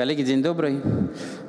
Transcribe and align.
Коллеги, 0.00 0.22
день 0.22 0.42
добрый. 0.42 0.80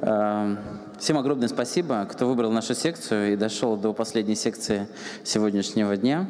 Э, 0.01 0.57
всем 0.99 1.17
огромное 1.17 1.47
спасибо, 1.47 2.05
кто 2.11 2.27
выбрал 2.27 2.51
нашу 2.51 2.75
секцию 2.75 3.31
и 3.31 3.35
дошел 3.37 3.77
до 3.77 3.93
последней 3.93 4.35
секции 4.35 4.89
сегодняшнего 5.23 5.95
дня. 5.95 6.27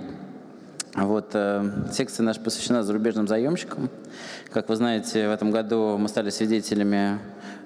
Вот, 0.93 1.29
э, 1.33 1.71
секция 1.93 2.25
наша 2.25 2.41
посвящена 2.41 2.83
зарубежным 2.83 3.25
заемщикам. 3.25 3.89
Как 4.51 4.67
вы 4.67 4.75
знаете, 4.75 5.29
в 5.29 5.31
этом 5.31 5.49
году 5.49 5.97
мы 5.97 6.09
стали 6.09 6.29
свидетелями 6.29 7.17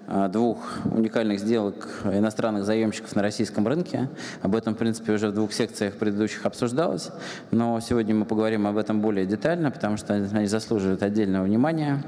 э, 0.08 0.30
двух 0.32 0.59
уникальных 0.86 1.40
сделок 1.40 2.02
иностранных 2.04 2.66
заемщиков 2.66 3.16
на 3.16 3.23
российском 3.23 3.68
рынке. 3.68 4.09
Об 4.44 4.55
этом, 4.55 4.76
в 4.76 4.77
принципе, 4.77 5.14
уже 5.14 5.30
в 5.30 5.34
двух 5.34 5.54
секциях 5.54 5.96
предыдущих 5.96 6.46
обсуждалось. 6.46 7.09
Но 7.50 7.80
сегодня 7.80 8.14
мы 8.14 8.26
поговорим 8.26 8.68
об 8.68 8.77
этом 8.77 9.02
более 9.02 9.26
детально, 9.26 9.71
потому 9.71 9.98
что 9.98 10.14
они 10.14 10.46
заслуживают 10.46 11.02
отдельного 11.02 11.46
внимания. 11.46 12.04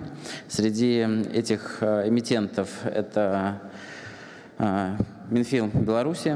Среди 0.48 1.00
этих 1.34 1.80
э, 1.82 2.10
эмитентов 2.10 2.70
это 2.84 3.62
Минфин 5.30 5.70
Беларуси 5.70 6.36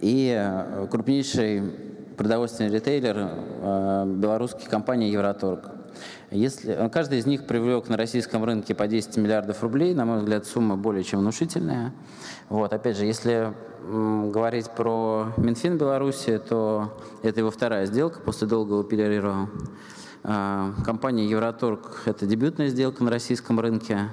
и 0.00 0.50
крупнейший 0.90 1.89
продовольственный 2.20 2.70
ритейлер 2.70 3.16
э, 3.16 4.04
белорусской 4.06 4.68
компании 4.68 5.10
«Евроторг». 5.10 5.70
Если, 6.30 6.70
э, 6.70 6.90
каждый 6.90 7.18
из 7.18 7.24
них 7.24 7.46
привлек 7.46 7.88
на 7.88 7.96
российском 7.96 8.44
рынке 8.44 8.74
по 8.74 8.86
10 8.86 9.16
миллиардов 9.16 9.62
рублей, 9.62 9.94
на 9.94 10.04
мой 10.04 10.18
взгляд, 10.18 10.44
сумма 10.44 10.76
более 10.76 11.02
чем 11.02 11.20
внушительная. 11.20 11.94
Вот, 12.50 12.74
опять 12.74 12.98
же, 12.98 13.06
если 13.06 13.54
говорить 13.82 14.68
про 14.68 15.32
Минфин 15.38 15.78
Беларуси, 15.78 16.38
то 16.46 16.94
это 17.22 17.40
его 17.40 17.50
вторая 17.50 17.86
сделка 17.86 18.20
после 18.20 18.46
долгого 18.46 18.84
перерыва. 18.84 19.48
Э, 20.22 20.72
компания 20.84 21.26
«Евроторг»— 21.26 22.02
это 22.04 22.26
дебютная 22.26 22.68
сделка 22.68 23.02
на 23.02 23.10
российском 23.10 23.58
рынке. 23.58 24.10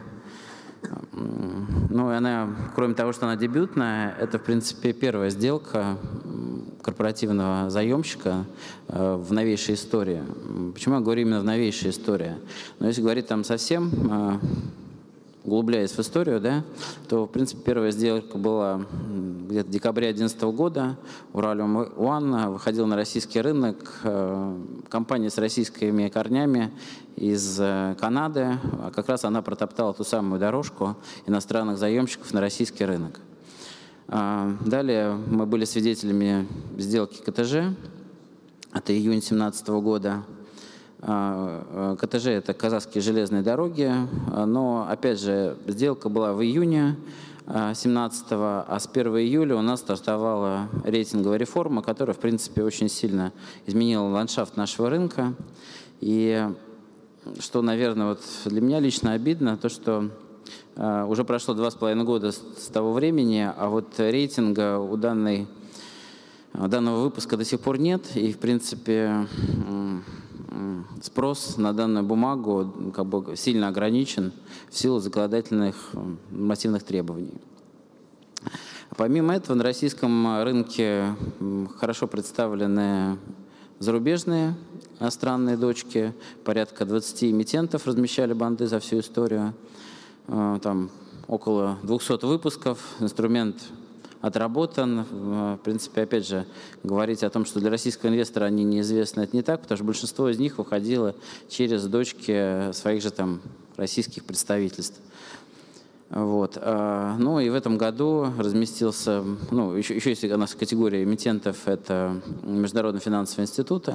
Ну, 1.11 2.13
и 2.13 2.16
она, 2.16 2.55
кроме 2.73 2.94
того, 2.94 3.11
что 3.11 3.25
она 3.25 3.35
дебютная, 3.35 4.16
это, 4.17 4.39
в 4.39 4.44
принципе, 4.44 4.94
первая 4.94 5.30
сделка 5.30 5.97
корпоративного 6.81 7.70
заемщика 7.70 8.45
э, 8.88 9.16
в 9.16 9.33
новейшей 9.33 9.75
истории. 9.75 10.23
Почему 10.73 10.95
я 10.95 11.02
говорю 11.02 11.22
именно 11.22 11.39
в 11.39 11.44
новейшей 11.44 11.92
истории? 11.92 12.36
Но 12.80 12.88
если 12.88 13.02
говорить 13.02 13.28
там 13.28 13.44
совсем 13.44 13.92
э, 14.09 14.39
углубляясь 15.44 15.92
в 15.92 16.00
историю, 16.00 16.39
да, 16.39 16.64
то, 17.08 17.25
в 17.25 17.30
принципе, 17.30 17.61
первая 17.64 17.92
сделка 17.92 18.38
была 18.38 18.86
где-то 19.50 19.67
в 19.67 19.72
декабре 19.72 20.14
2011 20.14 20.42
года. 20.56 20.97
Уралиум 21.34 21.78
One 21.81 22.52
выходил 22.52 22.86
на 22.86 22.95
российский 22.95 23.41
рынок. 23.41 24.00
Э, 24.03 24.58
компания 24.89 25.30
с 25.30 25.38
российскими 25.38 26.09
корнями 26.09 26.72
из 27.16 27.58
Канады. 28.00 28.59
А 28.81 28.91
как 28.94 29.09
раз 29.09 29.25
она 29.25 29.41
протоптала 29.41 29.94
ту 29.94 30.03
самую 30.03 30.39
дорожку 30.39 30.95
иностранных 31.25 31.78
заемщиков 31.78 32.31
на 32.34 32.41
российский 32.41 32.86
рынок. 32.86 33.19
А, 34.09 34.55
далее 34.66 35.16
мы 35.16 35.45
были 35.45 35.66
свидетелями 35.66 36.47
сделки 36.77 37.22
КТЖ. 37.22 37.75
Это 38.73 38.94
июнь 38.94 39.19
2017 39.19 39.67
года. 39.67 40.23
А, 41.00 41.95
э, 42.00 42.05
КТЖ– 42.05 42.28
это 42.28 42.53
казахские 42.53 43.02
железные 43.02 43.44
дороги, 43.44 43.91
а, 44.31 44.45
но, 44.45 44.88
опять 44.89 45.19
же, 45.19 45.58
сделка 45.67 46.08
была 46.09 46.33
в 46.33 46.41
июне 46.41 46.95
17 47.47 48.25
а 48.31 48.78
с 48.78 48.88
1 48.88 49.08
июля 49.19 49.55
у 49.55 49.61
нас 49.61 49.80
стартовала 49.80 50.67
рейтинговая 50.83 51.38
реформа, 51.38 51.81
которая, 51.81 52.13
в 52.13 52.19
принципе, 52.19 52.61
очень 52.61 52.89
сильно 52.89 53.31
изменила 53.66 54.03
ландшафт 54.03 54.58
нашего 54.58 54.89
рынка. 54.89 55.33
И 56.02 56.45
что, 57.39 57.61
наверное, 57.61 58.08
вот 58.08 58.22
для 58.45 58.59
меня 58.59 58.81
лично 58.81 59.13
обидно, 59.13 59.55
то, 59.55 59.69
что 59.69 60.09
уже 60.78 61.23
прошло 61.23 61.56
два 61.56 61.72
с 61.72 61.75
половиной 61.75 62.06
года 62.06 62.31
с 62.31 62.70
того 62.72 62.94
времени, 62.94 63.52
а 63.58 63.70
вот 63.70 63.94
рейтинга 63.97 64.78
у 64.78 64.95
данной, 64.95 65.47
данного 66.53 67.02
выпуска 67.02 67.36
до 67.36 67.44
сих 67.44 67.59
пор 67.61 67.80
нет. 67.80 68.16
И, 68.16 68.31
в 68.31 68.38
принципе, 68.38 69.28
спрос 71.01 71.57
на 71.57 71.74
данную 71.74 72.06
бумагу 72.06 72.91
как 72.94 73.07
бы 73.07 73.35
сильно 73.35 73.69
ограничен 73.69 74.31
в 74.69 74.78
силу 74.78 75.00
законодательных 75.00 75.75
нормативных 76.29 76.84
требований. 76.84 77.41
Помимо 78.96 79.35
этого, 79.35 79.56
на 79.56 79.63
российском 79.63 80.44
рынке 80.44 81.16
хорошо 81.80 82.07
представлены 82.07 83.18
зарубежные 83.80 84.56
иностранные 85.00 85.57
дочки. 85.57 86.13
Порядка 86.44 86.85
20 86.85 87.25
эмитентов 87.25 87.85
размещали 87.85 88.34
банды 88.34 88.68
за 88.68 88.80
всю 88.80 89.00
историю. 89.00 89.53
Э, 90.27 90.59
там 90.61 90.89
около 91.27 91.77
200 91.83 92.25
выпусков. 92.25 92.79
Инструмент 92.99 93.55
отработан. 94.21 95.05
В 95.11 95.59
принципе, 95.63 96.01
опять 96.01 96.27
же, 96.27 96.45
говорить 96.83 97.23
о 97.23 97.29
том, 97.29 97.45
что 97.45 97.59
для 97.59 97.69
российского 97.69 98.09
инвестора 98.09 98.45
они 98.45 98.63
неизвестны, 98.63 99.21
это 99.21 99.35
не 99.35 99.43
так, 99.43 99.61
потому 99.61 99.77
что 99.77 99.85
большинство 99.85 100.29
из 100.29 100.39
них 100.39 100.57
выходило 100.57 101.15
через 101.49 101.85
дочки 101.85 102.71
своих 102.73 103.01
же 103.01 103.11
там 103.11 103.41
российских 103.75 104.25
представительств. 104.25 104.99
Вот. 106.09 106.57
А, 106.62 107.18
ну 107.18 107.40
и 107.40 107.50
в 107.50 107.53
этом 107.53 107.78
году 107.78 108.31
разместился, 108.38 109.23
ну 109.51 109.73
еще, 109.73 109.95
еще 109.95 110.12
есть 110.12 110.23
у 110.23 110.38
нас 110.38 110.56
категория 110.56 111.03
эмитентов, 111.03 111.68
это 111.68 112.22
Международный 112.44 113.01
финансовый 113.01 113.41
институт. 113.41 113.90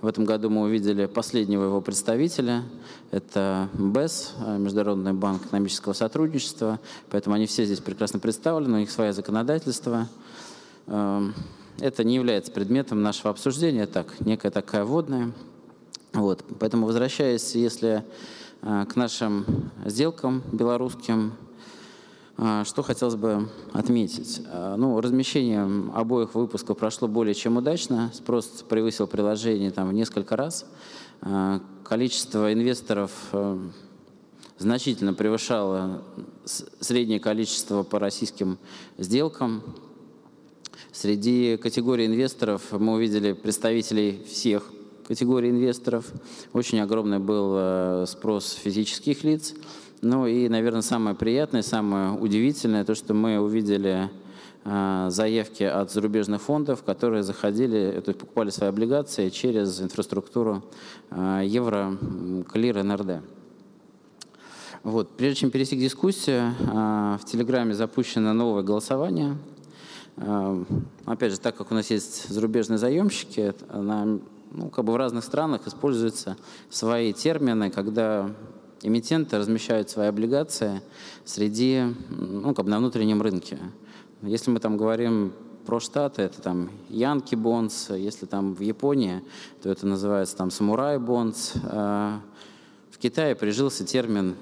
В 0.00 0.06
этом 0.06 0.24
году 0.24 0.50
мы 0.50 0.62
увидели 0.62 1.06
последнего 1.06 1.64
его 1.64 1.80
представителя, 1.80 2.62
это 3.10 3.68
БЭС, 3.74 4.34
Международный 4.58 5.12
банк 5.12 5.46
экономического 5.46 5.92
сотрудничества, 5.92 6.80
поэтому 7.10 7.36
они 7.36 7.46
все 7.46 7.64
здесь 7.66 7.80
прекрасно 7.80 8.18
представлены, 8.18 8.78
у 8.78 8.80
них 8.80 8.90
свое 8.90 9.12
законодательство. 9.12 10.08
Эм, 10.86 11.34
это 11.78 12.02
не 12.02 12.16
является 12.16 12.50
предметом 12.50 13.02
нашего 13.02 13.30
обсуждения, 13.30 13.86
так, 13.86 14.06
некая 14.20 14.50
такая 14.50 14.84
вводная. 14.84 15.32
Вот. 16.12 16.44
Поэтому 16.58 16.86
возвращаясь, 16.86 17.54
если 17.54 17.90
э, 17.98 18.02
к 18.62 18.96
нашим 18.96 19.44
сделкам 19.84 20.42
белорусским, 20.52 21.32
а, 22.38 22.64
что 22.64 22.82
хотелось 22.82 23.16
бы 23.16 23.48
отметить? 23.72 24.42
А, 24.46 24.76
ну, 24.76 25.00
размещение 25.00 25.62
обоих 25.94 26.34
выпусков 26.34 26.78
прошло 26.78 27.08
более 27.08 27.34
чем 27.34 27.56
удачно. 27.56 28.10
Спрос 28.14 28.64
превысил 28.68 29.06
приложение 29.06 29.70
там, 29.70 29.88
в 29.90 29.92
несколько 29.92 30.36
раз. 30.36 30.66
Количество 31.84 32.52
инвесторов 32.52 33.12
э, 33.30 33.58
значительно 34.58 35.14
превышало 35.14 36.02
среднее 36.44 37.20
количество 37.20 37.84
по 37.84 38.00
российским 38.00 38.58
сделкам. 38.98 39.62
Среди 40.90 41.56
категорий 41.58 42.06
инвесторов 42.06 42.72
мы 42.72 42.94
увидели 42.94 43.34
представителей 43.34 44.24
всех 44.24 44.64
категорий 45.06 45.50
инвесторов. 45.50 46.06
Очень 46.52 46.80
огромный 46.80 47.18
был 47.18 47.54
э, 47.56 48.04
спрос 48.06 48.52
физических 48.52 49.24
лиц. 49.24 49.54
Ну 50.00 50.26
и, 50.26 50.48
наверное, 50.48 50.82
самое 50.82 51.14
приятное, 51.14 51.62
самое 51.62 52.12
удивительное, 52.12 52.84
то, 52.84 52.94
что 52.94 53.14
мы 53.14 53.38
увидели 53.38 54.10
э, 54.64 55.06
заявки 55.10 55.62
от 55.62 55.92
зарубежных 55.92 56.42
фондов, 56.42 56.82
которые 56.82 57.22
заходили, 57.22 58.00
то 58.04 58.10
есть 58.10 58.20
покупали 58.20 58.50
свои 58.50 58.68
облигации 58.68 59.28
через 59.28 59.80
инфраструктуру 59.80 60.64
э, 61.10 61.42
Евро 61.44 61.96
Клир 62.52 62.82
НРД. 62.82 63.22
Вот. 64.82 65.10
Прежде 65.16 65.40
чем 65.40 65.50
перейти 65.50 65.76
к 65.76 65.78
дискуссии, 65.78 66.42
в 67.16 67.24
Телеграме 67.24 67.72
запущено 67.72 68.32
новое 68.32 68.64
голосование. 68.64 69.36
Опять 71.06 71.32
же, 71.32 71.38
так 71.38 71.56
как 71.56 71.70
у 71.70 71.74
нас 71.74 71.88
есть 71.88 72.28
зарубежные 72.28 72.78
заемщики, 72.78 73.54
на, 73.72 74.18
ну, 74.54 74.68
как 74.68 74.84
бы 74.84 74.92
в 74.92 74.96
разных 74.96 75.24
странах 75.24 75.66
используются 75.66 76.36
свои 76.70 77.12
термины, 77.12 77.70
когда 77.70 78.30
эмитенты 78.82 79.38
размещают 79.38 79.90
свои 79.90 80.08
облигации 80.08 80.82
среди, 81.24 81.84
ну, 82.10 82.54
как 82.54 82.64
бы 82.64 82.70
на 82.70 82.78
внутреннем 82.78 83.22
рынке. 83.22 83.58
Если 84.22 84.50
мы 84.50 84.60
там 84.60 84.76
говорим 84.76 85.32
про 85.64 85.80
Штаты, 85.80 86.22
это 86.22 86.40
там 86.40 86.70
Yankee 86.88 87.34
bonds, 87.34 87.90
если 87.90 88.26
там 88.26 88.54
в 88.54 88.60
Японии, 88.60 89.22
то 89.62 89.70
это 89.70 89.86
называется 89.86 90.36
там 90.36 90.50
Samurai 90.50 90.98
bonds. 90.98 91.54
А 91.64 92.20
в 92.90 92.98
Китае 92.98 93.34
прижился 93.34 93.84
термин 93.84 94.36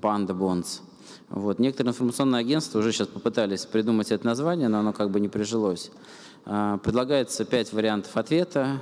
Panda 0.00 0.34
bonds. 0.34 0.82
Вот. 1.28 1.58
Некоторые 1.58 1.92
информационные 1.92 2.40
агентства 2.40 2.78
уже 2.78 2.92
сейчас 2.92 3.08
попытались 3.08 3.64
придумать 3.64 4.12
это 4.12 4.26
название, 4.26 4.68
но 4.68 4.80
оно 4.80 4.92
как 4.92 5.10
бы 5.10 5.20
не 5.20 5.28
прижилось. 5.28 5.90
А, 6.44 6.78
предлагается 6.78 7.44
пять 7.44 7.72
вариантов 7.72 8.16
ответа. 8.16 8.80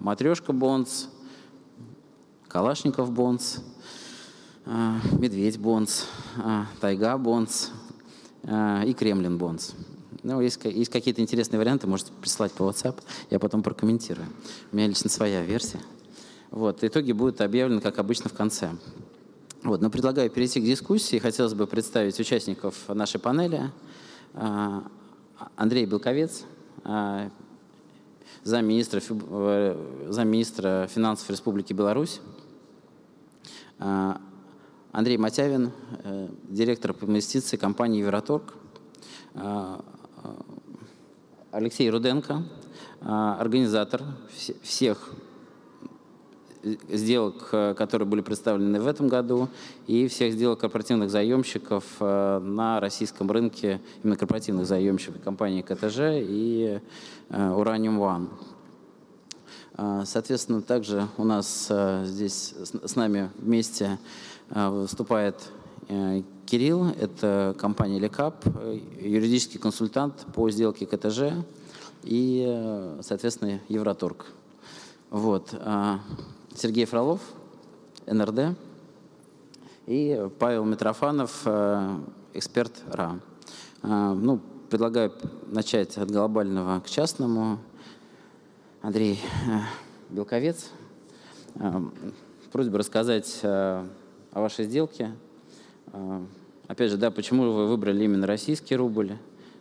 Матрешка 0.00 0.52
bonds, 0.52 1.08
Калашников 2.46 3.10
bonds, 3.10 3.62
а, 4.64 5.00
Медведь 5.18 5.58
bonds, 5.58 6.06
а, 6.36 6.66
Тайга 6.80 7.18
bonds 7.18 7.70
а, 8.44 8.84
и 8.84 8.94
Kremlin 8.94 9.38
bonds. 9.38 9.74
Ну, 10.22 10.40
есть, 10.40 10.64
есть 10.64 10.90
какие-то 10.90 11.20
интересные 11.20 11.58
варианты, 11.58 11.86
можете 11.86 12.12
прислать 12.20 12.52
по 12.52 12.64
WhatsApp, 12.64 13.00
я 13.30 13.38
потом 13.38 13.62
прокомментирую. 13.62 14.26
У 14.72 14.76
меня 14.76 14.88
лично 14.88 15.10
своя 15.10 15.42
версия. 15.42 15.80
Вот, 16.50 16.84
итоги 16.84 17.12
будут 17.12 17.40
объявлены, 17.40 17.80
как 17.80 17.98
обычно, 17.98 18.30
в 18.30 18.34
конце. 18.34 18.70
Вот, 19.62 19.80
но 19.80 19.90
предлагаю 19.90 20.30
перейти 20.30 20.60
к 20.60 20.64
дискуссии. 20.64 21.18
Хотелось 21.18 21.54
бы 21.54 21.66
представить 21.66 22.18
участников 22.18 22.74
нашей 22.88 23.20
панели. 23.20 23.70
Андрей 25.56 25.84
Белковец, 25.84 26.44
замминистра, 28.44 29.00
замминистра 30.08 30.86
финансов 30.88 31.28
Республики 31.30 31.72
Беларусь. 31.72 32.20
Андрей 33.78 35.18
Матявин, 35.18 35.72
директор 36.48 36.92
по 36.92 37.04
инвестиции 37.04 37.56
компании 37.56 38.00
«Евроторг». 38.00 38.54
Алексей 41.50 41.88
Руденко, 41.88 42.42
организатор 43.00 44.02
всех 44.62 45.14
сделок, 46.88 47.50
которые 47.50 48.06
были 48.06 48.20
представлены 48.20 48.80
в 48.80 48.86
этом 48.86 49.08
году, 49.08 49.48
и 49.86 50.08
всех 50.08 50.32
сделок 50.32 50.60
корпоративных 50.60 51.10
заемщиков 51.10 51.84
на 52.00 52.80
российском 52.80 53.30
рынке, 53.30 53.80
именно 54.02 54.16
корпоративных 54.16 54.66
заемщиков 54.66 55.22
компании 55.22 55.62
КТЖ 55.62 55.98
и 56.14 56.80
Урanium 57.30 58.28
One. 59.76 60.04
Соответственно, 60.04 60.60
также 60.60 61.06
у 61.16 61.24
нас 61.24 61.70
здесь 62.04 62.54
с 62.84 62.96
нами 62.96 63.30
вместе 63.38 63.98
выступает 64.50 65.36
Кирилл, 66.46 66.88
это 66.98 67.54
компания 67.58 67.98
Лекап, 68.00 68.44
юридический 69.00 69.60
консультант 69.60 70.26
по 70.34 70.50
сделке 70.50 70.86
КТЖ 70.86 71.34
и, 72.02 72.96
соответственно, 73.02 73.60
Евроторг. 73.68 74.26
Вот. 75.10 75.54
Сергей 76.58 76.86
Фролов, 76.86 77.20
НРД, 78.06 78.56
и 79.86 80.28
Павел 80.40 80.64
Митрофанов, 80.64 81.46
эксперт 82.34 82.72
РА. 82.90 83.20
Ну, 83.84 84.40
предлагаю 84.68 85.12
начать 85.46 85.96
от 85.96 86.10
глобального 86.10 86.80
к 86.80 86.90
частному. 86.90 87.60
Андрей 88.82 89.20
Белковец. 90.10 90.70
Просьба 92.50 92.78
рассказать 92.78 93.38
о 93.44 93.86
вашей 94.32 94.64
сделке. 94.64 95.12
Опять 96.66 96.90
же, 96.90 96.96
да, 96.96 97.12
почему 97.12 97.52
вы 97.52 97.68
выбрали 97.68 98.02
именно 98.02 98.26
российский 98.26 98.74
рубль? 98.74 99.16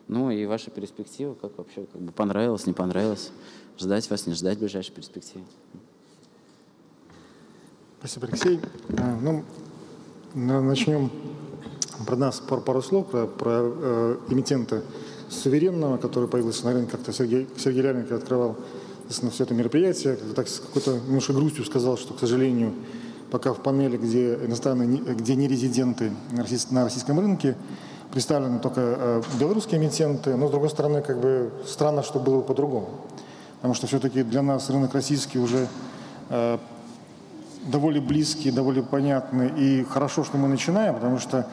Ну 0.08 0.32
и 0.32 0.48
ваша 0.48 0.72
перспектива, 0.72 1.36
как 1.36 1.60
вообще, 1.60 1.86
как 1.86 2.02
бы 2.02 2.12
понравилось, 2.12 2.66
не 2.66 2.74
понравилось? 2.74 3.32
Ждать 3.78 4.10
вас, 4.10 4.26
не 4.26 4.34
ждать 4.34 4.58
в 4.58 4.62
ближайшей 4.62 4.96
перспективе? 4.96 5.46
Спасибо, 8.00 8.28
Алексей. 8.28 8.60
Ну, 9.22 9.44
начнем 10.36 11.10
про 12.06 12.16
нас 12.16 12.40
пару, 12.40 12.62
пару 12.62 12.84
слов, 12.84 13.08
про, 13.08 13.26
про 13.26 13.52
э, 13.64 14.18
эмитента 14.30 14.84
суверенного, 15.30 15.98
который 15.98 16.30
появился 16.30 16.66
на 16.66 16.74
рынке, 16.74 16.92
как-то 16.92 17.12
Сергей, 17.12 17.48
Сергей 17.58 17.82
Ляльник 17.82 18.12
открывал 18.12 18.56
на 19.24 19.32
все 19.32 19.46
это 19.46 19.56
мероприятие, 19.56 20.16
так 20.36 20.48
с 20.48 20.60
какой-то 20.60 21.00
немножко 21.08 21.34
грустью 21.34 21.66
сказал, 21.66 21.98
что, 21.98 22.14
к 22.14 22.20
сожалению, 22.20 22.74
пока 23.32 23.52
в 23.52 23.64
панели, 23.64 23.98
где 23.98 24.36
иностранные, 24.36 24.88
где 25.00 25.36
не 25.36 25.48
резиденты 25.48 26.12
на, 26.32 26.46
на 26.70 26.84
российском 26.84 27.20
рынке, 27.20 27.56
представлены 28.12 28.60
только 28.60 28.82
э, 28.82 29.22
белорусские 29.40 29.82
эмитенты, 29.82 30.36
но, 30.36 30.50
с 30.50 30.52
другой 30.52 30.70
стороны, 30.70 31.02
как 31.02 31.20
бы 31.20 31.50
странно, 31.66 32.04
что 32.04 32.20
было 32.20 32.42
по-другому. 32.42 32.90
Потому 33.56 33.74
что 33.74 33.88
все-таки 33.88 34.22
для 34.22 34.44
нас 34.44 34.70
рынок 34.70 34.94
российский 34.94 35.40
уже 35.40 35.68
э, 36.30 36.60
довольно 37.68 38.02
близкий, 38.02 38.52
довольно 38.52 38.84
понятный. 38.84 39.50
И 39.50 39.84
хорошо, 39.84 40.24
что 40.24 40.38
мы 40.38 40.48
начинаем, 40.48 40.96
потому 40.96 41.20
что, 41.20 41.48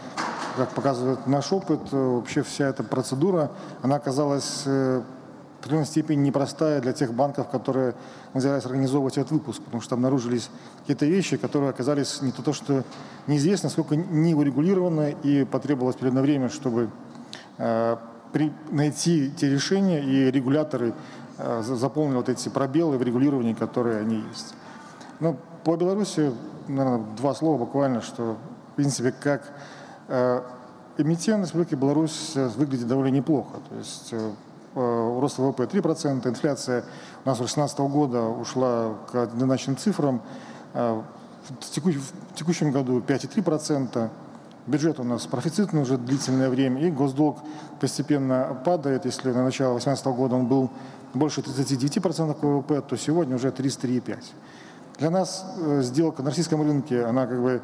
как 0.56 0.70
показывает 0.70 1.26
наш 1.26 1.52
опыт, 1.52 1.80
э, 1.92 1.96
вообще 1.96 2.42
вся 2.42 2.68
эта 2.68 2.82
процедура, 2.82 3.50
она 3.82 3.96
оказалась 3.96 4.62
э, 4.66 5.02
в 5.56 5.60
определенной 5.60 5.86
степени 5.86 6.20
непростая 6.26 6.80
для 6.80 6.92
тех 6.92 7.14
банков, 7.14 7.48
которые 7.48 7.94
взялись 8.34 8.64
организовывать 8.66 9.16
этот 9.16 9.32
выпуск, 9.32 9.62
потому 9.62 9.80
что 9.80 9.94
обнаружились 9.94 10.50
какие-то 10.80 11.06
вещи, 11.06 11.36
которые 11.36 11.70
оказались 11.70 12.20
не 12.20 12.32
то, 12.32 12.52
что 12.52 12.84
неизвестно, 13.26 13.70
сколько 13.70 13.96
не 13.96 14.34
урегулированы, 14.34 15.16
и 15.22 15.44
потребовалось 15.44 15.96
определенное 15.96 16.22
время, 16.22 16.48
чтобы 16.50 16.90
э, 17.58 17.96
при, 18.32 18.52
найти 18.70 19.30
те 19.30 19.48
решения, 19.48 20.02
и 20.02 20.30
регуляторы 20.30 20.92
э, 21.38 21.62
заполнили 21.62 22.16
вот 22.16 22.28
эти 22.28 22.48
пробелы 22.48 22.98
в 22.98 23.02
регулировании, 23.02 23.54
которые 23.54 24.00
они 24.00 24.22
есть. 24.30 24.54
Ну, 25.20 25.38
по 25.64 25.76
Беларуси, 25.76 26.32
наверное, 26.68 27.04
два 27.16 27.34
слова 27.34 27.58
буквально, 27.58 28.02
что, 28.02 28.36
в 28.72 28.76
принципе, 28.76 29.12
как 29.12 29.42
э, 30.08 30.42
эмитент 30.98 31.44
Республики 31.44 31.74
Беларусь 31.74 32.32
выглядит 32.34 32.86
довольно 32.86 33.14
неплохо. 33.14 33.58
То 33.68 33.76
есть 33.76 34.08
э, 34.12 34.30
э 34.74 35.18
рост 35.20 35.38
ВВП 35.38 35.64
3%, 35.64 36.28
инфляция 36.28 36.84
у 37.24 37.28
нас 37.28 37.36
с 37.36 37.40
2016 37.40 37.78
года 37.80 38.22
ушла 38.22 38.94
к 39.10 39.14
однозначным 39.14 39.76
цифрам. 39.76 40.20
Э, 40.74 41.02
в, 41.48 41.70
текущ, 41.70 41.96
в 41.96 42.34
текущем 42.34 42.70
году 42.70 43.00
5,3%. 43.00 44.10
Бюджет 44.66 44.98
у 44.98 45.04
нас 45.04 45.26
профицитный 45.26 45.82
уже 45.82 45.98
длительное 45.98 46.48
время, 46.48 46.80
и 46.80 46.90
госдолг 46.90 47.38
постепенно 47.80 48.56
падает. 48.64 49.04
Если 49.04 49.30
на 49.30 49.44
начало 49.44 49.72
2018 49.72 50.06
года 50.06 50.36
он 50.36 50.46
был 50.46 50.70
больше 51.12 51.42
39% 51.42 52.36
ВВП, 52.40 52.80
то 52.80 52.96
сегодня 52.96 53.36
уже 53.36 53.48
33,5%. 53.48 54.22
Для 55.04 55.10
нас 55.10 55.44
э, 55.58 55.82
сделка 55.82 56.22
на 56.22 56.30
российском 56.30 56.62
рынке, 56.62 57.04
она 57.04 57.26
как 57.26 57.38
бы 57.42 57.60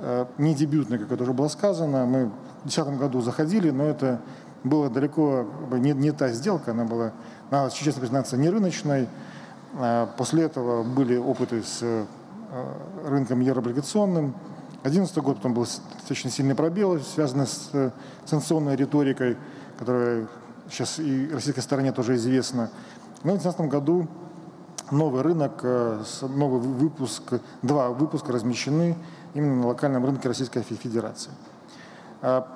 э, 0.00 0.26
не 0.38 0.56
дебютная, 0.56 0.98
как 0.98 1.12
это 1.12 1.22
уже 1.22 1.32
было 1.32 1.46
сказано. 1.46 2.04
Мы 2.04 2.24
в 2.24 2.62
2010 2.64 2.98
году 2.98 3.20
заходили, 3.20 3.70
но 3.70 3.84
это 3.84 4.20
было 4.64 4.90
далеко 4.90 5.46
не, 5.70 5.92
не 5.92 6.10
та 6.10 6.30
сделка, 6.30 6.72
она 6.72 6.84
была, 6.86 7.12
надо 7.52 7.72
честно 7.72 8.00
признаться, 8.00 8.36
не 8.36 8.50
рыночной. 8.50 9.08
А 9.74 10.06
после 10.18 10.42
этого 10.42 10.82
были 10.82 11.16
опыты 11.16 11.62
с 11.62 11.78
э, 11.80 12.04
рынком 13.06 13.38
еврооблигационным. 13.38 14.34
2011 14.82 15.16
год 15.18 15.36
потом 15.36 15.54
был 15.54 15.62
достаточно 15.62 16.28
сильный 16.28 16.56
пробел, 16.56 16.98
связанный 16.98 17.46
с 17.46 17.70
санкционной 18.24 18.74
риторикой, 18.74 19.36
которая 19.78 20.26
сейчас 20.68 20.98
и 20.98 21.30
российской 21.32 21.60
стороне 21.60 21.92
тоже 21.92 22.16
известна. 22.16 22.68
Но 23.22 23.36
в 23.36 23.38
2019 23.38 23.70
году 23.70 24.08
новый 24.90 25.22
рынок, 25.22 25.60
э, 25.62 26.02
новый 26.22 26.60
выпуск, 26.60 27.40
два 27.62 27.90
выпуска 27.90 28.32
размещены 28.32 28.96
именно 29.34 29.62
на 29.62 29.66
локальном 29.68 30.04
рынке 30.04 30.28
Российской 30.28 30.62
Федерации. 30.62 31.30
А, 32.22 32.46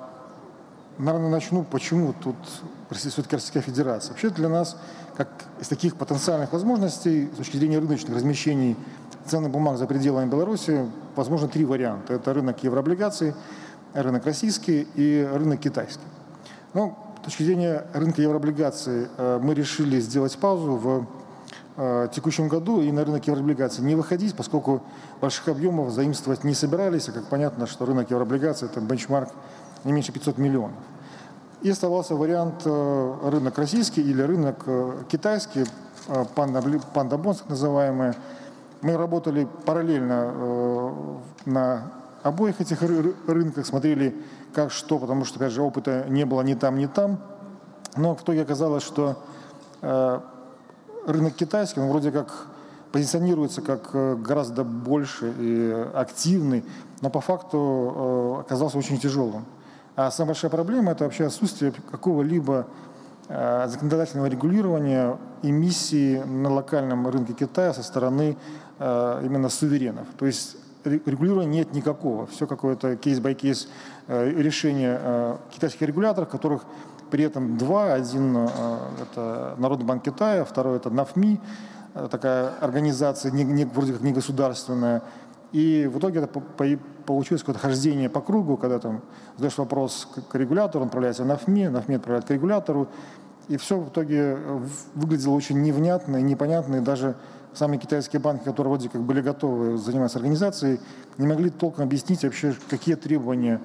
наверное, 0.97 1.29
начну, 1.29 1.63
почему 1.63 2.13
тут 2.13 2.35
все-таки 2.91 3.35
Российская 3.35 3.61
Федерация. 3.61 4.11
Вообще 4.11 4.29
для 4.29 4.49
нас, 4.49 4.77
как 5.15 5.29
из 5.59 5.67
таких 5.67 5.95
потенциальных 5.95 6.53
возможностей, 6.53 7.29
с 7.33 7.37
точки 7.37 7.57
зрения 7.57 7.79
рыночных 7.79 8.15
размещений 8.15 8.75
ценных 9.25 9.51
бумаг 9.51 9.77
за 9.77 9.87
пределами 9.87 10.29
Беларуси, 10.29 10.85
возможно 11.15 11.47
три 11.47 11.65
варианта. 11.65 12.13
Это 12.13 12.33
рынок 12.33 12.63
еврооблигаций, 12.63 13.33
рынок 13.93 14.25
российский 14.25 14.87
и 14.95 15.27
рынок 15.33 15.59
китайский. 15.59 16.03
Ну, 16.73 16.95
с 17.21 17.25
точки 17.25 17.43
зрения 17.43 17.85
рынка 17.93 18.21
еврооблигаций 18.21 19.07
э, 19.17 19.39
мы 19.41 19.55
решили 19.55 19.99
сделать 19.99 20.37
паузу 20.37 20.75
в 20.75 21.07
Э, 21.77 22.07
текущем 22.09 22.47
году 22.47 22.79
и 22.79 22.89
на 22.89 23.03
рынок 23.03 23.27
еврооблигаций 23.27 23.83
не 23.83 23.95
выходить, 23.95 24.33
поскольку 24.33 24.81
больших 25.19 25.49
объемов 25.49 25.91
заимствовать 25.91 26.45
не 26.45 26.53
собирались, 26.53 27.09
а 27.09 27.11
как 27.11 27.25
понятно, 27.25 27.67
что 27.67 27.85
рынок 27.85 28.09
еврооблигаций– 28.09 28.67
это 28.71 28.79
бенчмарк 28.79 29.29
не 29.83 29.91
меньше 29.91 30.13
500 30.13 30.37
миллионов. 30.37 30.77
И 31.63 31.69
оставался 31.69 32.15
вариант 32.15 32.61
э, 32.63 33.13
рынок 33.23 33.57
российский 33.57 34.01
или 34.01 34.21
рынок 34.21 34.63
э, 34.67 35.03
китайский, 35.09 35.65
панда, 36.33 36.63
панда 36.93 37.17
бонс, 37.17 37.39
так 37.39 37.49
называемые. 37.49 38.15
Мы 38.81 38.95
работали 38.95 39.45
параллельно 39.65 41.11
на 41.45 41.91
обоих 42.23 42.61
этих 42.61 42.81
рынках, 42.81 43.65
смотрели 43.65 44.15
как 44.53 44.71
что, 44.71 44.97
потому 44.97 45.25
что, 45.25 45.39
опять 45.39 45.51
же, 45.51 45.61
опыта 45.61 46.05
не 46.07 46.23
было 46.25 46.41
ни 46.41 46.53
там, 46.53 46.77
ни 46.77 46.85
там. 46.85 47.19
Но 47.97 48.15
в 48.15 48.21
итоге 48.21 48.43
оказалось, 48.43 48.83
что 48.83 49.17
рынок 51.05 51.35
китайский, 51.35 51.79
он 51.79 51.89
вроде 51.89 52.11
как 52.11 52.47
позиционируется 52.95 53.61
как 53.61 53.89
э, 53.91 54.15
гораздо 54.15 54.63
больше 54.63 55.33
и 55.37 55.85
активный, 55.93 56.63
но 57.01 57.09
по 57.09 57.19
факту 57.19 58.37
э, 58.37 58.39
оказался 58.39 58.77
очень 58.77 58.97
тяжелым. 58.97 59.43
А 59.97 60.11
самая 60.11 60.27
большая 60.29 60.49
проблема– 60.49 60.91
это 60.93 61.03
вообще 61.03 61.25
отсутствие 61.25 61.73
какого-либо 61.91 62.67
э, 63.27 63.67
законодательного 63.67 64.27
регулирования 64.27 65.17
эмиссии 65.43 66.23
на 66.23 66.53
локальном 66.53 67.05
рынке 67.09 67.33
Китая 67.33 67.73
со 67.73 67.83
стороны 67.83 68.37
именно 68.77 69.47
суверенов. 69.47 70.07
То 70.17 70.25
есть 70.25 70.57
регулирования 70.83 71.59
нет 71.59 71.73
никакого. 71.73 72.27
Все 72.27 72.45
какое-то 72.45 72.97
case-by-case 72.97 73.69
решение 74.09 75.37
китайских 75.49 75.87
регуляторов, 75.87 76.27
которых 76.27 76.63
при 77.11 77.23
этом 77.23 77.57
два. 77.57 77.93
Один 77.93 78.37
э,– 78.37 78.47
это 79.01 79.55
Народный 79.57 79.85
банк 79.85 80.03
Китая, 80.03 80.45
второй– 80.45 80.77
это 80.77 80.89
NAFMII, 80.89 81.39
э, 81.93 82.07
такая 82.09 82.53
организация, 82.61 83.31
не, 83.31 83.43
не, 83.43 83.65
вроде 83.65 83.93
как 83.93 84.01
не 84.01 84.11
государственная. 84.11 85.01
И 85.51 85.89
в 85.91 85.99
итоге 85.99 86.19
это 86.19 86.41
получилось 87.05 87.41
какое-то 87.41 87.61
хождение 87.61 88.09
по 88.09 88.21
кругу, 88.21 88.57
когда 88.57 88.79
там 88.79 89.01
задаешь 89.35 89.57
вопрос 89.57 90.07
к 90.29 90.35
регулятору, 90.35 90.81
он 90.81 90.87
отправляется 90.87 91.23
на 91.23 91.37
ФМИ, 91.37 91.69
на 91.69 91.81
ФМИ 91.81 91.95
отправляет 91.95 92.25
к 92.25 92.31
регулятору, 92.31 92.89
и 93.47 93.57
все 93.57 93.79
в 93.79 93.89
итоге 93.89 94.37
выглядело 94.95 95.33
очень 95.33 95.61
невнятно 95.61 96.17
и 96.17 96.21
непонятно, 96.23 96.77
и 96.77 96.79
даже 96.79 97.15
сами 97.53 97.77
китайские 97.77 98.19
банки, 98.19 98.43
которые 98.43 98.73
вроде 98.73 98.89
как 98.89 99.01
были 99.01 99.21
готовы 99.21 99.77
заниматься 99.77 100.17
организацией, 100.17 100.79
не 101.17 101.27
могли 101.27 101.49
толком 101.49 101.85
объяснить 101.85 102.23
вообще, 102.23 102.55
какие 102.69 102.95
требования 102.95 103.61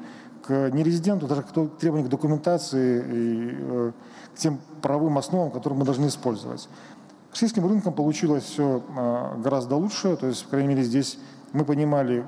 к 0.50 0.70
нерезиденту, 0.70 1.28
даже 1.28 1.44
требования 1.78 2.06
к 2.06 2.08
документации 2.08 3.04
и 3.06 3.56
э, 3.60 3.92
к 4.34 4.38
тем 4.38 4.58
правовым 4.82 5.16
основам, 5.18 5.52
которые 5.52 5.78
мы 5.78 5.84
должны 5.84 6.08
использовать. 6.08 6.62
С 6.62 7.34
российским 7.34 7.68
рынком 7.68 7.92
получилось 7.92 8.42
все 8.42 8.82
э, 8.82 9.40
гораздо 9.40 9.76
лучше, 9.76 10.16
то 10.16 10.26
есть, 10.26 10.42
по 10.44 10.50
крайней 10.50 10.70
мере, 10.70 10.82
здесь 10.82 11.20
мы 11.52 11.64
понимали, 11.64 12.26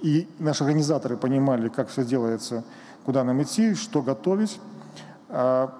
и 0.00 0.28
наши 0.40 0.64
организаторы 0.64 1.16
понимали, 1.16 1.68
как 1.68 1.90
все 1.90 2.04
делается, 2.04 2.64
куда 3.04 3.22
нам 3.22 3.40
идти, 3.40 3.74
что 3.74 4.02
готовить. 4.02 4.58
А 5.28 5.72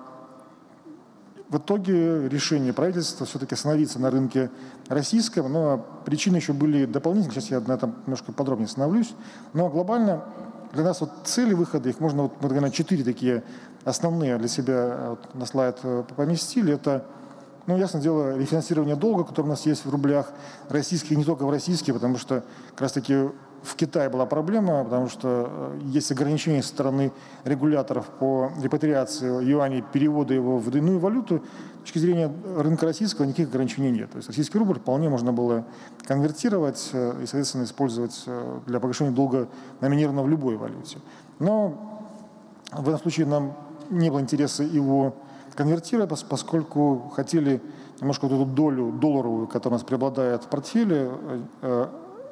в 1.49 1.57
итоге 1.57 2.29
решение 2.29 2.73
правительства 2.73 3.27
все-таки 3.27 3.55
остановиться 3.55 3.99
на 3.99 4.13
рынке 4.13 4.51
российском, 4.87 5.53
но 5.53 5.85
причины 6.05 6.37
еще 6.37 6.53
были 6.53 6.85
дополнительные, 6.85 7.41
сейчас 7.41 7.51
я 7.51 7.61
на 7.61 7.73
этом 7.73 7.97
немножко 8.07 8.31
подробнее 8.31 8.67
остановлюсь. 8.67 9.13
Но 9.55 9.69
глобально 9.69 10.23
для 10.73 10.85
нас 10.85 11.01
вот 11.01 11.11
цели 11.25 11.55
выхода, 11.55 11.89
их 11.89 12.01
можно, 12.01 12.25
вот, 12.25 12.43
наверное, 12.43 12.71
четыре 12.71 13.05
такие 13.05 13.43
основные 13.85 14.39
для 14.39 14.49
себя 14.49 15.11
вот, 15.11 15.35
на 15.35 15.47
слайд 15.47 15.79
э, 15.83 16.05
поместили. 16.17 16.75
Это 16.75 17.05
ну, 17.67 17.77
ясно 17.77 18.01
дело, 18.01 18.37
рефинансирование 18.37 18.97
долга, 18.97 19.25
который 19.25 19.47
у 19.47 19.51
нас 19.51 19.67
есть 19.67 19.85
в 19.85 19.91
рублях 19.91 20.31
российских, 20.69 21.17
не 21.17 21.25
только 21.25 21.45
в 21.45 21.51
российских, 21.51 21.95
потому 21.95 22.17
что 22.17 22.43
как 22.71 22.83
раз-таки 22.83 23.29
в 23.63 23.75
Китае 23.75 24.09
была 24.09 24.27
проблема, 24.27 24.85
потому 24.85 25.09
что 25.09 25.51
э, 25.51 25.81
есть 25.85 26.11
ограничения 26.13 26.63
со 26.63 26.69
стороны 26.69 27.13
регуляторов 27.45 28.07
по 28.07 28.53
репатриации 28.63 29.45
юаней, 29.45 29.83
перевода 29.83 30.33
его 30.35 30.59
в 30.59 30.75
иную 30.75 30.99
валюту. 30.99 31.43
С 31.79 31.81
точки 31.81 31.99
зрения 31.99 32.31
рынка 32.57 32.87
российского 32.87 33.25
никаких 33.25 33.49
ограничений 33.49 33.91
нет. 33.91 34.11
То 34.11 34.19
есть 34.19 34.29
российский 34.29 34.59
рубль 34.59 34.79
вполне 34.79 35.09
можно 35.09 35.33
было 35.33 35.65
конвертировать 36.05 36.91
э, 36.93 37.23
и, 37.23 37.27
соответственно, 37.27 37.65
использовать 37.65 38.23
э, 38.27 38.61
для 38.67 38.79
погашения 38.79 39.13
долга 39.13 39.49
номинированного 39.81 40.27
в 40.27 40.29
любой 40.29 40.57
валюте. 40.57 40.99
Но 41.39 42.03
в 42.73 42.89
этом 42.89 43.01
случае 43.01 43.27
нам 43.27 43.57
не 43.91 44.11
было 44.11 44.21
интереса 44.21 44.63
его 44.63 45.15
конвертировать, 45.57 46.25
поскольку 46.29 47.11
хотели 47.15 47.61
немножко 48.01 48.29
вот 48.29 48.35
эту 48.35 48.45
долю 48.45 48.93
долларовую, 48.93 49.49
которая 49.49 49.77
у 49.77 49.81
нас 49.81 49.83
преобладает 49.83 50.45
в 50.45 50.47
портфеле, 50.47 51.11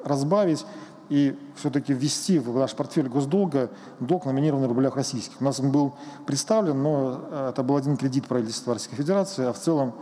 разбавить 0.05 0.65
и 1.09 1.37
все-таки 1.55 1.93
ввести 1.93 2.39
в 2.39 2.55
наш 2.57 2.73
портфель 2.75 3.07
госдолга 3.07 3.69
долг, 3.99 4.25
номинированный 4.25 4.67
в 4.67 4.71
рублях 4.71 4.95
российских. 4.95 5.39
У 5.39 5.43
нас 5.43 5.59
он 5.59 5.71
был 5.71 5.95
представлен, 6.25 6.81
но 6.81 7.21
э, 7.29 7.49
это 7.51 7.63
был 7.63 7.77
один 7.77 7.97
кредит 7.97 8.27
правительства 8.27 8.73
Российской 8.73 8.97
Федерации, 8.97 9.45
а 9.45 9.53
в 9.53 9.59
целом 9.59 9.93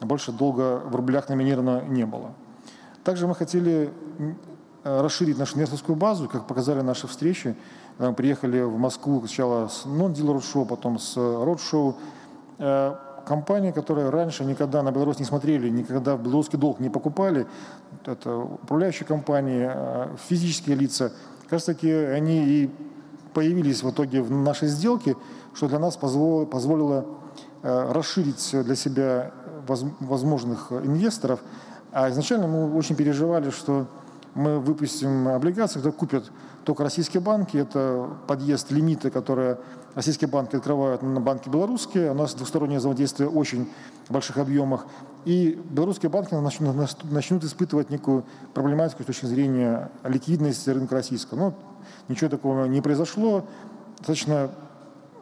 больше 0.00 0.32
долга 0.32 0.82
в 0.84 0.94
рублях 0.94 1.28
номинировано 1.28 1.82
не 1.82 2.06
было. 2.06 2.32
Также 3.04 3.26
мы 3.26 3.34
хотели 3.34 3.92
расширить 4.84 5.38
нашу 5.38 5.56
инвесторскую 5.56 5.94
базу, 5.94 6.28
как 6.28 6.46
показали 6.46 6.80
наши 6.80 7.06
встречи. 7.06 7.56
Мы 7.98 8.14
приехали 8.14 8.62
в 8.62 8.78
Москву 8.78 9.20
сначала 9.20 9.68
с 9.68 9.86
roadshow, 9.86 10.66
потом 10.66 10.98
с 10.98 11.16
Э, 12.64 12.94
компании, 13.24 13.70
которые 13.70 14.10
раньше 14.10 14.44
никогда 14.44 14.82
на 14.82 14.90
Беларусь 14.92 15.18
не 15.18 15.24
смотрели, 15.24 15.68
никогда 15.68 16.16
белорусский 16.16 16.58
долг 16.58 16.80
не 16.80 16.90
покупали, 16.90 17.46
это 18.04 18.36
управляющие 18.36 19.06
компании, 19.06 19.70
э, 19.72 20.16
физические 20.28 20.76
лица, 20.76 21.12
как 21.42 21.52
раз 21.52 21.64
таки 21.64 21.90
они 21.90 22.44
и 22.44 22.70
появились 23.34 23.82
в 23.82 23.90
итоге 23.90 24.22
в 24.22 24.30
нашей 24.30 24.68
сделке, 24.68 25.16
что 25.54 25.68
для 25.68 25.78
нас 25.78 25.96
позволило, 25.96 26.46
позволило 26.46 27.06
э, 27.62 27.92
расширить 27.92 28.50
для 28.52 28.74
себя 28.76 29.32
возможных 30.00 30.72
инвесторов. 30.72 31.40
А 31.92 32.10
изначально 32.10 32.46
мы 32.46 32.74
очень 32.74 32.96
переживали, 32.96 33.50
что 33.50 33.86
мы 34.34 34.58
выпустим 34.58 35.28
облигации, 35.28 35.74
которые 35.74 35.92
купят 35.92 36.32
только 36.64 36.84
российские 36.84 37.20
банки. 37.20 37.56
Это 37.56 38.08
подъезд 38.26 38.70
лимиты, 38.70 39.10
которые 39.10 39.58
российские 39.94 40.28
банки 40.28 40.56
открывают 40.56 41.02
на 41.02 41.20
банки 41.20 41.48
белорусские. 41.48 42.10
У 42.10 42.14
нас 42.14 42.34
двустороннее 42.34 42.78
взаимодействие 42.78 43.28
очень 43.28 43.68
больших 44.08 44.38
объемах. 44.38 44.86
И 45.24 45.60
белорусские 45.70 46.10
банки 46.10 46.34
начнут, 46.34 46.76
начнут 47.04 47.44
испытывать 47.44 47.90
некую 47.90 48.24
проблематику 48.54 49.02
с 49.02 49.06
точки 49.06 49.26
зрения 49.26 49.90
ликвидности 50.04 50.70
рынка 50.70 50.94
российского. 50.94 51.38
Но 51.38 51.54
ничего 52.08 52.30
такого 52.30 52.66
не 52.66 52.80
произошло. 52.80 53.44
Достаточно 53.98 54.50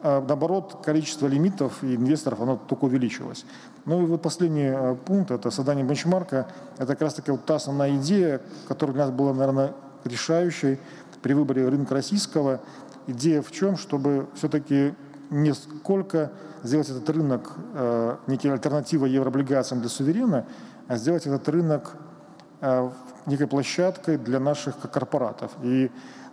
а, 0.03 0.23
наоборот, 0.27 0.79
количество 0.83 1.27
лимитов 1.27 1.83
и 1.83 1.95
инвесторов, 1.95 2.41
оно 2.41 2.57
только 2.57 2.85
увеличилось. 2.85 3.45
Ну 3.85 4.01
и 4.01 4.05
вот 4.05 4.21
последний 4.21 4.67
а, 4.67 4.95
пункт, 4.95 5.31
это 5.31 5.51
создание 5.51 5.85
бенчмарка. 5.85 6.47
Это 6.77 6.93
как 6.93 7.01
раз 7.03 7.13
таки 7.13 7.31
вот 7.31 7.45
та 7.45 7.55
основная 7.55 7.95
идея, 7.97 8.41
которая 8.67 8.95
для 8.95 9.05
нас 9.05 9.13
была, 9.13 9.33
наверное, 9.33 9.73
решающей 10.03 10.79
при 11.21 11.33
выборе 11.33 11.67
рынка 11.67 11.93
российского. 11.93 12.61
Идея 13.07 13.41
в 13.41 13.51
чем, 13.51 13.77
чтобы 13.77 14.27
все-таки 14.35 14.93
не 15.29 15.53
сколько 15.53 16.31
сделать 16.63 16.89
этот 16.89 17.09
рынок 17.09 17.53
э, 17.73 18.17
некой 18.27 18.51
альтернативой 18.51 19.09
еврооблигациям 19.11 19.81
для 19.81 19.89
суверена, 19.89 20.45
а 20.87 20.97
сделать 20.97 21.25
этот 21.25 21.47
рынок 21.49 21.95
э, 22.59 22.89
некой 23.25 23.47
площадкой 23.47 24.17
для 24.17 24.39
наших 24.39 24.79
корпоратов. 24.91 25.51
И 25.63 25.89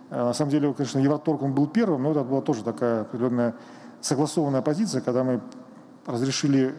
Э, 0.09 0.23
на 0.23 0.33
самом 0.33 0.51
деле, 0.51 0.73
конечно, 0.73 0.99
Евроторг 0.99 1.41
он 1.41 1.53
был 1.53 1.67
первым, 1.67 2.03
но 2.03 2.11
это 2.11 2.23
была 2.23 2.41
тоже 2.41 2.63
такая 2.63 3.01
определенная 3.01 3.55
согласованная 4.01 4.61
позиция, 4.61 5.01
когда 5.01 5.23
мы 5.23 5.41
разрешили 6.05 6.73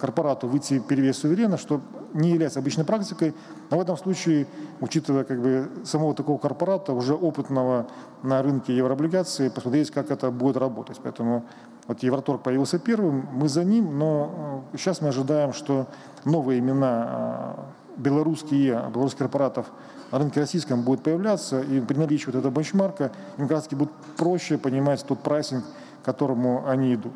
корпорату 0.00 0.48
выйти 0.48 0.78
перевес 0.78 1.18
суверена, 1.18 1.58
что 1.58 1.80
не 2.14 2.30
является 2.30 2.60
обычной 2.60 2.84
практикой. 2.84 3.34
Но 3.70 3.78
в 3.78 3.80
этом 3.80 3.96
случае, 3.96 4.46
учитывая 4.80 5.24
как 5.24 5.40
бы 5.40 5.68
самого 5.84 6.14
такого 6.14 6.38
корпората, 6.38 6.92
уже 6.92 7.14
опытного 7.14 7.86
на 8.22 8.42
рынке 8.42 8.76
еврооблигаций, 8.76 9.50
посмотреть, 9.50 9.90
как 9.90 10.10
это 10.10 10.30
будет 10.30 10.56
работать. 10.56 10.98
Поэтому 11.02 11.44
вот 11.86 12.02
Евроторг 12.02 12.42
появился 12.42 12.78
первым, 12.78 13.28
мы 13.32 13.48
за 13.48 13.64
ним, 13.64 13.98
но 13.98 14.64
сейчас 14.72 15.00
э, 15.00 15.04
мы 15.04 15.08
ожидаем, 15.08 15.52
что 15.52 15.86
новые 16.24 16.60
имена 16.60 17.56
белорусские, 17.96 18.90
белорусских 18.92 19.18
корпоратов 19.18 19.66
на 20.10 20.18
рынке 20.18 20.40
российском 20.40 20.82
будет 20.82 21.02
появляться, 21.02 21.60
и 21.60 21.80
при 21.80 21.96
наличии 21.96 22.26
вот 22.26 22.36
этого 22.36 22.52
бенчмарка 22.52 23.12
им 23.38 23.48
как 23.48 23.58
раз 23.58 23.68
будет 23.68 23.90
проще 24.16 24.58
понимать 24.58 25.04
тот 25.04 25.20
прайсинг, 25.20 25.64
к 26.02 26.04
которому 26.04 26.66
они 26.66 26.94
идут. 26.94 27.12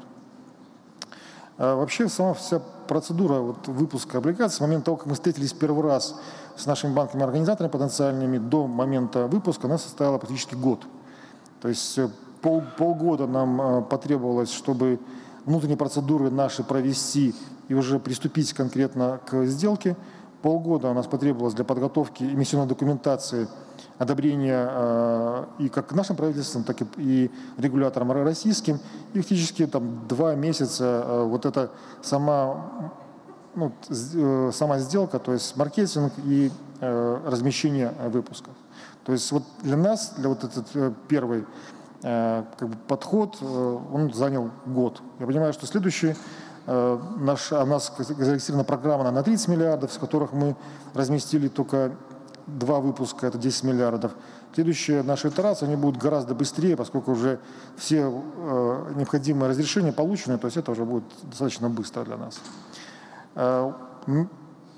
А 1.57 1.77
вообще 1.77 2.09
сама 2.09 2.35
вся 2.35 2.61
процедура 2.89 3.41
вот, 3.41 3.69
выпуска 3.69 4.19
облигаций 4.19 4.57
с 4.57 4.61
момента 4.61 4.87
того, 4.87 4.97
как 4.97 5.07
мы 5.07 5.15
встретились 5.15 5.53
первый 5.53 5.85
раз 5.85 6.17
с 6.57 6.67
нашими 6.67 6.93
банками-организаторами 6.93 7.71
потенциальными 7.71 8.39
до 8.39 8.67
момента 8.67 9.27
выпуска, 9.27 9.67
она 9.67 9.79
состояла 9.79 10.19
практически 10.19 10.55
год. 10.55 10.85
То 11.61 11.69
есть 11.69 11.97
э, 11.99 12.09
пол, 12.43 12.63
полгода 12.77 13.27
нам 13.27 13.61
э, 13.61 13.83
потребовалось, 13.83 14.53
чтобы 14.53 14.99
внутренние 15.45 15.77
процедуры 15.77 16.31
наши 16.31 16.63
провести 16.63 17.35
и 17.69 17.75
уже 17.75 17.99
приступить 17.99 18.53
конкретно 18.53 19.21
к 19.25 19.45
сделке– 19.47 19.97
полгода 20.45 20.91
у 20.91 20.93
нас 20.93 21.07
потребовалось 21.07 21.55
для 21.55 21.65
подготовки 21.65 22.23
эмиссионной 22.23 22.69
документации 22.69 23.49
одобрения 23.99 24.69
э, 24.71 25.45
и 25.61 25.69
как 25.69 25.93
нашим 25.93 26.17
правительством, 26.17 26.65
так 26.65 26.79
и, 26.97 27.31
регулятором 27.59 28.11
российским. 28.13 28.81
И 29.13 29.21
фактически 29.21 29.67
там 29.67 30.07
два 30.09 30.35
месяца 30.35 31.05
э, 31.05 31.25
вот 31.25 31.47
эта 31.47 31.71
сама, 32.03 32.93
ну, 33.55 33.73
э, 33.89 34.51
сама 34.53 34.79
сделка, 34.79 35.19
то 35.19 35.33
есть 35.33 35.57
маркетинг 35.57 36.13
и 36.25 36.51
размещение 36.81 37.95
выпусков. 38.09 38.53
То 39.05 39.13
есть 39.13 39.31
вот 39.33 39.43
для 39.63 39.77
нас, 39.77 40.15
для 40.19 40.29
вот 40.29 40.45
этот 40.45 40.67
первый 41.09 41.47
как 42.03 42.69
бы 42.69 42.77
подход, 42.89 43.39
он 43.41 44.13
занял 44.13 44.51
год. 44.67 45.01
Я 45.19 45.27
понимаю, 45.27 45.55
что 45.55 45.67
следующий 45.67 46.15
наш, 46.67 47.53
у 47.53 47.65
нас 47.65 47.91
зарегистрирована 47.97 48.65
программа 48.65 49.11
на 49.11 49.23
30 49.23 49.49
миллиардов, 49.49 49.93
с 49.95 49.99
которых 49.99 50.33
мы 50.33 50.57
разместили 50.93 51.49
только 51.49 51.93
два 52.47 52.81
выпуска, 52.81 53.27
это 53.27 53.39
10 53.39 53.65
миллиардов. 53.65 54.13
Следующие 54.55 55.03
наши 55.03 55.29
итерации, 55.29 55.67
они 55.67 55.77
будут 55.77 56.01
гораздо 56.01 56.35
быстрее, 56.35 56.77
поскольку 56.77 57.13
уже 57.13 57.41
все 57.77 58.23
э, 58.37 58.93
необходимые 58.97 59.51
разрешения 59.51 59.93
получены, 59.93 60.39
то 60.39 60.47
есть 60.47 60.57
это 60.57 60.71
уже 60.73 60.85
будет 60.85 61.05
достаточно 61.23 61.69
быстро 61.69 62.05
для 62.05 62.17
нас. 62.17 62.41
Э, 63.35 63.73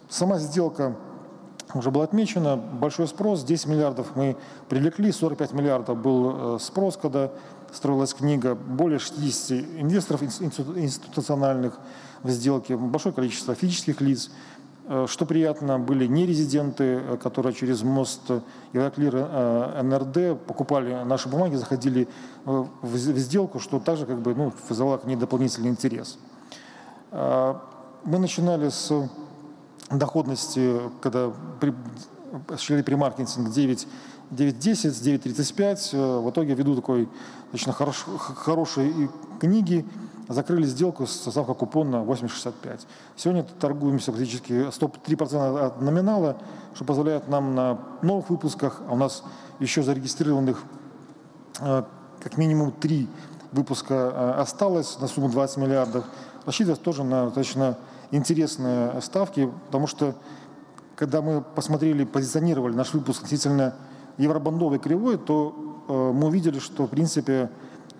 сама 0.09 0.39
сделка 0.39 0.97
уже 1.75 1.91
была 1.91 2.05
отмечена, 2.05 2.57
большой 2.57 3.09
спрос, 3.09 3.43
10 3.43 3.67
миллиардов 3.67 4.15
мы 4.15 4.37
привлекли, 4.69 5.13
45 5.13 5.53
миллиардов 5.53 5.99
был 5.99 6.57
э, 6.57 6.59
спрос, 6.61 6.97
когда 6.97 7.31
строилась 7.73 8.15
книга, 8.15 8.55
более 8.55 8.99
60 8.99 9.81
инвесторов 9.81 10.23
институциональных 10.23 11.79
в 12.23 12.31
сделке, 12.31 12.77
большое 12.77 13.15
количество 13.15 13.55
физических 13.55 14.01
лиц. 14.01 14.31
Э, 14.88 15.07
что 15.09 15.26
приятно, 15.26 15.81
были 15.81 16.07
нерезиденты, 16.07 16.85
э, 16.85 17.16
которые 17.21 17.52
через 17.52 17.83
мост 17.83 18.23
э, 18.28 19.83
НРД 19.83 20.40
покупали 20.47 21.02
наши 21.05 21.28
бумаги, 21.28 21.57
заходили 21.57 22.09
в 22.45 22.97
сделку, 22.97 23.59
что 23.59 23.81
также 23.81 24.07
как 24.07 24.21
бы, 24.21 24.35
ну, 24.35 24.52
вызывало 24.69 24.99
к 24.99 25.05
ней 25.05 25.16
дополнительный 25.16 25.71
интерес. 25.71 26.19
Мы 27.11 28.19
начинали 28.19 28.69
с 28.69 28.93
доходности, 29.90 30.81
когда 31.00 31.33
при, 31.61 31.75
осуществляли 32.49 32.83
премаркетинг 32.83 33.50
9 33.50 33.88
9.10, 34.31 35.21
9.35. 35.23 36.21
В 36.21 36.31
итоге 36.31 36.55
ввиду 36.55 36.75
такой 36.75 37.09
достаточно 37.52 37.73
хорош, 37.73 38.05
хорошей 38.19 38.93
книги 39.40 39.85
закрыли 40.28 40.66
сделку 40.66 41.06
с 41.06 41.12
ставкой 41.30 41.54
купона 41.54 41.97
8,65. 41.97 42.87
Сегодня 43.16 43.45
торгуемся 43.45 44.12
практически 44.12 44.52
103% 44.52 45.66
от 45.66 45.80
номинала, 45.80 46.37
что 46.75 46.85
позволяет 46.85 47.28
нам 47.28 47.54
на 47.54 47.78
новых 48.02 48.30
выпусках, 48.30 48.83
а 48.88 48.92
у 48.92 48.97
нас 48.97 49.23
еще 49.61 49.83
зарегистрированных 49.83 50.62
э, 51.61 51.85
как 52.21 52.37
минимум 52.37 52.73
три 52.73 53.09
выпуска 53.52 53.95
э, 53.95 54.40
осталось 54.40 54.99
на 54.99 55.06
сумму 55.06 55.28
20 55.28 55.56
миллиардов, 55.59 56.04
рассчитывать 56.45 56.83
тоже 56.83 57.04
на 57.04 57.26
достаточно 57.26 57.78
интересные 58.11 59.00
ставки, 59.00 59.50
потому 59.66 59.87
что 59.87 60.14
когда 60.97 61.21
мы 61.21 61.42
посмотрели, 61.42 62.04
позиционировали 62.04 62.75
наш 62.75 62.95
выпуск 62.95 63.25
относительно 63.25 63.75
евробандовой 64.18 64.78
кривой, 64.78 65.18
то 65.18 65.85
э, 65.88 65.92
мы 65.92 66.28
увидели, 66.28 66.59
что 66.59 66.87
в 66.87 66.90
принципе 66.90 67.50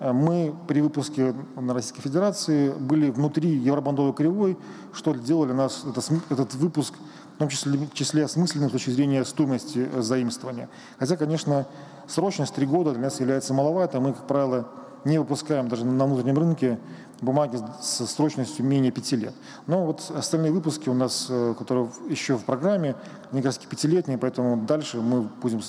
мы 0.01 0.55
при 0.69 0.81
выпуске 0.81 1.35
на 1.57 1.75
Российской 1.75 2.03
Федерации 2.03 2.71
были 2.71 3.11
внутри 3.11 3.51
евробандовой 3.51 4.13
кривой, 4.13 4.59
что 4.93 5.15
делали 5.15 5.53
нас 5.53 5.85
это, 5.89 6.01
этот 6.31 6.55
выпуск 6.55 6.95
в 7.37 7.39
том 7.39 7.49
числе, 7.49 7.79
в 7.79 7.93
числе 7.93 8.25
осмысленным 8.25 8.71
с 8.71 8.73
точки 8.73 8.91
зрения 8.91 9.25
стоимости 9.25 9.89
э, 9.93 10.01
заимствования. 10.01 10.71
Хотя, 10.99 11.17
конечно, 11.17 11.67
срочность 12.09 12.55
три 12.55 12.67
года 12.67 12.93
для 12.93 13.03
нас 13.03 13.21
является 13.21 13.53
маловато. 13.53 14.01
Мы, 14.01 14.15
как 14.15 14.27
правило, 14.27 14.69
не 15.05 15.19
выпускаем 15.19 15.69
даже 15.69 15.85
на 15.85 16.07
внутреннем 16.07 16.39
рынке 16.39 16.79
бумаги 17.21 17.59
со 17.81 18.07
срочностью 18.07 18.65
менее 18.65 18.91
пяти 18.91 19.17
лет. 19.17 19.35
Но 19.67 19.85
вот 19.85 20.11
остальные 20.15 20.53
выпуски 20.53 20.89
у 20.89 20.95
нас, 20.95 21.27
э, 21.29 21.55
которые 21.59 21.91
еще 22.09 22.37
в 22.37 22.45
программе, 22.45 22.97
они 23.31 23.43
как 23.43 23.47
раз 23.47 23.59
пятилетние, 23.59 24.17
поэтому 24.17 24.57
дальше 24.67 25.01
мы 25.01 25.23
будем 25.23 25.61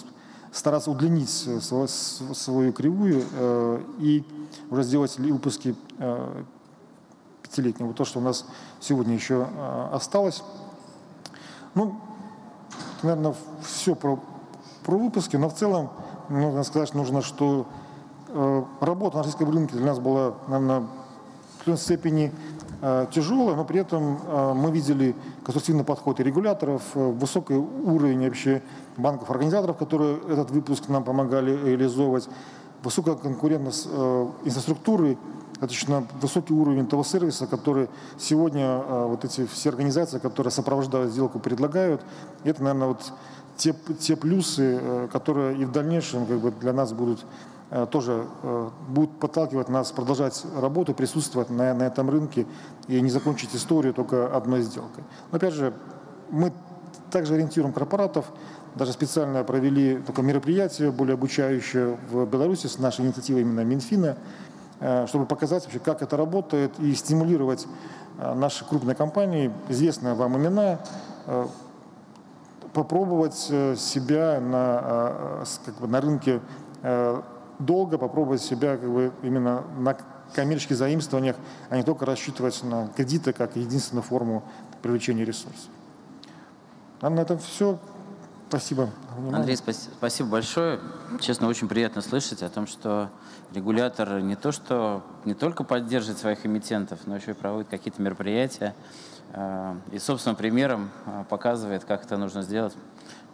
стараться 0.52 0.92
удлинить 0.92 1.30
свою, 1.30 1.88
свою 1.88 2.74
кривую 2.74 3.24
э, 3.32 3.82
и 4.00 4.24
уже 4.70 4.84
сделать 4.84 5.18
выпуски 5.18 5.76
э, 5.98 6.44
пятилетнего. 7.42 7.94
То, 7.94 8.06
что 8.06 8.20
у 8.20 8.22
нас 8.22 8.46
сегодня 8.80 9.14
еще 9.14 9.48
э, 9.50 9.90
осталось. 9.94 10.44
Ну, 11.76 12.00
наверное, 13.04 13.36
все 13.62 13.96
про, 13.96 14.20
про 14.84 14.98
выпуски, 14.98 15.36
но 15.36 15.50
в 15.50 15.56
целом 15.56 15.90
нужно 16.30 16.64
сказать, 16.64 16.94
нужно, 16.94 17.22
что 17.22 17.68
э, 18.30 18.64
работа 18.82 19.18
на 19.18 19.24
российском 19.24 19.52
рынке 19.52 19.76
для 19.76 19.86
нас 19.86 20.00
была, 20.00 20.36
наверное, 20.48 20.82
в 20.82 21.62
определенной 21.62 21.80
степени 21.80 22.34
Э, 22.80 23.08
тяжелая, 23.12 23.56
но 23.56 23.66
при 23.66 23.80
этом 23.80 24.20
э, 24.24 24.54
мы 24.54 24.72
видели 24.72 25.16
конструктивный 25.44 25.84
подход 25.84 26.20
и 26.20 26.24
регуляторов, 26.24 26.84
э, 26.94 27.12
высокий 27.12 27.56
уровень 27.56 28.24
вообще 28.24 28.62
банков-организаторов, 28.98 29.78
которые 29.78 30.18
этот 30.30 30.52
выпуск 30.52 30.90
нам 30.90 31.04
помогали 31.04 31.52
реализовывать, 31.52 32.28
высокая 32.84 33.16
конкурентность 33.16 33.88
инфраструктуры, 33.88 35.18
достаточно 35.54 36.06
высокий 36.22 36.54
уровень 36.54 36.86
того 36.86 37.04
сервиса, 37.04 37.48
который 37.48 37.90
сегодня 38.20 38.78
вот 38.78 39.26
эти 39.26 39.48
все 39.48 39.70
организации, 39.70 40.20
которые 40.20 40.52
сопровождают 40.52 41.12
сделку, 41.12 41.40
предлагают. 41.40 42.02
И 42.44 42.50
это, 42.50 42.64
наверное, 42.64 42.90
вот 42.90 43.12
те, 43.56 43.74
те 44.00 44.16
плюсы, 44.16 45.10
которые 45.12 45.58
и 45.58 45.66
в 45.66 45.72
дальнейшем 45.72 46.28
как 46.28 46.40
бы, 46.40 46.52
для 46.52 46.74
нас 46.74 46.94
будут 46.94 47.26
Э, 47.70 47.86
тоже 47.86 48.26
э, 48.44 48.70
будут 48.88 49.20
подталкивать 49.20 49.68
нас 49.68 49.92
продолжать 49.92 50.46
работу, 50.56 50.94
присутствовать 50.94 51.50
на, 51.50 51.74
на 51.74 51.84
этом 51.84 52.10
рынке 52.10 52.46
и 52.88 53.02
не 53.02 53.10
закончить 53.10 53.54
историю 53.54 53.94
только 53.94 54.34
одной 54.34 54.62
сделкой. 54.62 55.04
Но 55.32 55.38
опять 55.38 55.54
же, 55.54 55.74
мы 56.30 56.54
также 57.12 57.34
ориентируем 57.34 57.74
корпоратов, 57.74 58.26
даже 58.78 58.94
специально 58.94 59.44
провели 59.44 59.98
такое 59.98 60.26
мероприятие, 60.26 60.92
более 60.92 61.16
обучающее 61.16 61.98
в 62.10 62.26
Беларуси 62.26 62.68
с 62.68 62.80
нашей 62.80 63.06
инициативой 63.06 63.42
именно 63.42 63.64
Минфина, 63.66 64.18
э, 64.80 65.08
чтобы 65.08 65.26
показать 65.26 65.64
вообще, 65.64 65.80
как 65.80 66.02
это 66.02 66.16
работает 66.16 66.80
и 66.80 66.94
стимулировать 66.94 67.68
наши 68.18 68.66
крупные 68.66 68.96
компании, 68.96 69.52
известные 69.70 70.16
вам 70.16 70.38
имена, 70.38 70.80
попробовать 72.74 73.36
себя 73.36 74.40
на, 74.42 75.46
как 75.64 75.76
бы, 75.76 75.88
на 75.88 76.02
рынке 76.02 76.42
долго 77.60 77.98
попробовать 77.98 78.42
себя 78.42 78.78
как 78.78 78.90
бы 78.90 79.12
именно 79.24 79.64
на 79.78 79.96
коммерческих 80.34 80.78
заимствованиях, 80.78 81.36
а 81.70 81.78
не 81.78 81.84
только 81.84 82.06
рассчитывать 82.06 82.62
на 82.64 82.88
кредиты 82.90 83.34
как 83.34 83.56
единственную 83.56 84.04
форму 84.04 84.44
привлечения 84.82 85.26
ресурсов. 85.26 85.70
А 87.02 87.10
на 87.10 87.22
этом 87.22 87.38
все. 87.40 87.80
Спасибо. 88.50 88.90
Андрей, 89.34 89.58
спасибо 89.58 90.30
большое. 90.30 90.80
Честно, 91.20 91.50
очень 91.50 91.68
приятно 91.68 92.02
слышать 92.02 92.44
о 92.44 92.50
том, 92.50 92.66
что 92.66 93.10
регулятор 93.54 94.22
не 94.22 94.38
то, 94.38 94.54
что 94.54 95.04
не 95.26 95.34
только 95.34 95.66
поддерживает 95.66 96.18
своих 96.18 96.46
эмитентов, 96.46 97.00
но 97.06 97.18
еще 97.18 97.32
и 97.32 97.34
проводит 97.34 97.70
какие-то 97.70 98.02
мероприятия 98.02 98.74
э, 99.34 99.76
и 99.92 100.00
собственным 100.00 100.38
примером 100.38 100.92
э, 101.06 101.26
показывает, 101.30 101.84
как 101.84 102.06
это 102.06 102.16
нужно 102.16 102.42
сделать. 102.42 102.74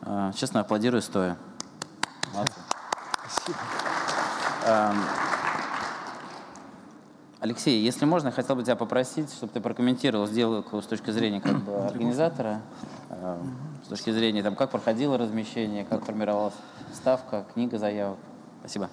Э, 0.02 0.32
честно, 0.36 0.62
аплодирую 0.62 1.04
стоя. 1.04 1.38
Спасибо. 2.32 3.58
Эм, 4.66 4.98
Алексей, 7.40 7.84
если 7.84 8.06
можно, 8.06 8.32
хотел 8.32 8.56
бы 8.56 8.64
тебя 8.64 8.76
попросить, 8.76 9.32
чтобы 9.32 9.54
ты 9.54 9.62
прокомментировал 9.62 10.26
сделку 10.26 10.82
с 10.82 10.88
точки 10.88 11.12
зрения 11.12 11.40
как 11.40 11.60
бы, 11.60 11.76
организатора, 11.86 12.62
с 13.84 13.88
точки 13.88 14.12
зрения, 14.12 14.44
там, 14.44 14.56
как 14.56 14.72
проходило 14.72 15.18
размещение, 15.18 15.84
как 15.84 16.06
формировалась 16.06 16.54
ставка, 16.94 17.46
книга 17.54 17.78
заявок. 17.78 18.18
Спасибо. 18.60 18.90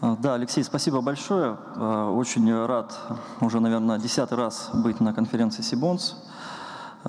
А, 0.00 0.16
да, 0.16 0.34
Алексей, 0.34 0.62
спасибо 0.62 1.00
большое. 1.00 1.56
Э, 1.74 2.12
очень 2.14 2.54
рад 2.66 2.96
уже, 3.40 3.58
наверное, 3.58 3.98
десятый 3.98 4.38
раз 4.38 4.70
быть 4.72 5.00
на 5.00 5.12
конференции 5.12 5.62
Сибонс. 5.62 6.16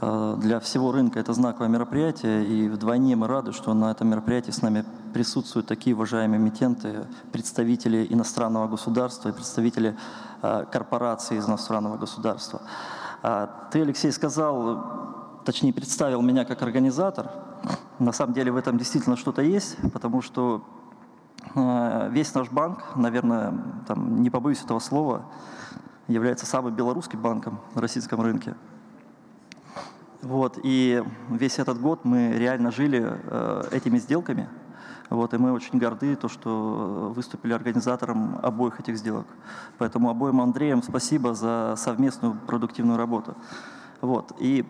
Э, 0.01 0.37
для 0.39 0.59
всего 0.59 0.91
рынка 0.91 1.19
это 1.19 1.33
знаковое 1.33 1.69
мероприятие, 1.69 2.45
и 2.45 2.67
вдвойне 2.67 3.15
мы 3.15 3.27
рады, 3.27 3.53
что 3.53 3.75
на 3.75 3.91
этом 3.91 4.07
мероприятии 4.07 4.49
с 4.49 4.63
нами 4.63 4.83
присутствуют 5.13 5.67
такие 5.67 5.95
уважаемые 5.95 6.39
эмитенты, 6.39 7.05
представители 7.31 8.07
иностранного 8.09 8.67
государства 8.67 9.29
и 9.29 9.33
представители 9.33 9.95
корпораций 10.71 11.37
из 11.37 11.47
иностранного 11.47 11.97
государства. 11.97 12.61
А 13.21 13.67
ты, 13.71 13.81
Алексей, 13.81 14.11
сказал, 14.13 15.18
точнее 15.49 15.73
представил 15.73 16.21
меня 16.21 16.45
как 16.45 16.61
организатор. 16.61 17.31
На 17.97 18.11
самом 18.11 18.35
деле 18.35 18.51
в 18.51 18.55
этом 18.55 18.77
действительно 18.77 19.17
что-то 19.17 19.41
есть, 19.41 19.77
потому 19.93 20.21
что 20.21 20.63
э, 21.55 22.09
весь 22.11 22.35
наш 22.35 22.51
банк, 22.51 22.83
наверное, 22.95 23.55
там, 23.87 24.21
не 24.21 24.29
побоюсь 24.29 24.61
этого 24.63 24.77
слова, 24.77 25.25
является 26.07 26.45
самым 26.45 26.75
белорусским 26.75 27.19
банком 27.19 27.61
на 27.73 27.81
российском 27.81 28.21
рынке. 28.21 28.53
Вот, 30.21 30.59
и 30.61 31.03
весь 31.31 31.57
этот 31.57 31.81
год 31.81 32.05
мы 32.05 32.33
реально 32.33 32.69
жили 32.69 33.03
э, 33.11 33.63
этими 33.71 33.97
сделками. 33.97 34.47
Вот, 35.09 35.33
и 35.33 35.39
мы 35.39 35.51
очень 35.51 35.79
горды, 35.79 36.15
то, 36.15 36.27
что 36.27 37.11
выступили 37.15 37.53
организатором 37.53 38.37
обоих 38.43 38.79
этих 38.81 38.97
сделок. 38.99 39.25
Поэтому 39.79 40.11
обоим 40.11 40.41
Андреям 40.41 40.83
спасибо 40.83 41.33
за 41.33 41.73
совместную 41.75 42.35
продуктивную 42.35 42.97
работу. 42.97 43.35
Вот, 44.01 44.31
и 44.37 44.63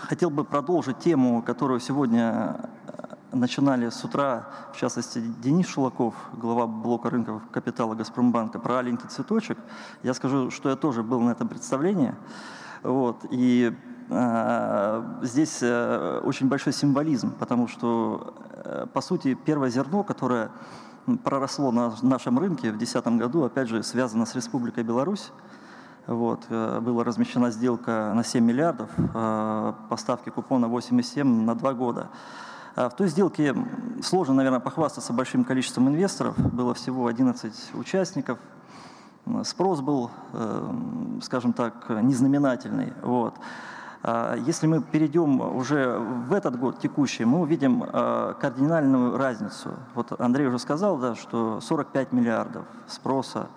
хотел 0.00 0.30
бы 0.30 0.44
продолжить 0.44 0.98
тему, 0.98 1.42
которую 1.42 1.80
сегодня 1.80 2.56
э, 2.86 3.36
начинали 3.36 3.90
с 3.90 4.04
утра, 4.04 4.48
в 4.72 4.76
частности, 4.76 5.20
Денис 5.42 5.66
Шулаков, 5.66 6.14
глава 6.32 6.66
блока 6.66 7.10
рынков 7.10 7.42
капитала 7.50 7.94
Газпромбанка, 7.94 8.58
про 8.58 8.78
аленький 8.78 9.08
цветочек. 9.08 9.58
Я 10.02 10.14
скажу, 10.14 10.50
что 10.50 10.70
я 10.70 10.76
тоже 10.76 11.02
был 11.02 11.20
на 11.20 11.30
этом 11.30 11.48
представлении. 11.48 12.14
Вот, 12.82 13.24
и 13.30 13.76
Э, 14.10 15.02
здесь 15.22 15.58
э, 15.60 16.20
очень 16.24 16.48
большой 16.48 16.72
символизм, 16.72 17.32
потому 17.38 17.68
что, 17.68 18.34
э, 18.64 18.86
по 18.92 19.00
сути, 19.00 19.34
первое 19.34 19.68
зерно, 19.70 20.02
которое 20.02 20.50
проросло 21.24 21.72
на 21.72 21.92
нашем 22.02 22.38
рынке 22.38 22.70
в 22.70 22.78
2010 22.78 23.06
году, 23.18 23.44
опять 23.44 23.68
же, 23.68 23.82
связано 23.82 24.26
с 24.26 24.34
Республикой 24.34 24.84
Беларусь. 24.84 25.30
Вот, 26.08 26.48
была 26.48 27.04
размещена 27.04 27.50
сделка 27.50 28.12
на 28.14 28.24
7 28.24 28.42
миллиардов, 28.42 28.88
поставки 29.90 30.30
купона 30.30 30.64
8,7 30.64 31.22
на 31.22 31.54
2 31.54 31.72
года. 31.74 32.08
В 32.74 32.90
той 32.90 33.08
сделке 33.08 33.54
сложно, 34.02 34.34
наверное, 34.34 34.60
похвастаться 34.60 35.12
большим 35.12 35.44
количеством 35.44 35.88
инвесторов. 35.88 36.34
Было 36.38 36.72
всего 36.72 37.08
11 37.08 37.74
участников. 37.74 38.38
Спрос 39.44 39.82
был, 39.82 40.10
скажем 41.20 41.52
так, 41.52 41.90
незнаменательный. 41.90 42.94
Вот. 43.02 43.34
Если 44.46 44.66
мы 44.66 44.80
перейдем 44.80 45.40
уже 45.40 45.98
в 45.98 46.32
этот 46.32 46.58
год 46.58 46.78
текущий, 46.78 47.26
мы 47.26 47.40
увидим 47.40 47.82
кардинальную 47.82 49.18
разницу. 49.18 49.74
Вот 49.94 50.18
Андрей 50.18 50.46
уже 50.46 50.58
сказал, 50.58 50.96
да, 50.96 51.14
что 51.16 51.60
45 51.60 52.12
миллиардов 52.12 52.64
спроса, 52.86 53.48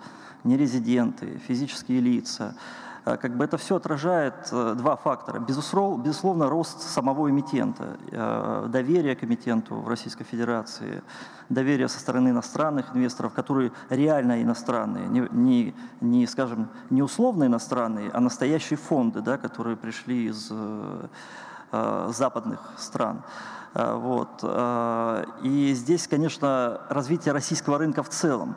нерезиденты, 0.44 1.38
физические 1.46 2.00
лица– 2.00 2.54
Э, 3.04 3.16
как 3.16 3.36
бы 3.36 3.44
это 3.44 3.56
все 3.56 3.76
отражает 3.76 4.34
э, 4.52 4.74
два 4.76 4.96
фактора. 4.96 5.40
Безусловно, 5.40 6.02
безусловно 6.02 6.48
рост 6.48 6.82
самого 6.82 7.28
эмитента, 7.30 7.96
э, 8.10 8.66
доверие 8.68 9.16
к 9.16 9.24
эмитенту 9.24 9.76
в 9.76 9.88
Российской 9.88 10.24
Федерации, 10.24 11.02
доверие 11.48 11.88
со 11.88 11.98
стороны 11.98 12.28
иностранных 12.28 12.94
инвесторов, 12.94 13.32
которые 13.32 13.72
реально 13.90 14.42
иностранные, 14.42 15.08
не, 15.08 15.28
не, 15.32 15.74
не 16.00 16.26
скажем, 16.26 16.68
не 16.90 17.02
условно 17.02 17.44
иностранные, 17.44 18.10
а 18.10 18.20
настоящие 18.20 18.76
фонды, 18.76 19.20
да, 19.20 19.36
которые 19.36 19.76
пришли 19.76 20.26
из 20.26 20.48
э, 20.50 21.08
западных 22.10 22.60
стран. 22.76 23.22
Вот. 23.74 24.44
И 25.42 25.72
здесь, 25.74 26.06
конечно, 26.06 26.80
развитие 26.88 27.32
российского 27.32 27.78
рынка 27.78 28.02
в 28.02 28.08
целом. 28.10 28.56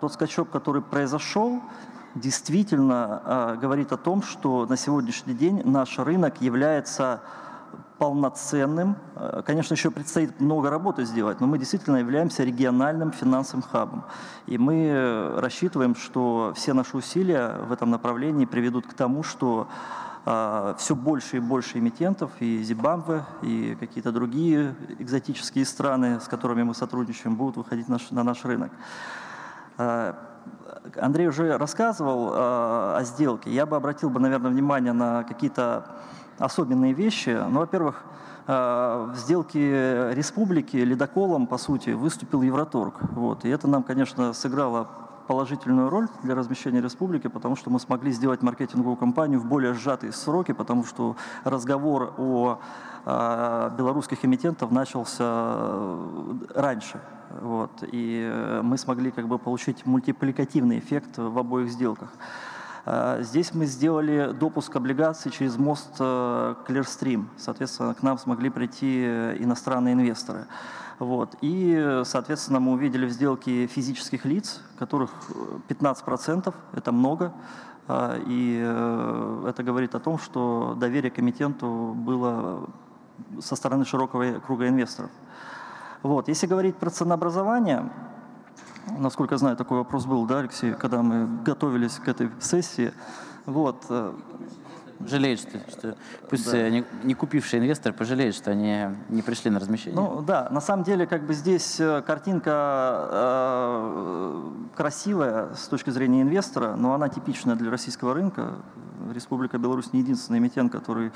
Тот 0.00 0.12
скачок, 0.12 0.50
который 0.50 0.80
произошел, 0.80 1.60
действительно 2.14 3.22
э, 3.24 3.56
говорит 3.60 3.92
о 3.92 3.96
том, 3.96 4.22
что 4.22 4.66
на 4.66 4.76
сегодняшний 4.76 5.34
день 5.34 5.62
наш 5.64 5.98
рынок 5.98 6.40
является 6.40 7.20
полноценным. 7.98 8.96
Конечно, 9.46 9.74
еще 9.74 9.90
предстоит 9.90 10.40
много 10.40 10.68
работы 10.68 11.04
сделать, 11.04 11.40
но 11.40 11.46
мы 11.46 11.58
действительно 11.58 11.96
являемся 11.96 12.42
региональным 12.42 13.12
финансовым 13.12 13.62
хабом. 13.62 14.04
И 14.46 14.58
мы 14.58 15.32
рассчитываем, 15.36 15.94
что 15.94 16.52
все 16.56 16.72
наши 16.72 16.96
усилия 16.96 17.56
в 17.68 17.72
этом 17.72 17.90
направлении 17.90 18.46
приведут 18.46 18.86
к 18.86 18.94
тому, 18.94 19.22
что 19.22 19.68
э, 19.68 20.03
все 20.24 20.94
больше 20.94 21.36
и 21.36 21.40
больше 21.40 21.78
эмитентов, 21.78 22.30
и 22.40 22.62
Зимбабве, 22.62 23.24
и 23.42 23.76
какие-то 23.78 24.10
другие 24.10 24.74
экзотические 24.98 25.66
страны, 25.66 26.18
с 26.18 26.28
которыми 26.28 26.62
мы 26.62 26.74
сотрудничаем, 26.74 27.36
будут 27.36 27.58
выходить 27.58 27.88
наш, 27.88 28.10
на 28.10 28.22
наш 28.22 28.44
рынок. 28.44 28.72
Андрей 30.96 31.28
уже 31.28 31.58
рассказывал 31.58 32.30
э, 32.32 32.36
о 32.36 33.00
сделке. 33.04 33.50
Я 33.50 33.66
бы 33.66 33.76
обратил 33.76 34.10
бы, 34.10 34.20
наверное, 34.20 34.50
внимание 34.50 34.92
на 34.92 35.24
какие-то 35.24 35.86
особенные 36.38 36.92
вещи. 36.92 37.38
Ну, 37.48 37.60
во-первых, 37.60 38.04
в 38.46 39.14
сделке 39.16 40.12
республики 40.12 40.76
ледоколом, 40.76 41.46
по 41.46 41.56
сути, 41.56 41.90
выступил 41.90 42.42
Евроторг. 42.42 42.94
Вот. 43.12 43.44
И 43.46 43.48
это 43.48 43.68
нам, 43.68 43.82
конечно, 43.82 44.34
сыграло 44.34 44.88
положительную 45.26 45.90
роль 45.90 46.08
для 46.22 46.34
размещения 46.34 46.80
республики, 46.80 47.28
потому 47.28 47.56
что 47.56 47.70
мы 47.70 47.80
смогли 47.80 48.12
сделать 48.12 48.42
маркетинговую 48.42 48.96
кампанию 48.96 49.40
в 49.40 49.46
более 49.46 49.74
сжатые 49.74 50.12
сроки, 50.12 50.52
потому 50.52 50.84
что 50.84 51.16
разговор 51.44 52.14
о 52.18 52.58
э, 53.04 53.70
белорусских 53.76 54.24
эмитентах 54.24 54.70
начался 54.70 55.96
раньше. 56.54 57.00
Вот, 57.40 57.70
и 57.82 58.30
э, 58.30 58.60
мы 58.62 58.78
смогли 58.78 59.10
как 59.10 59.28
бы 59.28 59.38
получить 59.38 59.86
мультипликативный 59.86 60.78
эффект 60.78 61.18
в 61.18 61.38
обоих 61.38 61.70
сделках. 61.70 62.10
Здесь 63.20 63.54
мы 63.54 63.64
сделали 63.64 64.32
допуск 64.38 64.76
облигаций 64.76 65.30
через 65.30 65.56
мост 65.56 65.96
э, 65.98 66.54
Clearstream. 66.68 67.24
Соответственно, 67.38 67.94
к 67.94 68.02
нам 68.02 68.18
смогли 68.18 68.50
прийти 68.50 69.04
э, 69.06 69.36
иностранные 69.38 69.94
инвесторы. 69.94 70.46
Вот. 70.98 71.36
И, 71.40 72.02
соответственно, 72.04 72.60
мы 72.60 72.72
увидели 72.72 73.06
в 73.06 73.10
сделке 73.10 73.66
физических 73.66 74.24
лиц, 74.24 74.60
которых 74.78 75.10
15%, 75.68 76.54
это 76.72 76.92
много. 76.92 77.32
А, 77.86 78.18
и 78.26 78.56
это 79.48 79.62
говорит 79.62 79.94
о 79.94 80.00
том, 80.00 80.18
что 80.18 80.74
доверие 80.78 81.10
к 81.10 81.18
эмитенту 81.18 81.94
было 81.96 82.68
со 83.40 83.56
стороны 83.56 83.84
широкого 83.84 84.40
круга 84.40 84.68
инвесторов. 84.68 85.10
Вот. 86.02 86.28
Если 86.28 86.46
говорить 86.46 86.76
про 86.76 86.90
ценообразование, 86.90 87.90
насколько 88.98 89.34
я 89.34 89.38
знаю, 89.38 89.56
такой 89.56 89.78
вопрос 89.78 90.06
был, 90.06 90.26
да, 90.26 90.40
Алексей, 90.40 90.72
когда 90.74 91.02
мы 91.02 91.42
готовились 91.42 91.94
к 91.94 92.08
этой 92.08 92.30
сессии. 92.40 92.92
Вот. 93.46 93.84
Э, 95.04 95.08
жалеют, 95.08 95.40
что, 95.40 95.58
что 95.70 95.96
пусть 96.28 96.50
да. 96.50 96.68
не, 96.68 96.84
не 97.02 97.14
купившие 97.14 97.60
инвесторы 97.60 97.94
пожалеют, 97.94 98.34
что 98.34 98.50
они 98.50 98.88
не 99.08 99.22
пришли 99.22 99.50
на 99.50 99.60
размещение. 99.60 100.00
Ну 100.00 100.22
да, 100.22 100.48
на 100.50 100.60
самом 100.60 100.84
деле 100.84 101.06
как 101.06 101.26
бы 101.26 101.34
здесь 101.34 101.78
э, 101.80 102.02
картинка 102.02 103.08
э, 103.10 104.50
красивая 104.76 105.54
с 105.54 105.68
точки 105.68 105.90
зрения 105.90 106.22
инвестора, 106.22 106.74
но 106.76 106.94
она 106.94 107.08
типичная 107.08 107.54
для 107.56 107.70
российского 107.70 108.14
рынка. 108.14 108.54
Республика 109.12 109.58
Беларусь 109.58 109.92
не 109.92 110.00
единственный 110.00 110.38
эмитент, 110.38 110.72
который 110.72 111.12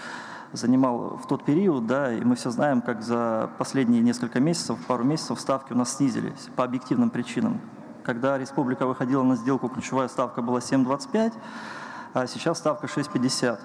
занимал 0.52 1.18
в 1.22 1.26
тот 1.26 1.44
период, 1.44 1.86
да, 1.86 2.12
и 2.12 2.20
мы 2.22 2.36
все 2.36 2.50
знаем, 2.50 2.82
как 2.82 3.02
за 3.02 3.50
последние 3.58 4.02
несколько 4.02 4.40
месяцев, 4.40 4.78
пару 4.86 5.04
месяцев 5.04 5.40
ставки 5.40 5.72
у 5.72 5.76
нас 5.76 5.96
снизились 5.96 6.48
по 6.56 6.64
объективным 6.64 7.10
причинам. 7.10 7.60
Когда 8.02 8.38
республика 8.38 8.86
выходила 8.86 9.22
на 9.22 9.36
сделку, 9.36 9.68
ключевая 9.68 10.08
ставка 10.08 10.40
была 10.42 10.60
7,25, 10.60 11.34
а 12.14 12.26
сейчас 12.26 12.58
ставка 12.58 12.86
6,50. 12.86 13.58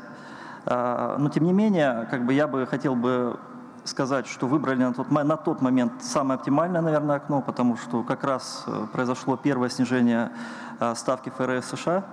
А, 0.65 1.17
но 1.17 1.29
тем 1.29 1.43
не 1.45 1.53
менее, 1.53 2.07
как 2.09 2.25
бы 2.25 2.33
я 2.33 2.47
бы 2.47 2.65
хотел 2.65 2.95
бы 2.95 3.37
сказать, 3.85 4.27
что 4.27 4.47
выбрали 4.47 4.83
на 4.83 4.93
тот, 4.93 5.11
на 5.11 5.37
тот 5.37 5.61
момент 5.61 5.93
самое 6.01 6.37
оптимальное, 6.37 6.81
наверное, 6.81 7.17
окно, 7.17 7.41
потому 7.41 7.77
что 7.77 8.03
как 8.03 8.23
раз 8.23 8.63
э, 8.67 8.87
произошло 8.93 9.35
первое 9.35 9.69
снижение 9.69 10.31
э, 10.79 10.93
ставки 10.95 11.29
ФРС 11.29 11.65
США, 11.65 12.05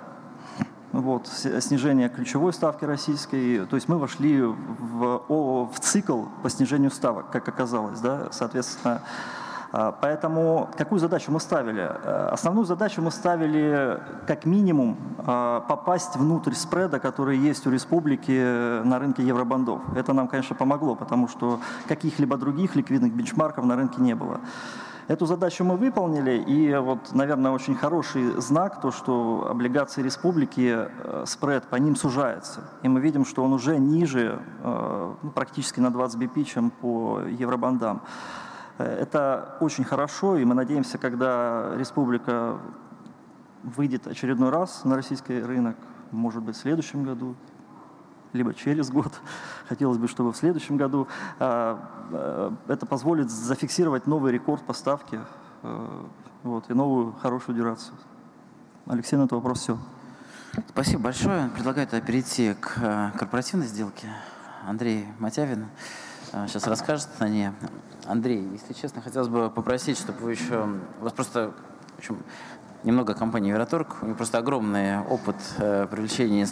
вот, 0.92 1.28
снижение 1.28 2.08
ключевой 2.08 2.52
ставки 2.52 2.84
российской. 2.84 3.64
То 3.66 3.76
есть 3.76 3.88
мы 3.88 3.98
вошли 3.98 4.42
в, 4.42 5.22
в 5.28 5.78
цикл 5.78 6.24
по 6.42 6.50
снижению 6.50 6.90
ставок, 6.90 7.30
как 7.30 7.48
оказалось. 7.48 8.00
Да? 8.00 8.28
Соответственно, 8.32 9.02
Поэтому 9.72 10.68
какую 10.76 10.98
задачу 10.98 11.30
мы 11.30 11.38
ставили? 11.38 11.83
Э, 11.83 12.28
основную 12.33 12.64
задачу 12.64 13.02
мы 13.02 13.11
ставили 13.11 14.00
как 14.26 14.44
минимум 14.44 14.96
а, 15.18 15.61
попасть 15.61 16.16
внутрь 16.16 16.54
спреда, 16.54 16.98
который 16.98 17.38
есть 17.38 17.66
у 17.66 17.70
республики 17.70 18.83
на 18.83 18.98
рынке 18.98 19.22
евробандов. 19.22 19.80
Это 19.94 20.12
нам, 20.12 20.28
конечно, 20.28 20.56
помогло, 20.56 20.96
потому 20.96 21.28
что 21.28 21.61
каких-либо 21.87 22.37
других 22.37 22.74
ликвидных 22.74 23.12
бенчмарков 23.14 23.64
на 23.64 23.76
рынке 23.76 24.00
не 24.00 24.14
было. 24.14 24.40
Эту 25.11 25.26
задачу 25.26 25.64
мы 25.64 25.76
выполнили, 25.76 26.40
и 26.40 26.72
вот, 26.76 27.12
наверное, 27.12 27.50
очень 27.50 27.74
хороший 27.74 28.40
знак, 28.40 28.80
то, 28.80 28.92
что 28.92 29.48
облигации 29.50 30.02
республики, 30.02 30.87
э, 30.87 31.24
спред 31.26 31.64
по 31.64 31.74
ним 31.74 31.96
сужается. 31.96 32.61
И 32.85 32.88
мы 32.88 33.00
видим, 33.00 33.24
что 33.24 33.42
он 33.42 33.52
уже 33.52 33.78
ниже, 33.78 34.40
э, 34.62 35.14
ну, 35.20 35.30
практически 35.33 35.80
на 35.80 35.90
20 35.90 36.16
BP, 36.16 36.44
чем 36.44 36.70
по 36.70 37.22
евробандам. 37.22 38.02
Э, 38.81 39.03
это 39.03 39.57
очень 39.61 39.85
хорошо, 39.85 40.37
и 40.37 40.45
мы 40.45 40.55
надеемся, 40.55 40.99
когда 40.99 41.73
республика 41.77 42.59
выйдет 43.62 44.07
очередной 44.07 44.51
раз 44.51 44.85
на 44.85 44.97
российский 44.97 45.40
рынок, 45.40 45.77
может 46.11 46.43
быть, 46.43 46.57
в 46.57 46.61
следующем 46.61 47.05
году, 47.05 47.37
либо 48.33 48.55
через 48.55 48.90
год. 48.90 49.12
Хотелось 49.69 49.99
бы, 49.99 50.09
чтобы 50.09 50.33
в 50.33 50.37
следующем 50.37 50.77
году 50.77 51.09
а, 51.38 51.79
а, 52.12 52.55
это 52.69 52.87
позволит 52.87 53.31
зафиксировать 53.31 54.07
новый 54.07 54.33
рекорд 54.33 54.62
поставки 54.62 55.21
а, 55.62 56.07
вот, 56.43 56.71
и 56.71 56.75
новую 56.75 57.12
хорошую 57.12 57.57
дюрацию. 57.57 57.97
Алексей, 58.87 59.16
на 59.16 59.23
этот 59.23 59.33
вопрос 59.33 59.61
все. 59.61 59.79
Спасибо 60.69 61.03
большое. 61.03 61.49
Предлагаю 61.51 61.87
тогда 61.87 62.05
перейти 62.05 62.55
к 62.55 63.12
корпоративной 63.19 63.66
сделке. 63.66 64.09
Андрей 64.66 65.07
Матявин 65.19 65.66
сейчас 66.49 66.66
расскажет 66.66 67.09
о 67.21 67.29
ней. 67.29 67.51
Андрей, 68.11 68.42
если 68.53 68.73
честно, 68.73 69.01
хотелось 69.03 69.29
бы 69.29 69.51
попросить, 69.51 69.99
чтобы 69.99 70.18
вы 70.20 70.33
еще... 70.33 70.68
У 71.01 71.05
вас 71.05 71.12
просто 71.12 71.53
в 71.94 71.99
общем, 71.99 72.23
немного 72.85 73.14
компании 73.14 73.51
Евроторг. 73.51 73.97
У 74.03 74.07
них 74.07 74.16
просто 74.16 74.38
огромный 74.38 75.01
опыт 75.01 75.37
э, 75.59 75.87
привлечения 75.90 76.47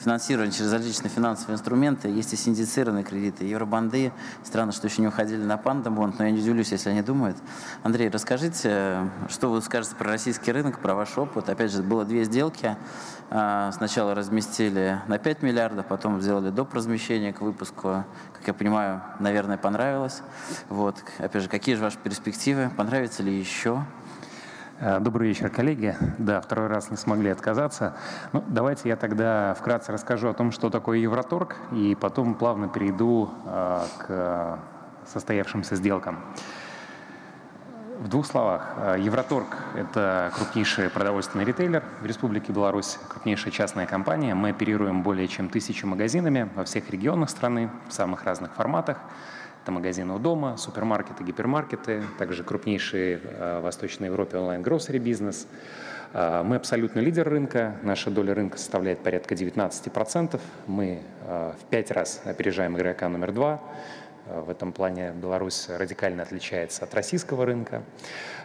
финансирования 0.00 0.52
через 0.52 0.72
различные 0.72 1.10
финансовые 1.10 1.54
инструменты. 1.54 2.08
Есть 2.08 2.32
и 2.32 2.36
синдицированные 2.36 3.04
кредиты, 3.04 3.44
евробанды. 3.44 4.12
Странно, 4.42 4.72
что 4.72 4.86
еще 4.86 5.02
не 5.02 5.08
уходили 5.08 5.42
на 5.42 5.56
пандабонд, 5.58 6.18
но 6.18 6.24
я 6.24 6.30
не 6.30 6.40
удивлюсь, 6.40 6.72
если 6.72 6.90
они 6.90 7.02
думают. 7.02 7.36
Андрей, 7.82 8.08
расскажите, 8.08 9.10
что 9.28 9.50
вы 9.50 9.60
скажете 9.62 9.94
про 9.96 10.08
российский 10.08 10.50
рынок, 10.52 10.80
про 10.80 10.94
ваш 10.94 11.16
опыт. 11.18 11.48
Опять 11.48 11.72
же, 11.72 11.82
было 11.82 12.04
две 12.04 12.24
сделки. 12.24 12.76
А, 13.28 13.72
сначала 13.72 14.14
разместили 14.14 15.00
на 15.08 15.18
5 15.18 15.42
миллиардов, 15.42 15.86
потом 15.86 16.20
сделали 16.20 16.50
доп. 16.50 16.72
размещение 16.74 17.32
к 17.32 17.40
выпуску. 17.40 18.04
Как 18.32 18.46
я 18.46 18.54
понимаю, 18.54 19.02
наверное, 19.18 19.58
понравилось. 19.58 20.22
Вот. 20.68 21.02
Опять 21.18 21.42
же, 21.42 21.48
какие 21.48 21.74
же 21.74 21.82
ваши 21.82 21.98
перспективы? 21.98 22.70
Понравится 22.76 23.22
ли 23.22 23.36
еще? 23.36 23.84
Э, 24.78 25.00
добрый 25.00 25.28
вечер, 25.28 25.48
коллеги. 25.48 25.96
Да, 26.18 26.42
второй 26.42 26.66
раз 26.66 26.90
не 26.90 26.98
смогли 26.98 27.30
отказаться. 27.30 27.96
Ну, 28.34 28.44
давайте 28.46 28.90
я 28.90 28.96
тогда 28.96 29.54
вкратце 29.54 29.90
расскажу 29.90 30.28
о 30.28 30.34
том, 30.34 30.52
что 30.52 30.68
такое 30.68 30.98
Евроторг, 30.98 31.56
и 31.72 31.96
потом 31.98 32.34
плавно 32.34 32.68
перейду 32.68 33.30
э, 33.46 33.84
к 33.98 34.58
состоявшимся 35.06 35.76
сделкам. 35.76 36.18
В 38.00 38.08
двух 38.08 38.26
словах. 38.26 38.74
Э, 38.76 38.96
Евроторг– 38.98 39.46
это 39.74 40.30
крупнейший 40.36 40.90
продовольственный 40.90 41.46
ритейлер 41.46 41.82
в 42.02 42.04
Республике 42.04 42.52
Беларусь, 42.52 42.98
крупнейшая 43.08 43.52
частная 43.52 43.86
компания. 43.86 44.34
Мы 44.34 44.50
оперируем 44.50 45.02
более 45.02 45.26
чем 45.26 45.48
тысячу 45.48 45.86
магазинами 45.86 46.50
во 46.54 46.64
всех 46.64 46.90
регионах 46.90 47.30
страны, 47.30 47.70
в 47.88 47.94
самых 47.94 48.24
разных 48.24 48.52
форматах. 48.52 48.98
Это 49.66 49.72
магазины 49.72 50.14
у 50.14 50.20
дома, 50.20 50.56
супермаркеты, 50.58 51.24
гипермаркеты, 51.24 52.04
также 52.20 52.44
крупнейший 52.44 53.16
в 53.16 53.62
Восточной 53.62 54.06
Европе 54.06 54.38
онлайн-гроссери 54.38 54.98
бизнес. 55.00 55.48
Мы 56.14 56.54
абсолютно 56.54 57.00
лидер 57.00 57.28
рынка, 57.28 57.74
наша 57.82 58.12
доля 58.12 58.32
рынка 58.32 58.58
составляет 58.58 59.00
порядка 59.00 59.34
19%. 59.34 60.40
Мы 60.68 61.02
в 61.26 61.64
пять 61.68 61.90
раз 61.90 62.22
опережаем 62.24 62.76
игрока 62.76 63.08
номер 63.08 63.32
два. 63.32 63.60
В 64.26 64.50
этом 64.50 64.72
плане 64.72 65.10
Беларусь 65.10 65.68
радикально 65.68 66.22
отличается 66.22 66.84
от 66.84 66.94
российского 66.94 67.44
рынка. 67.44 67.82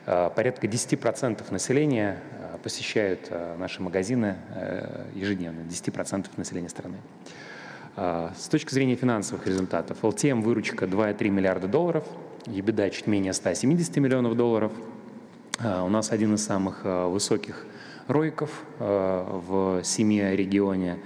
Порядка 0.07 0.65
10% 0.65 1.53
населения 1.53 2.17
посещают 2.63 3.31
наши 3.59 3.79
магазины 3.83 4.37
ежедневно, 5.13 5.59
10% 5.69 6.29
населения 6.35 6.69
страны. 6.69 6.97
А, 7.95 8.33
с 8.37 8.47
точки 8.47 8.73
зрения 8.73 8.95
финансовых 8.95 9.45
результатов, 9.47 9.97
LTM 10.01 10.41
выручка 10.41 10.85
2,3 10.85 11.29
миллиарда 11.29 11.67
долларов, 11.67 12.05
EBITDA 12.45 12.89
чуть 12.91 13.07
менее 13.07 13.33
170 13.33 13.97
миллионов 13.97 14.37
долларов. 14.37 14.71
А, 15.59 15.83
у 15.83 15.89
нас 15.89 16.11
один 16.11 16.35
из 16.35 16.43
самых 16.43 16.81
а, 16.83 17.07
высоких 17.07 17.65
ройков 18.07 18.49
в 18.79 19.81
семье 19.83 20.35
регионе. 20.35 20.97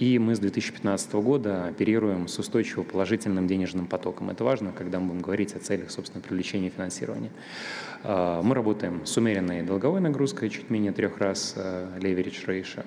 И 0.00 0.18
мы 0.18 0.34
с 0.34 0.38
2015 0.40 1.12
года 1.14 1.66
оперируем 1.66 2.26
с 2.26 2.38
устойчиво 2.38 2.82
положительным 2.82 3.46
денежным 3.46 3.86
потоком. 3.86 4.30
Это 4.30 4.42
важно, 4.44 4.72
когда 4.72 4.98
мы 4.98 5.08
будем 5.08 5.20
говорить 5.20 5.54
о 5.54 5.60
целях, 5.60 5.90
собственно, 5.90 6.22
привлечения 6.22 6.70
финансирования. 6.70 7.30
Мы 8.02 8.54
работаем 8.54 9.04
с 9.06 9.16
умеренной 9.16 9.62
долговой 9.62 10.00
нагрузкой, 10.00 10.50
чуть 10.50 10.70
менее 10.70 10.92
трех 10.92 11.18
раз 11.18 11.54
leverage 11.56 12.46
ratio. 12.46 12.84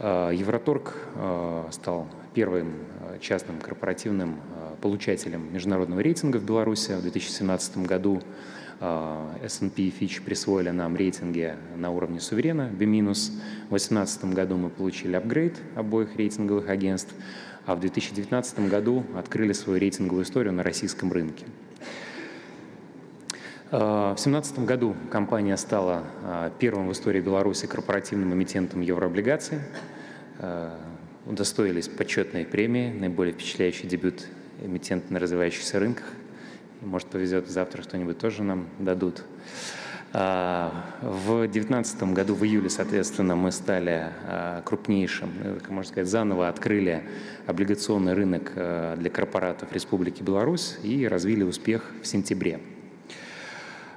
Евроторг 0.00 0.96
стал 1.70 2.08
первым 2.34 2.74
э, 3.00 3.18
частным 3.20 3.60
корпоративным 3.60 4.40
получателем 4.80 5.52
международного 5.52 6.00
рейтинга 6.00 6.38
в 6.38 6.44
Беларуси. 6.44 6.92
В 6.92 7.02
2017 7.02 7.78
году 7.78 8.20
S&P 8.80 9.82
и 9.82 9.90
Fitch 9.90 10.22
присвоили 10.22 10.70
нам 10.70 10.96
рейтинги 10.96 11.54
на 11.76 11.90
уровне 11.90 12.20
суверена 12.20 12.66
B-. 12.66 12.84
В 12.84 13.70
2018 13.70 14.24
году 14.34 14.56
мы 14.56 14.68
получили 14.68 15.14
апгрейд 15.14 15.56
обоих 15.76 16.16
рейтинговых 16.16 16.68
агентств, 16.68 17.14
а 17.66 17.76
в 17.76 17.80
2019 17.80 18.68
году 18.68 19.04
открыли 19.16 19.52
свою 19.52 19.78
рейтинговую 19.78 20.24
историю 20.24 20.52
на 20.52 20.62
российском 20.62 21.12
рынке. 21.12 21.46
В 23.74 24.14
2017 24.14 24.60
году 24.60 24.94
компания 25.10 25.56
стала 25.56 26.04
первым 26.60 26.86
в 26.86 26.92
истории 26.92 27.20
Беларуси 27.20 27.66
корпоративным 27.66 28.32
эмитентом 28.32 28.82
еврооблигаций 28.82 29.58
удостоились 31.26 31.88
почетной 31.88 32.44
премии, 32.44 32.92
наиболее 32.92 33.34
впечатляющий 33.34 33.88
дебют 33.88 34.28
эмитента 34.62 35.12
на 35.12 35.18
развивающихся 35.18 35.80
рынках. 35.80 36.04
Может, 36.82 37.08
повезет, 37.08 37.48
завтра 37.48 37.82
что-нибудь 37.82 38.16
тоже 38.16 38.44
нам 38.44 38.68
дадут. 38.78 39.24
В 40.12 40.70
2019 41.02 42.12
году, 42.12 42.36
в 42.36 42.44
июле, 42.44 42.70
соответственно, 42.70 43.34
мы 43.34 43.50
стали 43.50 44.12
крупнейшим, 44.64 45.30
ну, 45.42 45.74
можно 45.74 45.90
сказать, 45.90 46.08
заново 46.08 46.46
открыли 46.46 47.02
облигационный 47.48 48.12
рынок 48.12 48.52
для 48.54 49.10
корпоратов 49.10 49.72
Республики 49.72 50.22
Беларусь 50.22 50.78
и 50.84 51.08
развили 51.08 51.42
успех 51.42 51.90
в 52.04 52.06
сентябре. 52.06 52.60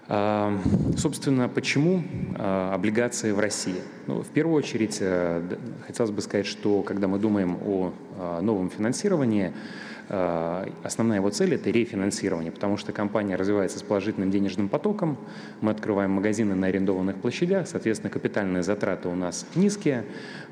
Собственно, 0.08 1.50
почему 1.50 2.02
облигации 2.38 3.32
в 3.32 3.40
России? 3.40 3.76
Ну, 4.08 4.22
в 4.22 4.28
первую 4.28 4.56
очередь, 4.56 5.00
э, 5.02 5.42
хотелось 5.86 6.12
бы 6.12 6.22
сказать, 6.22 6.46
что 6.46 6.82
когда 6.82 7.10
мы 7.10 7.20
думаем 7.20 7.58
о 7.66 7.92
новом 8.42 8.70
финансировании, 8.70 9.52
основная 10.10 11.18
его 11.18 11.30
цель– 11.30 11.54
это 11.56 11.70
рефинансирование, 11.70 12.52
потому 12.52 12.78
что 12.78 12.94
компания 12.94 13.36
развивается 13.36 13.80
с 13.80 13.84
положительным 13.84 14.32
денежным 14.32 14.70
потоком, 14.70 15.18
мы 15.60 15.72
открываем 15.72 16.12
магазины 16.12 16.56
на 16.56 16.68
арендованных 16.68 17.18
площадях, 17.18 17.68
соответственно, 17.68 18.10
капитальные 18.10 18.64
затраты 18.64 19.10
у 19.10 19.16
нас 19.16 19.46
низкие, 19.56 20.06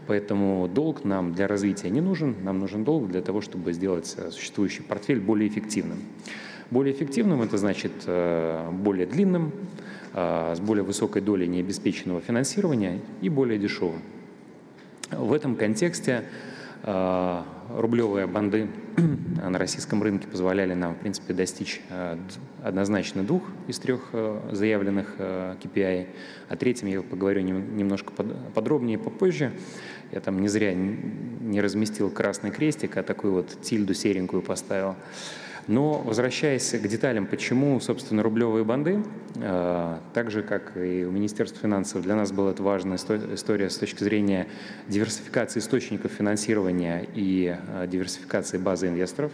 поэтому 0.07 0.67
долг 0.67 1.05
нам 1.05 1.33
для 1.33 1.47
развития 1.47 1.89
не 1.89 2.01
нужен, 2.01 2.35
нам 2.43 2.59
нужен 2.59 2.83
долг 2.83 3.07
для 3.07 3.21
того, 3.21 3.39
чтобы 3.39 3.71
сделать 3.71 4.13
э, 4.17 4.29
существующий 4.31 4.83
портфель 4.83 5.21
более 5.21 5.47
эффективным. 5.47 5.99
Более 6.71 6.95
эффективным 6.95 7.41
это 7.43 7.57
значит 7.57 7.91
э, 8.07 8.69
более 8.71 9.05
длинным, 9.05 9.51
э, 10.13 10.55
с 10.55 10.59
более 10.59 10.83
высокой 10.83 11.21
долей 11.21 11.47
необеспеченного 11.47 12.21
финансирования 12.21 13.01
и 13.21 13.29
более 13.29 13.59
дешевым. 13.59 14.01
В 15.11 15.31
этом 15.31 15.55
контексте 15.55 16.23
э, 16.81 17.41
рублевые 17.69 18.25
банды 18.25 18.67
на 18.97 19.59
российском 19.59 20.01
рынке 20.01 20.27
позволяли 20.27 20.73
нам, 20.73 20.95
в 20.95 20.97
принципе, 20.97 21.33
достичь 21.33 21.81
однозначно 22.63 23.23
двух 23.23 23.43
из 23.67 23.77
трех 23.77 24.09
заявленных 24.51 25.15
KPI. 25.19 26.07
О 26.49 26.55
третьем 26.55 26.87
я 26.87 27.01
поговорю 27.01 27.41
немножко 27.41 28.11
подробнее 28.55 28.97
попозже. 28.97 29.51
Я 30.11 30.19
там 30.19 30.41
не 30.41 30.47
зря 30.47 30.73
не 30.73 31.61
разместил 31.61 32.09
красный 32.09 32.51
крестик, 32.51 32.97
а 32.97 33.03
такую 33.03 33.33
вот 33.33 33.61
тильду 33.61 33.93
серенькую 33.93 34.41
поставил. 34.41 34.95
Но 35.67 35.93
возвращаясь 35.93 36.69
к 36.71 36.87
деталям, 36.87 37.25
почему, 37.25 37.79
собственно, 37.79 38.21
рублевые 38.21 38.63
банды, 38.63 39.03
э, 39.35 39.97
так 40.13 40.29
же, 40.29 40.43
как 40.43 40.77
и 40.77 41.05
у 41.05 41.11
Министерства 41.11 41.59
финансов, 41.59 42.03
для 42.03 42.15
нас 42.15 42.31
была 42.31 42.51
это 42.51 42.61
важная 42.61 42.97
история 42.97 43.69
с 43.69 43.77
точки 43.77 44.03
зрения 44.03 44.47
диверсификации 44.87 45.59
источников 45.59 46.11
финансирования 46.11 47.07
и 47.15 47.57
э, 47.57 47.87
диверсификации 47.87 48.59
базы 48.59 48.89
инвесторов. 48.89 49.31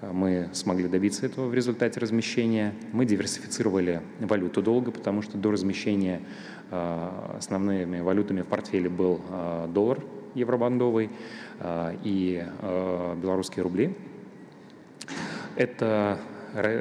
Мы 0.00 0.48
смогли 0.52 0.88
добиться 0.88 1.24
этого 1.26 1.46
в 1.48 1.54
результате 1.54 2.00
размещения. 2.00 2.74
Мы 2.92 3.04
диверсифицировали 3.04 4.02
валюту 4.20 4.62
долга, 4.62 4.90
потому 4.90 5.20
что 5.20 5.36
до 5.36 5.50
размещения 5.50 6.22
э, 6.70 7.10
основными 7.36 8.00
валютами 8.00 8.40
в 8.40 8.46
портфеле 8.46 8.88
был 8.88 9.20
доллар 9.68 10.02
евробандовый 10.34 11.10
и 12.02 12.44
белорусские 13.22 13.62
рубли. 13.62 13.94
Эта 15.56 16.18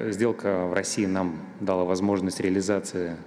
сделка 0.10 0.66
в 0.66 0.74
России 0.74 1.06
нам 1.06 1.40
дала 1.60 1.84
возможность 1.84 2.40
реализации 2.40 3.18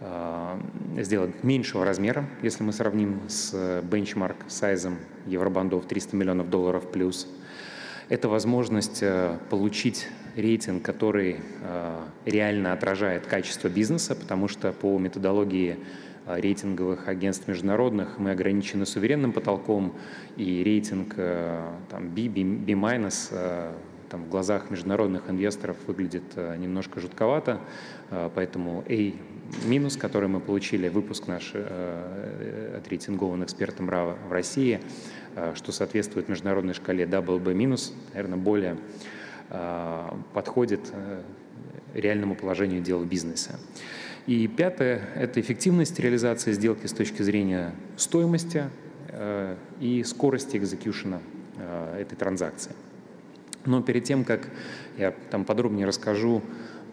э, 0.00 0.60
сделать 0.98 1.42
меньшего 1.42 1.86
размера, 1.86 2.26
если 2.42 2.64
мы 2.64 2.72
сравним 2.72 3.20
с 3.28 3.82
бенчмарк 3.82 4.36
сайзом 4.46 4.98
евробандов 5.26 5.86
300 5.86 6.16
миллионов 6.16 6.50
долларов 6.50 6.90
плюс. 6.90 7.26
Это 8.10 8.28
возможность 8.28 8.98
э, 9.02 9.38
получить 9.48 10.06
рейтинг, 10.36 10.82
который 10.82 11.40
э, 11.62 12.00
реально 12.26 12.74
отражает 12.74 13.26
качество 13.26 13.68
бизнеса, 13.68 14.14
потому 14.14 14.48
что 14.48 14.72
по 14.72 14.98
методологии 14.98 15.78
рейтинговых 16.26 17.08
агентств 17.08 17.48
международных 17.48 18.18
мы 18.18 18.32
ограничены 18.32 18.84
суверенным 18.84 19.32
потолком, 19.32 19.94
и 20.36 20.62
рейтинг 20.62 21.14
там, 21.88 22.10
B, 22.10 22.28
B, 22.28 22.44
B- 22.44 22.74
там, 24.08 24.24
в 24.24 24.28
глазах 24.28 24.70
международных 24.70 25.28
инвесторов 25.28 25.76
выглядит 25.86 26.24
э, 26.36 26.56
немножко 26.56 27.00
жутковато, 27.00 27.60
э, 28.10 28.30
поэтому 28.34 28.84
A 28.88 29.12
минус, 29.66 29.96
который 29.96 30.28
мы 30.28 30.40
получили, 30.40 30.88
выпуск 30.88 31.26
наш 31.26 31.52
э, 31.54 32.78
отрейтингован 32.78 33.44
экспертом 33.44 33.88
РАВа 33.88 34.16
в 34.28 34.32
России, 34.32 34.80
что 35.54 35.72
соответствует 35.72 36.28
международной 36.28 36.74
шкале 36.74 37.04
WB 37.04 37.54
минус, 37.54 37.94
наверное, 38.12 38.38
более 38.38 38.76
подходит 40.34 40.80
реальному 41.94 42.34
положению 42.34 42.82
дел 42.82 42.98
в 42.98 43.06
бизнесе. 43.06 43.52
И 44.26 44.48
пятое– 44.48 45.00
это 45.14 45.40
эффективность 45.40 45.98
реализации 46.00 46.52
сделки 46.52 46.86
с 46.86 46.92
точки 46.92 47.22
зрения 47.22 47.72
стоимости 47.96 48.64
и 49.80 50.02
скорости 50.04 50.56
экзекьюшена 50.56 51.20
этой 51.96 52.16
транзакции. 52.16 52.72
Но 53.64 53.82
перед 53.82 54.04
тем, 54.04 54.24
как 54.24 54.48
я 54.96 55.12
там 55.30 55.44
подробнее 55.44 55.86
расскажу 55.86 56.42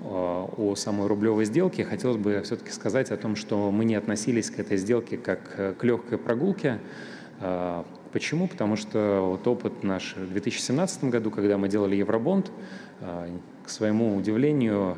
э, 0.01 0.05
о 0.05 0.75
самой 0.75 1.07
рублевой 1.07 1.45
сделке, 1.45 1.85
хотелось 1.85 2.17
бы 2.17 2.41
все-таки 2.43 2.71
сказать 2.71 3.11
о 3.11 3.17
том, 3.17 3.35
что 3.35 3.71
мы 3.71 3.85
не 3.85 3.95
относились 3.95 4.49
к 4.49 4.59
этой 4.59 4.77
сделке 4.77 5.17
как 5.17 5.39
э, 5.57 5.73
к 5.77 5.83
легкой 5.83 6.17
прогулке. 6.17 6.79
Э, 7.39 7.83
почему? 8.11 8.47
Потому 8.47 8.75
что 8.75 9.21
вот 9.29 9.47
опыт 9.47 9.83
наш 9.83 10.15
в 10.15 10.31
2017 10.31 11.05
году, 11.05 11.31
когда 11.31 11.57
мы 11.57 11.69
делали 11.69 11.95
Евробонд, 11.95 12.51
к 13.65 13.69
своему 13.69 14.15
удивлению, 14.15 14.97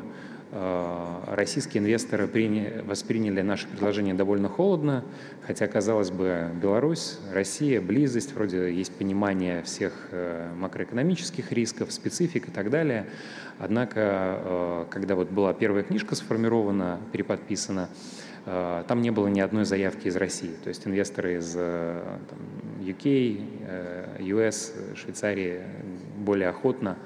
российские 0.50 1.82
инвесторы 1.82 2.26
приняли, 2.26 2.82
восприняли 2.82 3.42
наше 3.42 3.68
предложение 3.68 4.14
довольно 4.14 4.48
холодно, 4.48 5.04
хотя, 5.46 5.66
казалось 5.66 6.10
бы, 6.10 6.50
Беларусь, 6.60 7.18
Россия, 7.32 7.80
близость, 7.80 8.34
вроде 8.34 8.72
есть 8.72 8.92
понимание 8.94 9.62
всех 9.62 10.08
макроэкономических 10.56 11.52
рисков, 11.52 11.92
специфик 11.92 12.48
и 12.48 12.50
так 12.50 12.70
далее. 12.70 13.06
Однако, 13.58 14.86
когда 14.90 15.16
вот 15.16 15.30
была 15.30 15.52
первая 15.52 15.82
книжка 15.82 16.14
сформирована, 16.14 16.98
переподписана, 17.12 17.88
Э, 18.50 18.82
там 18.88 19.02
не 19.02 19.10
было 19.10 19.28
ни 19.28 19.40
одной 19.40 19.66
заявки 19.66 20.08
из 20.08 20.16
России. 20.16 20.52
То 20.64 20.68
есть 20.68 20.86
инвесторы 20.86 21.36
из 21.36 21.54
э, 21.54 22.02
там, 22.30 22.38
UK, 22.80 24.18
US, 24.20 24.72
э, 24.74 24.94
Швейцарии 24.96 25.60
более 26.16 26.48
охотно 26.48 26.96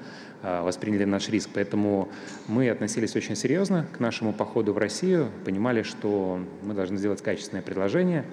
восприняли 0.43 1.05
наш 1.05 1.29
риск. 1.29 1.49
Поэтому 1.53 2.09
мы 2.47 2.69
относились 2.69 3.15
очень 3.15 3.35
серьезно 3.35 3.87
к 3.95 3.99
нашему 3.99 4.33
походу 4.33 4.73
в 4.73 4.77
Россию, 4.77 5.29
понимали, 5.45 5.81
что 5.81 6.39
мы 6.61 6.73
должны 6.73 6.97
сделать 6.97 7.21
качественное 7.23 7.63
предложение. 7.63 8.25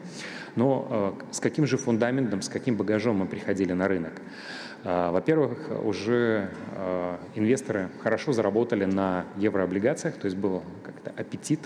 Но 0.57 1.17
с 1.31 1.41
каким 1.41 1.67
же 1.67 1.77
фундаментом, 1.77 2.43
с 2.43 2.49
каким 2.49 2.77
багажом 2.77 3.17
мы 3.17 3.27
приходили 3.27 3.73
на 3.73 3.87
рынок? 3.87 4.13
Во-первых, 4.83 5.71
уже 5.85 6.49
инвесторы 7.35 7.91
хорошо 8.03 8.33
заработали 8.33 8.87
на 8.87 9.27
еврооблигациях, 9.37 10.15
то 10.17 10.25
есть 10.25 10.37
был 10.37 10.63
как-то 10.83 11.13
аппетит 11.21 11.61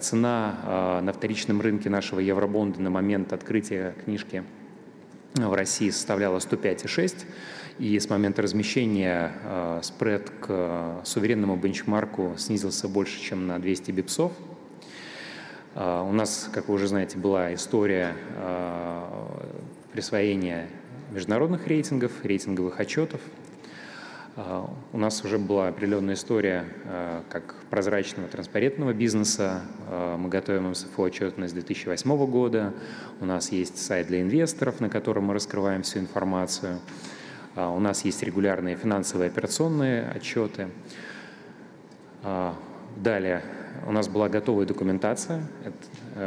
цена 0.00 1.00
на 1.02 1.12
вторичном 1.12 1.60
рынке 1.60 1.90
нашего 1.90 2.18
евробонда 2.18 2.80
на 2.80 2.90
момент 2.90 3.32
открытия 3.32 3.94
книжки 4.04 4.42
в 5.34 5.52
России 5.54 5.90
составляла 5.90 6.38
105,6, 6.38 7.24
и 7.80 7.98
с 7.98 8.08
момента 8.08 8.42
размещения 8.42 9.32
э, 9.42 9.80
спред 9.82 10.30
к 10.40 11.00
суверенному 11.04 11.56
бенчмарку 11.56 12.34
снизился 12.36 12.86
больше, 12.86 13.20
чем 13.20 13.46
на 13.46 13.58
200 13.58 13.90
бипсов. 13.90 14.32
У 15.74 16.12
нас, 16.12 16.50
как 16.52 16.68
вы 16.68 16.74
уже 16.74 16.88
знаете, 16.88 17.16
была 17.16 17.54
история 17.54 18.16
присвоения 19.92 20.66
международных 21.12 21.68
рейтингов, 21.68 22.10
рейтинговых 22.24 22.80
отчетов 22.80 23.20
а, 24.36 24.70
у 24.92 24.98
нас 24.98 25.24
уже 25.24 25.38
была 25.38 25.68
определенная 25.68 26.14
история 26.14 26.64
а, 26.84 27.22
как 27.28 27.56
прозрачного, 27.68 28.28
транспарентного 28.28 28.92
бизнеса. 28.92 29.62
Мы 30.18 30.28
готовим 30.28 30.70
МСФО 30.70 31.02
отчетность 31.02 31.54
2008 31.54 32.26
года. 32.26 32.72
У 33.20 33.24
нас 33.24 33.52
есть 33.52 33.78
сайт 33.78 34.06
для 34.06 34.20
инвесторов, 34.20 34.80
на 34.80 34.88
котором 34.88 35.24
мы 35.24 35.34
раскрываем 35.34 35.82
всю 35.82 35.98
информацию. 35.98 36.78
У 37.56 37.80
нас 37.80 38.04
есть 38.04 38.22
регулярные 38.22 38.76
финансовые 38.76 39.28
операционные 39.28 40.08
отчеты. 40.08 40.68
Далее 42.96 43.42
у 43.86 43.92
нас 43.92 44.08
была 44.08 44.28
готовая 44.28 44.66
документация, 44.66 45.42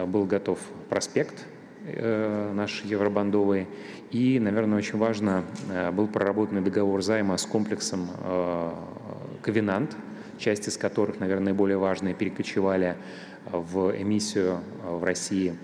был 0.07 0.25
готов 0.25 0.59
проспект 0.89 1.45
э, 1.85 2.51
наш 2.53 2.83
евробандовый, 2.83 3.67
и, 4.11 4.39
наверное, 4.39 4.77
очень 4.77 4.97
важно, 4.97 5.43
э, 5.69 5.91
был 5.91 6.07
проработан 6.07 6.63
договор 6.63 7.01
займа 7.01 7.37
с 7.37 7.45
комплексом 7.45 8.07
э, 8.23 8.71
«Ковенант», 9.41 9.95
части 10.37 10.69
из 10.69 10.77
которых, 10.77 11.19
наверное, 11.19 11.45
наиболее 11.45 11.77
важные, 11.77 12.13
перекочевали 12.13 12.95
в 13.51 13.91
эмиссию 13.99 14.59
э, 14.83 14.95
в 14.95 15.03
России 15.03 15.55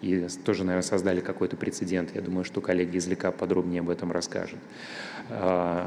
и 0.00 0.26
тоже, 0.44 0.64
наверное, 0.64 0.82
создали 0.86 1.20
какой-то 1.20 1.56
прецедент. 1.56 2.14
Я 2.14 2.20
думаю, 2.20 2.44
что 2.44 2.60
коллеги 2.60 2.96
из 2.96 3.06
ЛИКА 3.06 3.32
подробнее 3.32 3.80
об 3.80 3.90
этом 3.90 4.12
расскажут. 4.12 4.58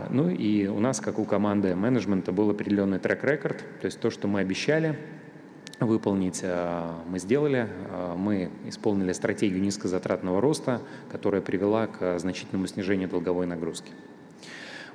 Ну 0.09 0.29
и 0.29 0.67
у 0.67 0.79
нас, 0.79 0.99
как 0.99 1.17
у 1.17 1.25
команды 1.25 1.75
менеджмента, 1.75 2.31
был 2.31 2.49
определенный 2.49 2.99
трек-рекорд, 2.99 3.57
то 3.79 3.85
есть 3.85 3.99
то, 3.99 4.09
что 4.09 4.27
мы 4.27 4.41
обещали– 4.41 4.97
выполнить 5.85 6.41
э, 6.43 6.91
мы 7.07 7.19
сделали. 7.19 7.67
Э, 7.89 8.13
мы 8.15 8.51
исполнили 8.67 9.11
стратегию 9.13 9.61
низкозатратного 9.61 10.39
роста, 10.39 10.81
которая 11.11 11.41
привела 11.41 11.87
к 11.87 12.19
значительному 12.19 12.67
снижению 12.67 13.09
долговой 13.09 13.47
нагрузки. 13.47 13.91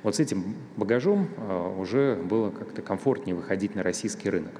Вот 0.03 0.15
с 0.15 0.19
этим 0.19 0.55
багажом 0.77 1.27
уже 1.79 2.15
было 2.15 2.51
как-то 2.51 2.83
комфортнее 2.83 3.35
выходить 3.35 3.75
на 3.75 3.81
российский 3.81 4.29
рынок. 4.29 4.53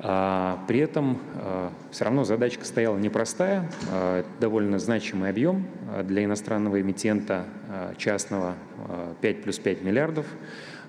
А, 0.00 0.64
при 0.68 0.80
этом 0.80 1.18
все 1.90 2.04
равно 2.04 2.24
задачка 2.24 2.64
стояла 2.64 2.98
непростая, 2.98 3.68
довольно 4.40 4.78
значимый 4.78 5.30
объем 5.30 5.66
для 6.04 6.24
иностранного 6.24 6.80
эмитента 6.80 7.44
частного 7.96 8.54
5 9.20 9.42
плюс 9.42 9.58
5 9.58 9.82
миллиардов, 9.82 10.26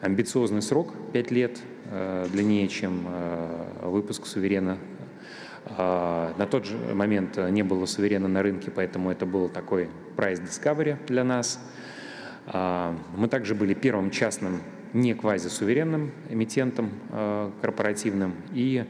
амбициозный 0.02 0.62
срок 0.62 0.94
5 1.14 1.32
лет, 1.32 1.60
длиннее, 2.32 2.68
чем 2.68 3.08
выпуск 3.82 4.28
суверена. 4.28 4.78
А, 5.66 6.34
на 6.38 6.46
тот 6.46 6.66
же 6.66 6.78
момент 6.94 7.38
не 7.38 7.64
было 7.64 7.86
суверена 7.86 8.28
на 8.28 8.42
рынке, 8.42 8.72
поэтому 8.72 9.12
это 9.12 9.26
был 9.26 9.50
такой 9.50 9.90
price 10.16 10.42
discovery 10.42 10.98
для 11.08 11.24
нас. 11.24 11.60
А, 12.48 12.96
мы 13.16 13.28
также 13.28 13.56
были 13.56 13.74
первым 13.74 14.12
частным 14.12 14.62
не 14.94 15.14
квазисуверенным 15.14 16.12
эмитентом 16.30 16.92
э, 17.12 17.52
корпоративным 17.62 18.34
и 18.54 18.86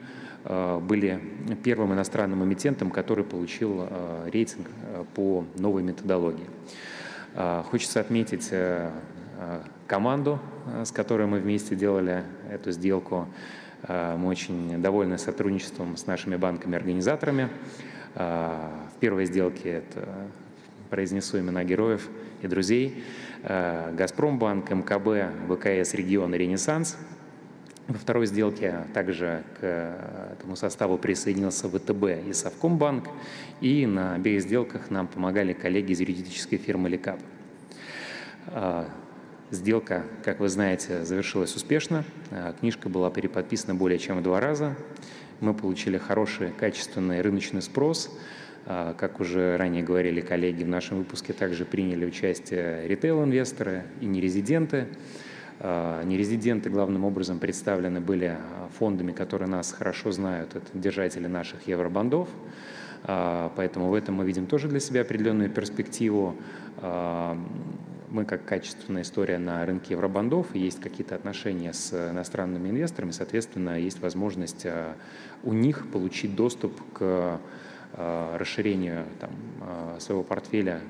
были 0.82 1.22
первым 1.66 1.94
иностранным 1.94 2.46
эмитентом, 2.46 2.92
который 2.92 3.26
получил 3.26 3.86
рейтинг 4.32 4.68
по 5.14 5.44
новой 5.58 5.84
методологии. 5.84 6.46
Хочется 7.70 8.00
отметить 8.00 8.50
команду, 9.90 10.40
э, 10.68 10.86
с 10.86 10.92
которой 10.92 11.28
мы 11.28 11.40
вместе 11.40 11.76
делали 11.76 12.24
эту 12.50 12.72
сделку. 12.72 13.28
Э, 13.84 14.16
мы 14.16 14.30
очень 14.30 14.82
довольны 14.82 15.18
сотрудничеством 15.18 15.98
с 15.98 16.06
нашими 16.06 16.38
банками-организаторами. 16.38 17.50
Э, 18.16 18.70
в 18.96 19.00
первой 19.00 19.26
сделке 19.26 19.70
это 19.70 20.08
произнесу 20.90 21.40
имена 21.40 21.64
героев 21.64 22.08
и 22.42 22.48
друзей. 22.48 23.04
«Газпромбанк», 23.44 24.70
МКБ, 24.72 25.08
ВКС 25.50 25.94
«Регион» 25.94 26.36
и 26.36 26.38
«Ренессанс». 26.38 26.98
Во 27.88 27.98
второй 27.98 28.28
сделке 28.28 28.86
также 28.94 29.44
к 29.60 30.34
этому 30.34 30.56
составу 30.56 30.98
присоединился 31.00 31.68
ВТБ 31.68 32.28
и 32.28 32.34
Совкомбанк. 32.34 33.08
И 33.62 33.88
на 33.88 34.14
обеих 34.14 34.44
сделках 34.44 34.92
нам 34.92 35.08
помогали 35.08 35.54
коллеги 35.54 35.94
из 35.94 36.00
юридической 36.00 36.58
фирмы 36.58 36.90
«Лекап». 36.90 37.20
Сделка, 39.50 40.04
как 40.24 40.40
вы 40.40 40.50
знаете, 40.50 41.04
завершилась 41.04 41.56
успешно. 41.56 42.04
Книжка 42.60 42.90
была 42.90 43.10
переподписана 43.10 43.74
более 43.74 43.98
чем 43.98 44.20
в 44.20 44.22
два 44.22 44.40
раза. 44.40 44.76
Мы 45.40 45.56
получили 45.56 45.98
хороший, 45.98 46.52
качественный 46.52 47.22
рыночный 47.22 47.64
спрос. 47.64 48.16
А, 48.72 48.94
как 48.94 49.20
уже 49.20 49.58
ранее 49.58 49.82
говорили 49.82 50.22
коллеги, 50.22 50.64
в 50.64 50.68
нашем 50.68 51.00
выпуске 51.00 51.34
также 51.34 51.66
приняли 51.66 52.06
участие 52.06 52.88
ритейл-инвесторы 52.88 53.86
и 54.00 54.06
нерезиденты. 54.06 54.86
А, 55.60 56.04
нерезиденты 56.04 56.70
главным 56.70 57.04
образом 57.04 57.40
представлены 57.40 58.00
были 58.00 58.38
фондами, 58.78 59.12
которые 59.12 59.50
нас 59.50 59.74
хорошо 59.74 60.12
знают, 60.12 60.56
это 60.56 60.68
держатели 60.76 61.26
наших 61.26 61.68
евробандов. 61.68 62.30
Поэтому 63.02 63.88
в 63.88 63.94
этом 63.94 64.16
мы 64.16 64.26
видим 64.26 64.46
тоже 64.46 64.68
для 64.68 64.82
себя 64.82 65.02
определенную 65.02 65.50
перспективу 65.50 66.36
мы 68.10 68.26
как 68.26 68.46
качественная 68.46 69.04
история 69.04 69.38
на 69.38 69.66
рынке 69.66 69.94
евробандов, 69.94 70.56
есть 70.56 70.82
какие-то 70.82 71.16
отношения 71.16 71.74
с 71.74 71.94
иностранными 72.12 72.70
инвесторами, 72.70 73.12
соответственно, 73.12 73.80
есть 73.80 74.02
возможность 74.02 74.66
а, 74.66 74.96
у 75.44 75.54
них 75.54 75.90
получить 75.92 76.36
доступ 76.36 76.76
к 76.94 77.00
а, 77.02 77.40
расширению 77.94 79.06
там, 79.20 79.32
а, 79.62 79.98
своего 80.00 80.24
портфеля 80.24 80.82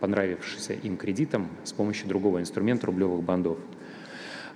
понравившимся 0.00 0.74
им 0.74 0.96
кредитом 0.96 1.48
с 1.64 1.72
помощью 1.72 2.08
другого 2.08 2.40
инструмента 2.40 2.86
рублевых 2.86 3.22
бандов. 3.22 3.58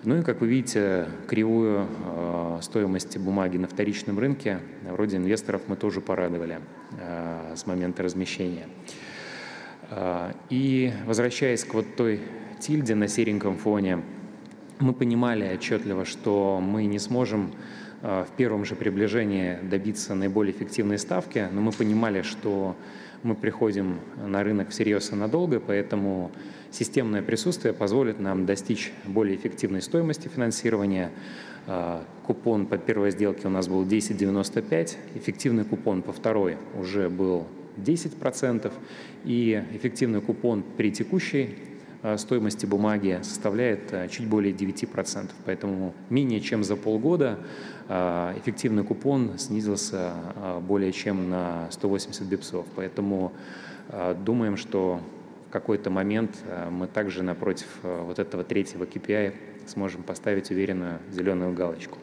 Ну 0.04 0.18
и, 0.18 0.22
как 0.22 0.40
вы 0.40 0.48
видите, 0.48 1.08
кривую 1.28 1.86
э, 1.86 2.58
стоимости 2.60 3.18
бумаги 3.18 3.56
на 3.56 3.68
вторичном 3.68 4.18
рынке 4.18 4.58
вроде 4.88 5.16
инвесторов 5.16 5.62
мы 5.68 5.76
тоже 5.76 6.00
порадовали 6.00 6.60
э, 6.98 7.54
с 7.56 7.66
момента 7.66 8.02
размещения. 8.02 8.66
И 10.48 10.92
возвращаясь 11.06 11.64
к 11.64 11.74
вот 11.74 11.96
той 11.96 12.20
тильде 12.60 12.94
на 12.94 13.08
сереньком 13.08 13.58
фоне, 13.58 14.02
мы 14.78 14.94
понимали 14.94 15.52
отчетливо, 15.54 16.04
что 16.04 16.60
мы 16.62 16.86
не 16.86 16.98
сможем 16.98 17.52
в 18.02 18.26
первом 18.36 18.64
же 18.64 18.74
приближении 18.74 19.58
добиться 19.62 20.14
наиболее 20.14 20.54
эффективной 20.54 20.98
ставки, 20.98 21.48
но 21.52 21.60
мы 21.60 21.70
понимали, 21.70 22.22
что 22.22 22.76
мы 23.22 23.36
приходим 23.36 24.00
на 24.16 24.42
рынок 24.42 24.70
всерьез 24.70 25.12
и 25.12 25.14
надолго, 25.14 25.60
поэтому 25.60 26.32
системное 26.70 27.22
присутствие 27.22 27.72
позволит 27.72 28.18
нам 28.18 28.46
достичь 28.46 28.92
более 29.04 29.36
эффективной 29.36 29.82
стоимости 29.82 30.28
финансирования. 30.28 31.12
А, 31.66 32.04
купон 32.26 32.66
по 32.66 32.76
первой 32.76 33.12
сделке 33.12 33.46
у 33.46 33.50
нас 33.50 33.68
был 33.68 33.84
10,95, 33.84 34.96
эффективный 35.14 35.64
купон 35.64 36.02
по 36.02 36.12
второй 36.12 36.56
уже 36.76 37.08
был 37.08 37.46
10%, 37.76 38.72
и 39.24 39.64
эффективный 39.72 40.20
купон 40.20 40.64
при 40.76 40.90
текущей 40.90 41.56
стоимости 42.16 42.66
бумаги 42.66 43.20
составляет 43.22 44.10
чуть 44.10 44.26
более 44.26 44.52
9%. 44.52 45.30
Поэтому 45.44 45.94
менее 46.10 46.40
чем 46.40 46.64
за 46.64 46.76
полгода 46.76 47.38
эффективный 47.88 48.84
купон 48.84 49.38
снизился 49.38 50.12
более 50.62 50.92
чем 50.92 51.30
на 51.30 51.68
180 51.70 52.22
бипсов. 52.26 52.66
Поэтому 52.76 53.32
думаем, 54.24 54.56
что 54.56 55.00
в 55.48 55.52
какой-то 55.52 55.90
момент 55.90 56.36
мы 56.70 56.86
также 56.86 57.22
напротив 57.22 57.68
вот 57.82 58.18
этого 58.18 58.42
третьего 58.42 58.84
KPI 58.84 59.34
сможем 59.66 60.02
поставить 60.02 60.50
уверенную 60.50 60.98
зеленую 61.10 61.54
галочку. 61.54 61.98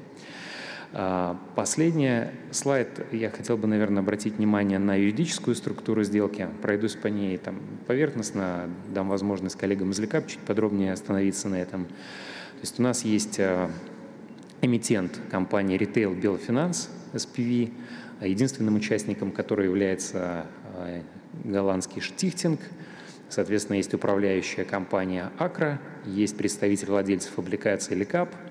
А, 0.91 1.39
последний 1.55 2.25
слайд. 2.51 3.05
Я 3.11 3.29
хотел 3.29 3.57
бы, 3.57 3.67
наверное, 3.67 4.01
обратить 4.01 4.35
внимание 4.35 4.79
на 4.79 4.95
юридическую 4.95 5.55
структуру 5.55 6.03
сделки. 6.03 6.47
Пройдусь 6.61 6.95
по 6.95 7.07
ней 7.07 7.37
там, 7.37 7.59
поверхностно, 7.85 8.69
дам 8.93 9.07
возможность 9.07 9.55
коллегам 9.55 9.91
из 9.91 9.99
ЛИКАП 9.99 10.27
чуть 10.27 10.39
подробнее 10.39 10.93
остановиться 10.93 11.47
на 11.47 11.61
этом. 11.61 11.85
То 11.85 12.61
есть 12.61 12.79
у 12.79 12.83
нас 12.83 13.05
есть 13.05 13.39
а, 13.39 13.69
эмитент 14.61 15.19
компании 15.29 15.77
Retail 15.77 16.19
Белфинанс, 16.19 16.89
SPV, 17.13 17.71
единственным 18.21 18.75
участником 18.75 19.31
которой 19.31 19.67
является 19.67 20.47
а, 20.75 21.01
голландский 21.43 22.01
Штихтинг. 22.01 22.59
Соответственно, 23.29 23.77
есть 23.77 23.93
управляющая 23.93 24.65
компания 24.65 25.31
Акра, 25.37 25.79
есть 26.03 26.35
представитель 26.35 26.87
владельцев 26.87 27.37
облигаций 27.37 27.95
а, 27.95 28.48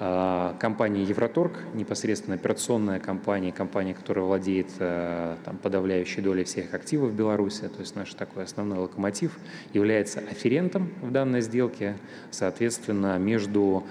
компания 0.00 1.02
Евроторг, 1.02 1.52
непосредственно 1.74 2.36
операционная 2.36 2.98
компания, 2.98 3.52
компания, 3.52 3.92
которая 3.92 4.24
владеет 4.24 4.68
э, 4.78 5.36
там, 5.44 5.58
подавляющей 5.58 6.22
долей 6.22 6.44
всех 6.44 6.72
активов 6.72 7.12
Беларуси, 7.12 7.68
то 7.68 7.80
есть 7.80 7.96
наш 7.96 8.14
такой 8.14 8.44
основной 8.44 8.78
локомотив, 8.78 9.38
является 9.74 10.20
аферентом 10.20 10.90
в 11.02 11.10
данной 11.10 11.42
сделке. 11.42 11.98
Соответственно, 12.30 13.18
между 13.18 13.84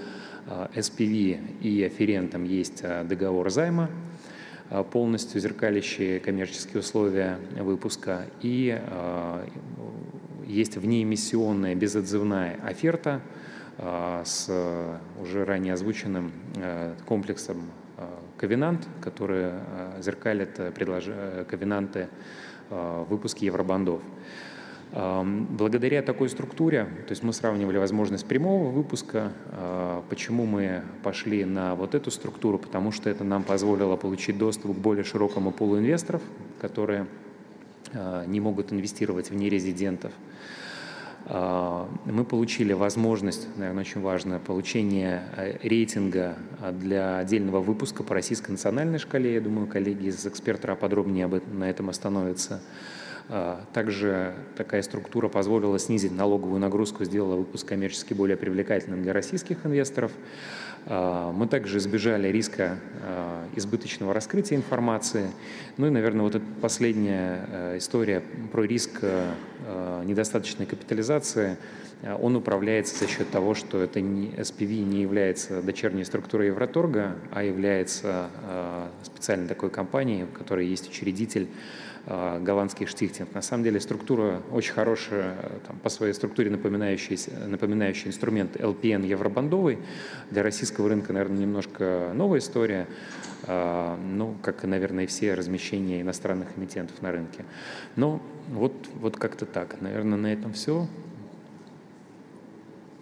SPV 0.47 1.35
э, 1.61 1.63
и 1.63 1.83
аферентом 1.83 2.43
есть 2.43 2.79
э, 2.81 3.03
договор 3.03 3.51
займа, 3.51 3.91
полностью 4.91 5.39
зеркалящие 5.39 6.19
коммерческие 6.19 6.79
условия 6.79 7.39
выпуска, 7.57 8.27
и 8.41 8.79
есть 10.45 10.77
внеэмиссионная 10.77 11.73
безотзывная 11.73 12.59
оферта– 12.63 13.21
а, 13.31 13.47
с 13.79 14.49
уже 15.21 15.45
ранее 15.45 15.73
озвученным 15.73 16.31
э, 16.55 16.95
комплексом 17.05 17.71
э, 17.97 18.05
ковенант, 18.37 18.85
который 19.01 19.51
э, 19.51 20.01
зеркалит 20.01 20.55
предлож... 20.73 21.05
ковенанты 21.47 22.09
в 22.69 23.05
выпуске 23.09 23.47
евробандов. 23.47 23.99
Благодаря 24.93 26.03
такой 26.03 26.29
структуре, 26.29 26.85
то 27.07 27.11
есть 27.11 27.23
мы 27.23 27.33
сравнивали 27.33 27.79
возможность 27.79 28.27
прямого 28.27 28.69
выпуска, 28.69 29.31
почему 30.07 30.45
мы 30.45 30.83
пошли 31.01 31.45
на 31.45 31.73
вот 31.73 31.95
эту 31.95 32.11
структуру, 32.11 32.59
потому 32.59 32.91
что 32.91 33.09
это 33.09 33.23
нам 33.23 33.43
позволило 33.43 33.95
получить 33.95 34.37
доступ 34.37 34.75
к 34.75 34.79
более 34.79 35.03
широкому 35.03 35.51
пулу 35.51 35.79
инвесторов, 35.79 36.21
которые 36.61 37.07
не 38.27 38.39
могут 38.39 38.71
инвестировать 38.71 39.31
в 39.31 39.35
нерезидентов. 39.35 40.11
А, 40.11 40.58
мы 41.25 42.25
получили 42.25 42.73
возможность, 42.73 43.47
наверное, 43.55 43.81
очень 43.81 44.01
важно, 44.01 44.39
получение 44.39 45.23
э, 45.35 45.57
рейтинга 45.61 46.37
а, 46.59 46.71
для 46.71 47.19
отдельного 47.19 47.59
выпуска 47.59 48.03
по 48.03 48.15
российской 48.15 48.51
национальной 48.51 48.97
шкале. 48.97 49.35
Я 49.35 49.41
думаю, 49.41 49.67
коллеги 49.67 50.07
из 50.07 50.25
эксперта 50.25 50.73
подробнее 50.75 51.25
об 51.25 51.35
этом, 51.35 51.59
на 51.59 51.69
этом 51.69 51.89
остановятся. 51.89 52.61
А, 53.27 53.63
также 53.73 54.33
такая 54.57 54.81
структура 54.81 55.27
позволила 55.27 55.77
снизить 55.77 56.11
налоговую 56.11 56.59
нагрузку, 56.59 57.03
сделала 57.05 57.35
выпуск 57.35 57.67
коммерчески 57.67 58.15
более 58.15 58.37
привлекательным 58.37 59.03
для 59.03 59.13
российских 59.13 59.65
инвесторов. 59.65 60.11
А, 60.85 61.31
мы 61.31 61.47
также 61.47 61.77
избежали 61.77 62.29
риска 62.29 62.77
а, 63.01 63.47
избыточного 63.55 64.13
раскрытия 64.13 64.57
информации. 64.57 65.31
Ну 65.77 65.87
и, 65.87 65.89
наверное, 65.89 66.23
вот 66.23 66.35
эта 66.35 66.45
последняя 66.61 67.45
э, 67.51 67.77
история 67.77 68.21
про 68.51 68.63
риск 68.63 68.99
э, 69.01 69.31
э, 69.65 70.03
недостаточной 70.05 70.65
капитализации, 70.65 71.57
он 72.21 72.37
управляется 72.37 72.97
за 72.97 73.11
счет 73.11 73.29
того, 73.29 73.55
что 73.55 73.83
это 73.83 73.99
не, 73.99 74.27
SPV 74.29 74.85
не 74.85 75.01
является 75.01 75.61
дочерней 75.61 76.05
структурой 76.05 76.47
Евроторга, 76.47 77.17
а 77.29 77.43
является 77.43 78.29
специальной 79.03 79.49
такой 79.49 79.69
компанией, 79.69 80.23
в 80.23 80.31
которой 80.31 80.65
есть 80.65 80.87
учредитель 80.87 81.49
Э, 81.49 81.88
голландский 82.09 82.87
штихтинг. 82.87 83.33
На 83.35 83.41
самом 83.41 83.63
деле 83.63 83.79
структура 83.79 84.41
очень 84.51 84.73
хорошая, 84.73 85.35
там, 85.67 85.77
по 85.77 85.89
своей 85.89 86.13
структуре 86.13 86.49
напоминающий, 86.49 87.19
напоминающий 87.45 88.07
инструмент 88.07 88.55
LPN 88.55 89.05
евробандовый. 89.05 89.77
Для 90.31 90.41
российского 90.41 90.89
рынка, 90.89 91.13
наверное, 91.13 91.37
немножко 91.37 92.11
новая 92.15 92.39
история, 92.39 92.87
э, 93.43 93.95
ну, 93.95 94.35
как, 94.41 94.63
наверное, 94.63 95.03
и 95.03 95.07
все 95.07 95.35
размещения 95.35 96.01
иностранных 96.01 96.57
эмитентов 96.57 96.99
на 97.01 97.11
рынке. 97.11 97.45
Но 97.95 98.21
вот, 98.49 98.73
вот 98.95 99.17
как-то 99.17 99.45
так. 99.45 99.79
Наверное, 99.79 100.17
на 100.17 100.33
этом 100.33 100.53
все. 100.53 100.87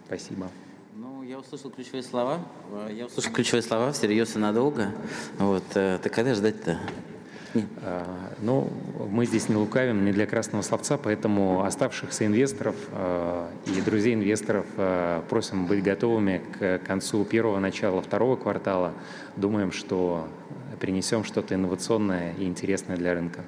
Спасибо. 0.05 0.49
Ну, 0.95 1.23
я 1.23 1.39
услышал 1.39 1.71
ключевые 1.71 2.03
слова. 2.03 2.39
Я 2.89 3.05
услышал 3.05 3.31
ключевые 3.31 3.61
слова 3.61 3.91
всерьез 3.93 4.35
и 4.35 4.39
надолго. 4.39 4.91
Вот. 5.37 5.63
Э, 5.75 5.97
так 6.01 6.13
когда 6.13 6.33
ждать-то? 6.33 6.77
А, 7.81 8.33
ну, 8.39 8.69
мы 9.09 9.25
здесь 9.25 9.49
не 9.49 9.55
лукавим, 9.55 10.05
не 10.05 10.11
для 10.11 10.25
красного 10.25 10.61
словца, 10.61 10.97
поэтому 10.97 11.63
оставшихся 11.63 12.25
инвесторов 12.25 12.75
а, 12.91 13.49
и 13.65 13.81
друзей 13.81 14.13
инвесторов 14.13 14.65
а, 14.77 15.23
просим 15.29 15.65
быть 15.65 15.83
готовыми 15.83 16.41
к 16.59 16.79
концу 16.79 17.23
первого, 17.25 17.59
начала 17.59 18.01
второго 18.01 18.35
квартала. 18.35 18.93
Думаем, 19.35 19.71
что 19.71 20.27
принесем 20.79 21.23
что-то 21.23 21.55
инновационное 21.55 22.33
и 22.33 22.45
интересное 22.45 22.97
для 22.97 23.13
рынка. 23.13 23.41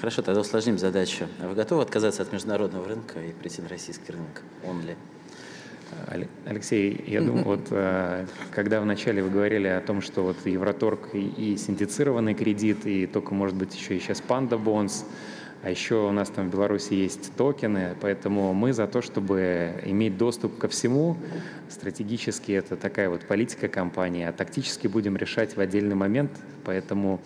Хорошо, 0.00 0.22
тогда 0.22 0.40
усложним 0.40 0.78
задачу. 0.78 1.26
Вы 1.38 1.54
готовы 1.54 1.82
отказаться 1.82 2.22
от 2.22 2.32
международного 2.32 2.88
рынка 2.88 3.20
и 3.20 3.32
прийти 3.32 3.62
на 3.62 3.68
российский 3.68 4.12
рынок? 4.12 4.42
Он 4.64 4.80
ли? 4.82 4.96
Алексей, 6.44 7.04
я 7.06 7.20
думаю, 7.20 7.44
вот 7.46 7.68
э, 7.70 8.26
когда 8.52 8.80
вначале 8.80 9.22
вы 9.22 9.30
говорили 9.30 9.68
о 9.68 9.80
том, 9.80 10.00
что 10.00 10.22
вот 10.22 10.36
Евроторг 10.44 11.14
и, 11.14 11.52
и 11.52 11.56
синдицированный 11.56 12.34
кредит, 12.34 12.86
и 12.86 13.06
только, 13.06 13.34
может 13.34 13.56
быть, 13.56 13.74
еще 13.74 13.96
и 13.96 14.00
сейчас 14.00 14.22
Panda 14.26 14.62
Bonds, 14.62 15.04
а 15.62 15.70
еще 15.70 16.06
у 16.06 16.12
нас 16.12 16.28
там 16.28 16.48
в 16.48 16.52
Беларуси 16.52 16.94
есть 16.94 17.32
токены, 17.34 17.96
поэтому 18.00 18.52
мы 18.54 18.72
за 18.72 18.86
то, 18.86 19.02
чтобы 19.02 19.72
иметь 19.84 20.16
доступ 20.16 20.58
ко 20.58 20.68
всему. 20.68 21.16
Стратегически 21.68 22.52
это 22.52 22.76
такая 22.76 23.08
вот 23.08 23.22
политика 23.22 23.66
компании, 23.66 24.24
а 24.24 24.32
тактически 24.32 24.86
будем 24.86 25.16
решать 25.16 25.56
в 25.56 25.60
отдельный 25.60 25.96
момент. 25.96 26.30
Поэтому 26.64 27.20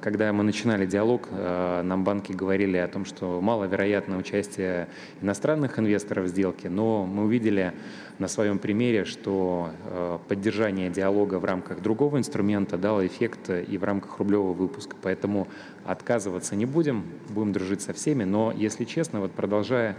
когда 0.00 0.32
мы 0.32 0.44
начинали 0.44 0.86
диалог, 0.86 1.28
э, 1.32 1.82
нам 1.82 2.04
банки 2.04 2.30
говорили 2.30 2.76
о 2.76 2.86
том, 2.86 3.04
что 3.04 3.40
маловероятно 3.40 4.18
участие 4.18 4.86
иностранных 5.20 5.80
инвесторов 5.80 6.26
в 6.26 6.28
сделке, 6.28 6.68
но 6.68 7.04
мы 7.06 7.24
увидели 7.24 7.72
на 8.20 8.28
своем 8.28 8.60
примере, 8.60 9.04
что 9.04 9.70
э, 9.84 10.18
поддержание 10.28 10.90
диалога 10.90 11.40
в 11.40 11.44
рамках 11.44 11.82
другого 11.82 12.18
инструмента 12.18 12.78
дало 12.78 13.04
эффект 13.04 13.50
и 13.50 13.76
в 13.76 13.82
рамках 13.82 14.18
рублевого 14.18 14.52
выпуска. 14.52 14.94
Поэтому 15.02 15.48
отказываться 15.84 16.54
не 16.54 16.66
будем, 16.66 17.04
будем 17.28 17.52
дружить 17.52 17.82
со 17.82 17.92
всеми, 17.92 18.22
но, 18.22 18.52
если 18.56 18.84
честно, 18.84 19.18
вот 19.18 19.32
продолжая 19.32 19.96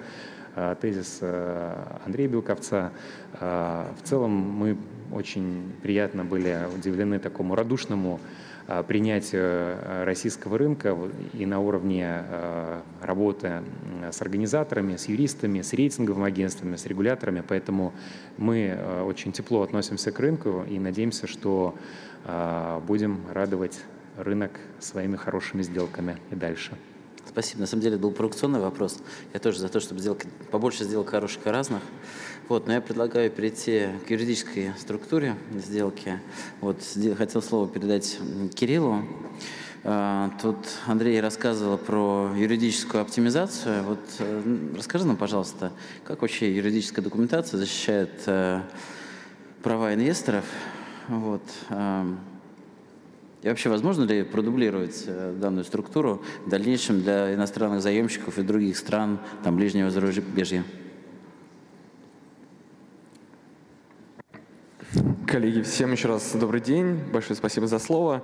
тезис 0.81 1.21
Андрея 1.21 2.27
Белковца, 2.29 2.91
в 3.39 3.97
целом 4.03 4.31
мы 4.31 4.77
очень 5.11 5.71
приятно 5.83 6.25
были 6.25 6.57
удивлены 6.75 7.19
такому 7.19 7.53
радушному 7.53 8.19
принятию 8.87 9.41
э, 9.43 10.03
российского 10.03 10.57
рынка 10.57 10.97
и 11.33 11.45
на 11.45 11.59
уровне 11.59 12.05
э, 12.05 12.81
работы 13.01 13.63
с 14.11 14.21
организаторами, 14.21 14.97
с 14.97 15.07
юристами, 15.07 15.61
с 15.61 15.73
рейтинговыми 15.73 16.27
агентствами, 16.27 16.75
с 16.75 16.85
регуляторами. 16.85 17.43
Поэтому 17.47 17.93
мы 18.37 18.77
очень 19.05 19.31
тепло 19.31 19.61
относимся 19.61 20.11
к 20.11 20.19
рынку 20.19 20.63
и 20.69 20.79
надеемся, 20.79 21.27
что 21.27 21.75
будем 22.87 23.21
радовать 23.31 23.79
рынок 24.17 24.51
своими 24.79 25.15
хорошими 25.15 25.61
сделками 25.61 26.17
и 26.31 26.35
дальше. 26.35 26.73
Спасибо. 27.27 27.61
На 27.61 27.67
самом 27.67 27.83
деле 27.83 27.97
был 27.97 28.11
провокационный 28.11 28.59
вопрос. 28.59 28.97
Я 29.33 29.39
тоже 29.39 29.59
за 29.59 29.69
то, 29.69 29.79
чтобы 29.79 30.01
сделать 30.01 30.25
побольше 30.49 30.83
сделок 30.83 31.09
хороших 31.09 31.45
и 31.45 31.49
разных. 31.49 31.83
Вот, 32.49 32.65
но 32.65 32.73
я 32.73 32.81
предлагаю 32.81 33.29
перейти 33.29 33.87
к 34.07 34.09
юридической 34.09 34.71
структуре 34.79 35.35
сделки. 35.53 36.21
Вот, 36.61 36.77
хотел 37.17 37.41
слово 37.41 37.67
передать 37.67 38.17
Кириллу. 38.55 39.03
А, 39.83 40.31
тут 40.41 40.55
Андрей 40.85 41.19
рассказывал 41.19 41.77
про 41.77 42.31
юридическую 42.37 43.01
оптимизацию. 43.01 43.83
Вот 43.83 43.99
э, 44.19 44.41
расскажи 44.77 45.05
нам, 45.05 45.17
пожалуйста, 45.17 45.73
как 46.05 46.21
вообще 46.21 46.55
юридическая 46.55 47.03
документация 47.03 47.57
защищает 47.57 48.11
э, 48.27 48.61
права 49.61 49.93
инвесторов? 49.93 50.45
Вот. 51.09 51.43
И 53.43 53.47
вообще, 53.47 53.69
возможно 53.69 54.03
ли 54.03 54.23
продублировать 54.23 55.03
э, 55.05 55.35
данную 55.39 55.63
структуру 55.65 56.23
в 56.45 56.49
дальнейшем 56.49 57.01
для 57.01 57.33
иностранных 57.33 57.81
заемщиков 57.81 58.39
и 58.39 58.41
других 58.41 58.77
стран 58.77 59.19
там, 59.43 59.57
ближнего 59.57 59.91
зарубежья? 59.91 60.63
Коллеги, 65.27 65.61
всем 65.61 65.91
еще 65.91 66.07
раз 66.07 66.33
добрый 66.35 66.61
день. 66.61 66.95
Большое 67.11 67.35
спасибо 67.35 67.67
за 67.67 67.79
слово. 67.79 68.23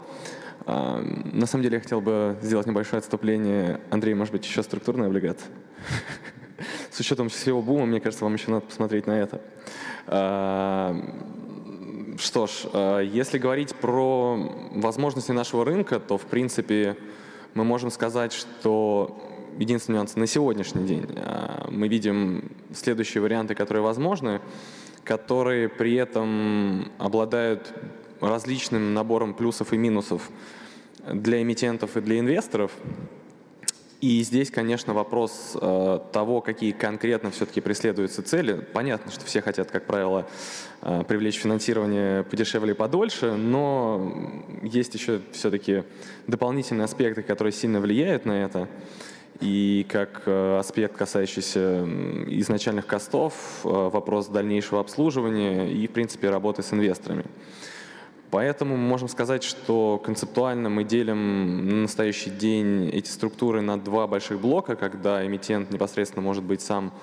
А, 0.65 1.01
на 1.01 1.45
самом 1.45 1.63
деле 1.63 1.75
я 1.75 1.81
хотел 1.81 1.99
бы 1.99 2.37
сделать 2.41 2.65
небольшое 2.65 2.99
отступление. 2.99 3.81
Андрей, 3.89 4.13
может 4.13 4.31
быть, 4.31 4.45
еще 4.45 4.63
структурный 4.63 5.07
облигат? 5.07 5.37
С 6.91 7.01
учетом 7.01 7.27
всего 7.27 7.61
бума, 7.61 7.85
мне 7.85 7.99
кажется, 7.99 8.23
вам 8.23 8.35
еще 8.35 8.51
надо 8.51 8.67
посмотреть 8.67 9.05
на 9.05 9.19
это. 9.19 9.41
А, 10.07 10.95
что 12.19 12.47
ж, 12.47 12.67
а, 12.71 13.01
если 13.01 13.37
говорить 13.37 13.75
про 13.75 14.37
возможности 14.73 15.33
нашего 15.33 15.65
рынка, 15.65 15.99
то, 15.99 16.17
в 16.17 16.25
принципе, 16.25 16.95
мы 17.53 17.65
можем 17.65 17.91
сказать, 17.91 18.31
что 18.31 19.21
единственный 19.59 19.97
нюанс 19.97 20.15
на 20.15 20.25
сегодняшний 20.25 20.85
день 20.85 21.05
мы 21.69 21.89
видим 21.89 22.49
следующие 22.73 23.21
варианты, 23.21 23.55
которые 23.55 23.83
возможны 23.83 24.39
которые 25.03 25.69
при 25.69 25.95
этом 25.95 26.91
обладают 26.97 27.73
различным 28.21 28.93
набором 28.93 29.33
плюсов 29.33 29.73
и 29.73 29.77
минусов 29.77 30.29
для 31.11 31.41
эмитентов 31.41 31.97
и 31.97 32.01
для 32.01 32.19
инвесторов. 32.19 32.71
И 33.99 34.21
здесь, 34.21 34.51
конечно, 34.51 34.93
вопрос 34.93 35.55
э, 35.55 35.99
того, 36.11 36.41
какие 36.41 36.73
конкретно 36.73 37.31
все-таки 37.31 37.61
преследуются 37.61 38.21
цели. 38.21 38.65
Понятно, 38.73 39.13
что 39.13 39.25
все 39.25 39.41
хотят, 39.41 39.71
как 39.71 39.85
правило, 39.85 40.27
э, 40.81 41.03
привлечь 41.07 41.37
финансирование 41.37 42.23
подешевле 42.23 42.71
и 42.71 42.75
подольше, 42.75 43.35
но 43.37 44.13
есть 44.61 44.93
еще 44.93 45.21
все-таки 45.31 45.83
дополнительные 46.27 46.83
аспекты, 46.83 47.23
которые 47.23 47.53
сильно 47.53 47.79
влияют 47.79 48.25
на 48.25 48.43
это 48.43 48.67
и 49.43 49.85
как 49.89 50.23
э, 50.25 50.57
аспект, 50.57 50.95
касающийся 50.95 51.85
изначальных 52.27 52.87
костов, 52.87 53.33
э, 53.65 53.67
вопрос 53.67 54.27
дальнейшего 54.27 54.79
обслуживания 54.79 55.69
и, 55.69 55.85
в 55.87 55.91
принципе, 55.91 56.29
работы 56.29 56.63
с 56.63 56.71
инвесторами. 56.71 57.25
Поэтому 58.31 58.77
мы 58.77 58.87
можем 58.87 59.09
сказать, 59.09 59.43
что 59.43 60.01
концептуально 60.03 60.69
мы 60.69 60.85
делим 60.85 61.67
на 61.67 61.75
настоящий 61.83 62.29
день 62.29 62.89
эти 62.89 63.09
структуры 63.09 63.61
на 63.61 63.77
два 63.77 64.07
больших 64.07 64.39
блока, 64.39 64.75
когда 64.75 65.25
эмитент 65.25 65.71
непосредственно 65.71 66.23
может 66.23 66.43
быть 66.43 66.61
сам 66.61 66.93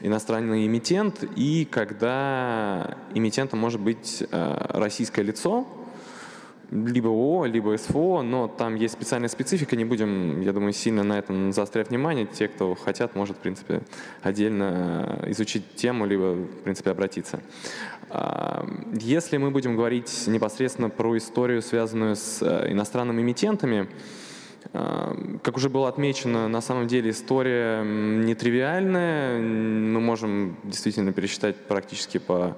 иностранный 0.00 0.66
эмитент, 0.66 1.24
и 1.36 1.64
когда 1.64 2.98
эмитентом 3.14 3.58
может 3.60 3.80
быть 3.80 4.22
э, 4.30 4.66
российское 4.74 5.22
лицо, 5.22 5.66
либо 6.70 7.08
ООО, 7.08 7.46
либо 7.46 7.76
СФО, 7.76 8.22
но 8.22 8.48
там 8.48 8.74
есть 8.74 8.94
специальная 8.94 9.28
специфика, 9.28 9.76
не 9.76 9.84
будем, 9.84 10.40
я 10.40 10.52
думаю, 10.52 10.72
сильно 10.72 11.02
на 11.02 11.18
этом 11.18 11.52
заострять 11.52 11.88
внимание. 11.88 12.26
Те, 12.26 12.48
кто 12.48 12.74
хотят, 12.74 13.14
может, 13.14 13.36
в 13.36 13.40
принципе, 13.40 13.82
отдельно 14.22 15.24
изучить 15.28 15.74
тему, 15.76 16.06
либо, 16.06 16.34
в 16.34 16.62
принципе, 16.64 16.90
обратиться. 16.90 17.40
А, 18.10 18.66
если 18.92 19.38
мы 19.38 19.50
будем 19.50 19.76
говорить 19.76 20.26
непосредственно 20.26 20.90
про 20.90 21.16
историю, 21.16 21.62
связанную 21.62 22.16
с 22.16 22.42
э, 22.42 22.72
иностранными 22.72 23.22
эмитентами, 23.22 23.88
а, 24.72 25.16
как 25.42 25.56
уже 25.56 25.68
было 25.70 25.88
отмечено, 25.88 26.48
на 26.48 26.60
самом 26.60 26.86
деле 26.86 27.10
история 27.10 27.82
нетривиальная. 27.82 29.38
Мы 29.38 30.00
можем 30.00 30.56
действительно 30.64 31.12
пересчитать 31.12 31.56
практически 31.56 32.18
по 32.18 32.56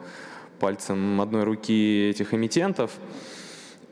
пальцам 0.58 1.20
одной 1.20 1.44
руки 1.44 2.10
этих 2.10 2.34
эмитентов. 2.34 2.92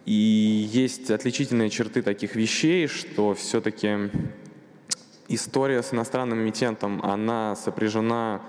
И 0.09 0.67
есть 0.73 1.11
отличительные 1.11 1.69
черты 1.69 2.01
таких 2.01 2.35
вещей, 2.35 2.87
что 2.87 3.35
все-таки 3.35 4.11
история 5.29 5.83
с 5.83 5.93
иностранным 5.93 6.41
эмитентом, 6.41 7.03
она 7.03 7.55
сопряжена 7.57 8.41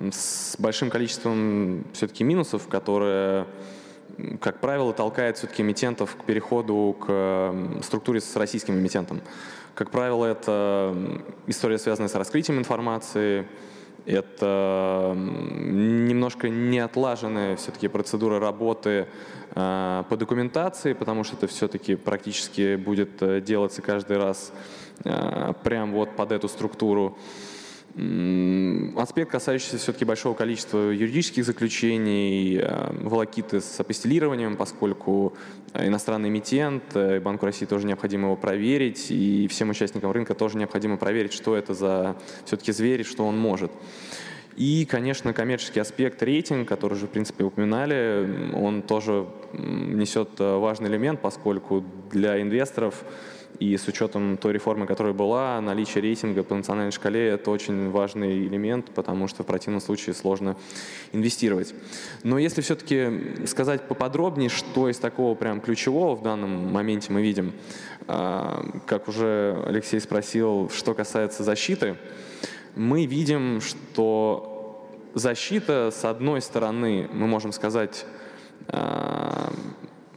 с 0.00 0.56
большим 0.58 0.88
количеством 0.88 1.84
все-таки 1.92 2.24
минусов, 2.24 2.66
которые, 2.68 3.46
как 4.40 4.60
правило, 4.60 4.94
толкают 4.94 5.36
все-таки 5.36 5.62
эмитентов 5.62 6.16
к 6.16 6.24
переходу 6.24 6.96
к 6.98 7.82
структуре 7.82 8.22
с 8.22 8.34
российским 8.34 8.72
эмитентом. 8.72 9.20
Как 9.74 9.90
правило, 9.90 10.24
это 10.24 10.96
история, 11.46 11.78
связанная 11.78 12.08
с 12.08 12.14
раскрытием 12.14 12.58
информации, 12.58 13.46
это 14.06 15.14
немножко 15.16 16.48
неотлаженная 16.48 17.56
все-таки 17.56 17.88
процедура 17.88 18.38
работы 18.38 19.08
э, 19.54 20.04
по 20.08 20.16
документации, 20.16 20.92
потому 20.92 21.24
что 21.24 21.36
это 21.36 21.48
все-таки 21.48 21.96
практически 21.96 22.76
будет 22.76 23.20
э, 23.20 23.40
делаться 23.40 23.82
каждый 23.82 24.18
раз 24.18 24.52
э, 25.04 25.52
прям 25.64 25.92
вот 25.92 26.14
под 26.16 26.32
эту 26.32 26.48
структуру. 26.48 27.18
Аспект, 27.96 29.30
касающийся 29.30 29.78
все-таки 29.78 30.04
большого 30.04 30.34
количества 30.34 30.90
юридических 30.90 31.46
заключений, 31.46 32.58
э, 32.58 32.92
волокиты 32.92 33.62
с 33.62 33.80
апостелированием, 33.80 34.56
поскольку 34.56 35.32
иностранный 35.72 36.28
эмитент, 36.28 36.82
э, 36.92 37.20
Банку 37.20 37.46
России 37.46 37.64
тоже 37.64 37.86
необходимо 37.86 38.26
его 38.26 38.36
проверить, 38.36 39.10
и 39.10 39.48
всем 39.48 39.70
участникам 39.70 40.10
рынка 40.10 40.34
тоже 40.34 40.58
необходимо 40.58 40.98
проверить, 40.98 41.32
что 41.32 41.56
это 41.56 41.72
за 41.72 42.16
все-таки 42.44 42.70
зверь, 42.72 43.02
что 43.02 43.26
он 43.26 43.38
может. 43.38 43.72
И, 44.56 44.86
конечно, 44.86 45.32
коммерческий 45.32 45.80
аспект, 45.80 46.22
рейтинг, 46.22 46.68
который 46.68 46.94
уже, 46.94 47.06
в 47.06 47.10
принципе, 47.10 47.44
упоминали, 47.44 48.52
он 48.54 48.82
тоже 48.82 49.26
несет 49.52 50.30
э, 50.38 50.56
важный 50.58 50.90
элемент, 50.90 51.22
поскольку 51.22 51.82
для 52.10 52.42
инвесторов 52.42 53.04
и 53.58 53.76
с 53.76 53.88
учетом 53.88 54.36
той 54.36 54.52
реформы, 54.52 54.86
которая 54.86 55.12
была, 55.12 55.60
наличие 55.60 56.02
рейтинга 56.02 56.42
по 56.42 56.54
национальной 56.54 56.92
шкале– 56.92 57.28
это 57.30 57.50
очень 57.50 57.90
важный 57.90 58.46
элемент, 58.46 58.90
потому 58.94 59.28
что 59.28 59.42
в 59.42 59.46
противном 59.46 59.80
случае 59.80 60.14
сложно 60.14 60.56
инвестировать. 61.12 61.74
Но 62.22 62.38
если 62.38 62.60
все-таки 62.60 63.46
сказать 63.46 63.88
поподробнее, 63.88 64.48
что 64.48 64.88
из 64.88 64.98
такого 64.98 65.34
прям 65.34 65.60
ключевого 65.60 66.16
в 66.16 66.22
данном 66.22 66.72
моменте 66.72 67.12
мы 67.12 67.22
видим, 67.22 67.52
а, 68.08 68.64
как 68.86 69.08
уже 69.08 69.62
Алексей 69.66 70.00
спросил, 70.00 70.70
что 70.74 70.94
касается 70.94 71.42
защиты, 71.42 71.96
мы 72.74 73.06
видим, 73.06 73.60
что 73.60 74.88
защита, 75.14 75.90
с 75.92 76.04
одной 76.04 76.42
стороны, 76.42 77.08
мы 77.12 77.26
можем 77.26 77.52
сказать, 77.52 78.04
а, 78.68 79.52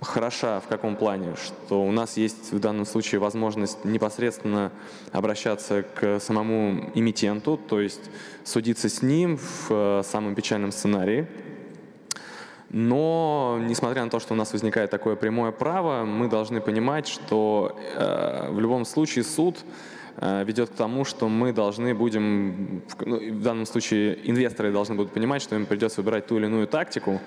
хороша 0.02 0.60
в 0.60 0.68
каком 0.68 0.96
плане, 0.96 1.36
что 1.36 1.84
у 1.84 1.92
нас 1.92 2.18
есть 2.18 2.52
в 2.52 2.60
данном 2.60 2.86
случае 2.86 3.20
возможность 3.20 3.84
непосредственно 3.84 4.72
обращаться 5.12 5.84
к 5.84 6.20
самому 6.20 6.90
эмитенту, 6.96 7.58
то 7.58 7.82
есть 7.82 8.10
судиться 8.44 8.90
с 8.90 9.02
ним 9.02 9.38
в 9.38 9.68
э, 9.70 10.02
самом 10.06 10.36
печальном 10.36 10.72
сценарии. 10.72 11.28
Но, 12.72 13.60
несмотря 13.62 14.04
на 14.04 14.12
то, 14.12 14.20
что 14.20 14.34
у 14.34 14.38
нас 14.38 14.54
возникает 14.54 14.92
такое 14.92 15.16
прямое 15.16 15.52
право, 15.52 16.06
мы 16.06 16.30
должны 16.30 16.62
понимать, 16.62 17.08
что 17.08 17.76
э, 17.96 18.52
в 18.52 18.60
любом 18.60 18.86
случае 18.86 19.24
суд 19.24 19.58
э, 20.18 20.44
ведет 20.46 20.70
к 20.70 20.74
тому, 20.74 21.04
что 21.04 21.28
мы 21.30 21.52
должны 21.52 21.96
будем, 21.96 22.84
ну, 23.00 23.18
в 23.18 23.42
данном 23.42 23.66
случае 23.66 24.20
инвесторы 24.30 24.72
должны 24.72 24.96
будут 24.96 25.12
понимать, 25.12 25.42
что 25.42 25.56
им 25.56 25.66
придется 25.66 26.02
выбирать 26.02 26.28
ту 26.28 26.38
или 26.38 26.46
иную 26.46 26.68
тактику, 26.68 27.20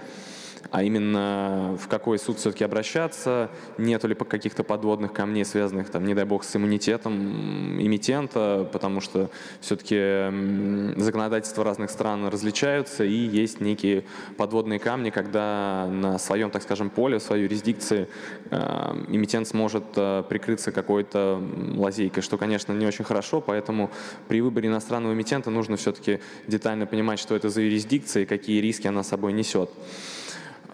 а 0.71 0.83
именно 0.83 1.77
в 1.81 1.89
какой 1.89 2.19
суд 2.19 2.39
все-таки 2.39 2.65
обращаться, 2.65 3.51
нету 3.79 4.09
ли 4.09 4.15
каких-то 4.15 4.63
подводных 4.63 5.13
камней, 5.13 5.45
связанных, 5.45 5.91
там, 5.91 6.05
не 6.05 6.15
дай 6.15 6.25
бог, 6.25 6.45
с 6.45 6.57
иммунитетом 6.57 7.81
эмитента, 7.81 8.69
потому 8.73 9.01
что 9.01 9.31
все-таки 9.61 11.01
законодательства 11.01 11.65
разных 11.65 11.91
стран 11.91 12.29
различаются, 12.29 13.05
и 13.05 13.13
есть 13.13 13.61
некие 13.61 14.05
подводные 14.37 14.79
камни, 14.79 15.11
когда 15.11 15.89
на 15.91 16.19
своем, 16.19 16.51
так 16.51 16.63
скажем, 16.63 16.91
поле, 16.91 17.19
в 17.19 17.23
своей 17.23 17.45
юрисдикции 17.45 18.09
эмитент 18.51 19.49
сможет 19.49 19.85
э, 19.97 20.23
прикрыться 20.29 20.73
какой-то 20.73 21.43
лазейкой, 21.75 22.23
что, 22.23 22.39
конечно, 22.39 22.73
не 22.73 22.87
очень 22.87 23.05
хорошо, 23.05 23.41
поэтому 23.41 23.91
при 24.29 24.41
выборе 24.41 24.69
иностранного 24.69 25.13
эмитента 25.13 25.51
нужно 25.51 25.77
все-таки 25.77 26.21
детально 26.47 26.87
понимать, 26.87 27.19
что 27.19 27.35
это 27.35 27.49
за 27.49 27.63
юрисдикция 27.63 28.23
и 28.23 28.27
какие 28.27 28.61
риски 28.61 28.87
она 28.87 29.03
собой 29.03 29.33
несет. 29.33 29.71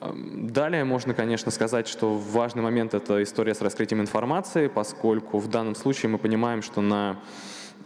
Далее 0.01 0.85
можно, 0.85 1.15
конечно, 1.15 1.51
сказать, 1.51 1.89
что 1.89 2.15
важный 2.15 2.63
момент– 2.63 2.95
это 2.95 3.23
история 3.23 3.55
с 3.55 3.61
раскрытием 3.61 4.01
информации, 4.01 4.69
поскольку 4.69 5.39
в 5.39 5.49
данном 5.49 5.75
случае 5.75 6.11
мы 6.11 6.19
понимаем, 6.19 6.63
что 6.63 6.81
на 6.81 7.19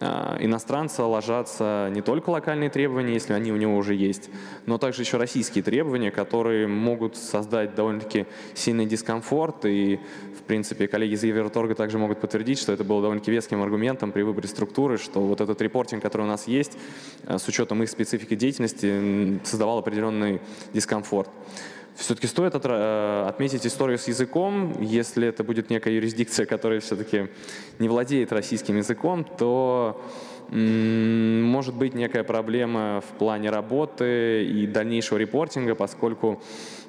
а, 0.04 0.36
иностранца 0.40 1.04
ложатся 1.04 1.88
не 1.92 2.02
только 2.02 2.30
локальные 2.30 2.70
требования, 2.70 3.14
если 3.14 3.34
они 3.34 3.52
у 3.52 3.56
него 3.56 3.76
уже 3.76 3.94
есть, 3.94 4.30
но 4.66 4.76
также 4.76 5.02
еще 5.02 5.16
российские 5.16 5.62
требования, 5.62 6.10
которые 6.10 6.66
могут 6.66 7.16
создать 7.16 7.74
довольно-таки 7.74 8.26
сильный 8.54 8.86
дискомфорт. 8.86 9.64
И, 9.64 10.00
в 10.38 10.42
принципе, 10.42 10.88
коллеги 10.88 11.14
из 11.14 11.22
Евроторга 11.22 11.74
также 11.74 11.98
могут 11.98 12.20
подтвердить, 12.20 12.58
что 12.58 12.72
это 12.72 12.84
было 12.84 13.00
довольно-таки 13.00 13.30
веским 13.30 13.62
аргументом 13.62 14.12
при 14.12 14.22
выборе 14.22 14.48
структуры, 14.48 14.98
что 14.98 15.20
вот 15.20 15.40
этот 15.40 15.62
репортинг, 15.62 16.02
который 16.02 16.22
у 16.22 16.28
нас 16.28 16.48
есть, 16.48 16.76
а, 17.26 17.38
с 17.38 17.46
учетом 17.46 17.82
их 17.82 17.88
специфики 17.88 18.34
деятельности, 18.34 19.40
создавал 19.44 19.78
определенный 19.78 20.40
дискомфорт. 20.72 21.30
Все-таки 21.94 22.26
стоит 22.26 22.54
э, 22.54 23.24
отметить 23.28 23.66
историю 23.66 23.98
с 23.98 24.08
языком. 24.08 24.80
Если 24.80 25.28
это 25.28 25.44
будет 25.44 25.70
некая 25.70 25.94
юрисдикция, 25.94 26.46
которая 26.46 26.80
все-таки 26.80 27.28
не 27.78 27.88
владеет 27.88 28.32
российским 28.32 28.76
языком, 28.76 29.24
то 29.24 30.00
может 30.52 31.74
быть 31.74 31.94
некая 31.94 32.24
проблема 32.24 33.00
в 33.00 33.16
плане 33.18 33.48
работы 33.48 34.44
и 34.44 34.66
дальнейшего 34.66 35.16
репортинга, 35.16 35.74
поскольку 35.74 36.42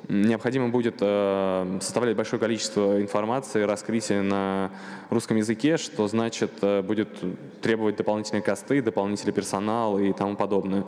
необходимо 0.09 0.67
будет 0.67 0.95
э, 0.99 1.79
составлять 1.81 2.17
большое 2.17 2.41
количество 2.41 3.01
информации, 3.01 3.61
раскрытия 3.61 4.21
на 4.21 4.71
русском 5.09 5.37
языке, 5.37 5.77
что 5.77 6.07
значит 6.09 6.51
э, 6.61 6.81
будет 6.81 7.09
требовать 7.61 7.95
дополнительные 7.95 8.41
косты, 8.41 8.81
дополнительный 8.81 9.33
персонал 9.33 9.97
и 9.97 10.11
тому 10.11 10.35
подобное. 10.35 10.83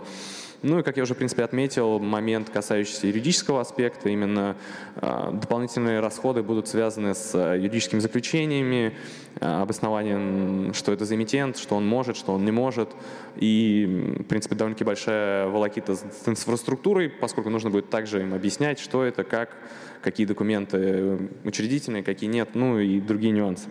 Ну 0.67 0.79
и, 0.79 0.81
как 0.81 0.97
я 0.97 1.03
уже, 1.03 1.13
в 1.13 1.17
принципе, 1.17 1.43
отметил, 1.43 1.99
момент, 1.99 2.49
касающийся 2.49 3.05
юридического 3.05 3.61
аспекта, 3.61 4.09
именно 4.09 4.57
э, 4.95 5.29
дополнительные 5.33 5.99
расходы 5.99 6.41
будут 6.41 6.67
связаны 6.67 7.13
с 7.13 7.35
э, 7.35 7.57
юридическими 7.59 7.99
заключениями, 7.99 8.97
э, 9.39 9.45
обоснованием, 9.45 10.73
что 10.73 10.91
это 10.91 11.05
за 11.05 11.13
эмитент, 11.13 11.57
что 11.57 11.75
он 11.75 11.87
может, 11.87 12.17
что 12.17 12.33
он 12.33 12.45
не 12.45 12.51
может. 12.51 12.89
И, 13.35 14.15
в 14.21 14.23
принципе, 14.23 14.55
довольно-таки 14.55 14.83
большая 14.85 15.49
волокита 15.49 15.97
с 15.97 16.03
инфраструктурой, 16.25 17.09
поскольку 17.09 17.51
нужно 17.51 17.69
будет 17.69 17.91
также 17.91 18.23
им 18.23 18.33
объяснять, 18.33 18.79
что 18.79 19.03
это, 19.03 19.23
как, 19.23 19.55
какие 20.01 20.25
документы 20.25 21.29
учредительные, 21.43 22.01
какие 22.01 22.27
нет, 22.27 22.49
ну 22.55 22.79
и 22.79 22.99
другие 22.99 23.33
нюансы. 23.33 23.67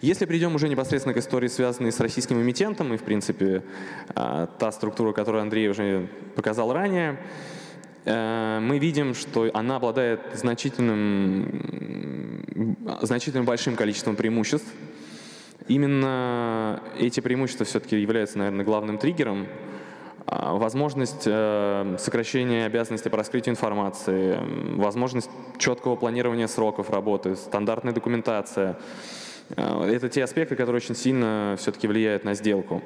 Если 0.00 0.26
придем 0.26 0.54
уже 0.54 0.68
непосредственно 0.68 1.12
к 1.12 1.16
истории, 1.16 1.48
связанной 1.48 1.90
с 1.90 1.98
российским 1.98 2.40
эмитентом, 2.40 2.94
и, 2.94 2.96
в 2.96 3.02
принципе, 3.02 3.64
а, 4.14 4.46
та 4.46 4.70
структура, 4.70 5.12
которую 5.12 5.42
Андрей 5.42 5.68
уже 5.68 6.06
показал 6.36 6.72
ранее, 6.72 7.18
э, 8.04 8.60
мы 8.60 8.78
видим, 8.78 9.14
что 9.14 9.50
она 9.52 9.74
обладает 9.74 10.20
значительным, 10.34 12.44
значительным 13.02 13.44
большим 13.44 13.74
количеством 13.74 14.14
преимуществ. 14.14 14.68
Именно 15.66 16.80
эти 16.96 17.18
преимущества 17.18 17.66
все-таки 17.66 18.00
являются, 18.00 18.38
наверное, 18.38 18.64
главным 18.64 18.98
триггером. 18.98 19.48
А, 20.26 20.54
возможность 20.54 21.24
э, 21.26 21.96
сокращения 21.98 22.66
обязанностей 22.66 23.08
по 23.08 23.16
раскрытию 23.16 23.52
информации, 23.52 24.38
возможность 24.76 25.28
четкого 25.58 25.96
планирования 25.96 26.46
сроков 26.46 26.90
работы, 26.90 27.34
стандартная 27.34 27.92
документация– 27.92 28.78
это 29.56 30.08
те 30.08 30.24
аспекты, 30.24 30.56
которые 30.56 30.76
очень 30.76 30.94
сильно 30.94 31.56
все-таки 31.58 31.86
влияют 31.88 32.24
на 32.24 32.34
сделку. 32.34 32.82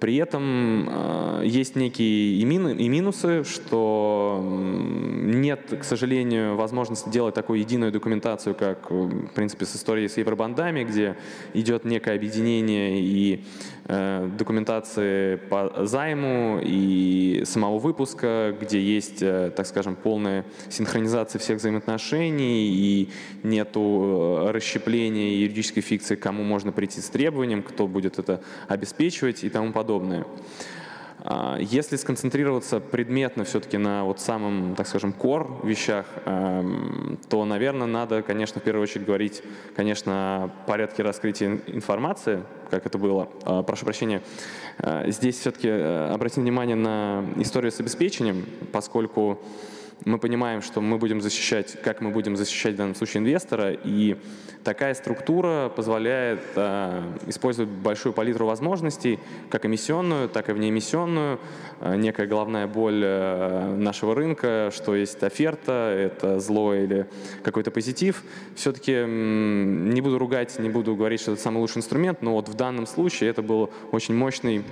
При 0.00 0.16
этом 0.16 0.88
э, 0.90 1.42
есть 1.46 1.76
некие 1.76 2.34
и, 2.38 2.44
мин, 2.44 2.68
и 2.68 2.88
минусы, 2.88 3.42
что 3.44 4.38
нет, 4.44 5.78
к 5.80 5.84
сожалению, 5.84 6.56
возможности 6.56 7.08
делать 7.08 7.34
такую 7.34 7.60
единую 7.60 7.90
документацию, 7.90 8.54
как, 8.54 8.90
в 8.90 9.28
принципе, 9.28 9.64
с 9.64 9.76
историей 9.76 10.08
с 10.08 10.18
евробандами, 10.18 10.84
где 10.84 11.16
идет 11.54 11.84
некое 11.84 12.16
объединение 12.16 13.00
и 13.00 13.44
документации 13.86 15.36
по 15.36 15.84
займу 15.84 16.58
и 16.62 17.42
самого 17.44 17.78
выпуска, 17.78 18.56
где 18.58 18.80
есть, 18.80 19.20
э, 19.20 19.52
так 19.54 19.66
скажем, 19.66 19.94
полная 19.94 20.46
синхронизация 20.70 21.38
всех 21.38 21.58
взаимоотношений 21.58 22.68
и 22.68 23.10
нету 23.42 23.80
э, 24.48 24.50
расщепления 24.52 25.36
юридической 25.36 25.82
фикции, 25.82 26.16
кому 26.16 26.44
можно 26.44 26.72
прийти 26.72 27.02
с 27.02 27.10
требованием, 27.10 27.62
кто 27.62 27.86
будет 27.86 28.18
это 28.18 28.40
обеспечивать 28.68 29.44
и 29.44 29.50
тому 29.50 29.72
подобное. 29.72 30.24
А, 31.26 31.56
если 31.58 31.96
сконцентрироваться 31.96 32.80
предметно 32.80 33.44
все-таки 33.44 33.78
на 33.78 34.04
вот 34.04 34.20
самом, 34.20 34.74
так 34.74 34.86
скажем, 34.86 35.14
core 35.18 35.66
вещах, 35.66 36.04
эм, 36.26 37.18
то, 37.30 37.46
наверное, 37.46 37.86
надо, 37.86 38.22
конечно, 38.22 38.60
в 38.60 38.64
первую 38.64 38.82
очередь 38.82 39.06
говорить, 39.06 39.42
конечно, 39.74 40.44
о 40.44 40.48
порядке 40.66 41.02
раскрытия 41.02 41.60
информации, 41.66 42.42
как 42.70 42.84
это 42.84 42.98
было. 42.98 43.30
А, 43.44 43.62
прошу 43.62 43.86
прощения. 43.86 44.22
А, 44.78 45.08
здесь 45.08 45.38
все-таки 45.38 45.68
э, 45.68 46.10
обратим 46.12 46.42
внимание 46.42 46.76
на 46.76 47.24
историю 47.36 47.72
с 47.72 47.80
обеспечением, 47.80 48.44
поскольку 48.70 49.40
мы 50.04 50.18
понимаем, 50.18 50.60
что 50.60 50.80
мы 50.80 50.98
будем 50.98 51.20
защищать, 51.20 51.80
как 51.82 52.00
мы 52.00 52.10
будем 52.10 52.36
защищать 52.36 52.74
в 52.74 52.76
данном 52.76 52.94
случае 52.94 53.22
инвестора, 53.22 53.72
и 53.72 54.16
такая 54.62 54.94
структура 54.94 55.70
позволяет 55.74 56.40
э, 56.56 57.02
использовать 57.26 57.70
большую 57.70 58.12
палитру 58.12 58.46
возможностей, 58.46 59.18
как 59.50 59.66
эмиссионную, 59.66 60.28
так 60.28 60.48
и 60.48 60.52
внеэмиссионную. 60.52 61.38
Э, 61.80 61.96
некая 61.96 62.26
головная 62.26 62.66
боль 62.66 63.02
э, 63.04 63.76
нашего 63.76 64.14
рынка, 64.14 64.70
что 64.74 64.94
есть 64.94 65.22
оферта, 65.22 65.94
это 65.96 66.40
зло 66.40 66.74
или 66.74 67.06
какой-то 67.42 67.70
позитив. 67.70 68.22
Все-таки 68.56 68.92
э, 68.92 69.06
не 69.06 70.00
буду 70.00 70.18
ругать, 70.18 70.58
не 70.58 70.70
буду 70.70 70.96
говорить, 70.96 71.20
что 71.20 71.32
это 71.32 71.40
самый 71.40 71.58
лучший 71.58 71.78
инструмент, 71.78 72.20
но 72.20 72.32
вот 72.32 72.48
в 72.48 72.54
данном 72.54 72.86
случае 72.86 73.30
это 73.30 73.42
был 73.42 73.70
очень 73.92 74.14
мощный 74.14 74.64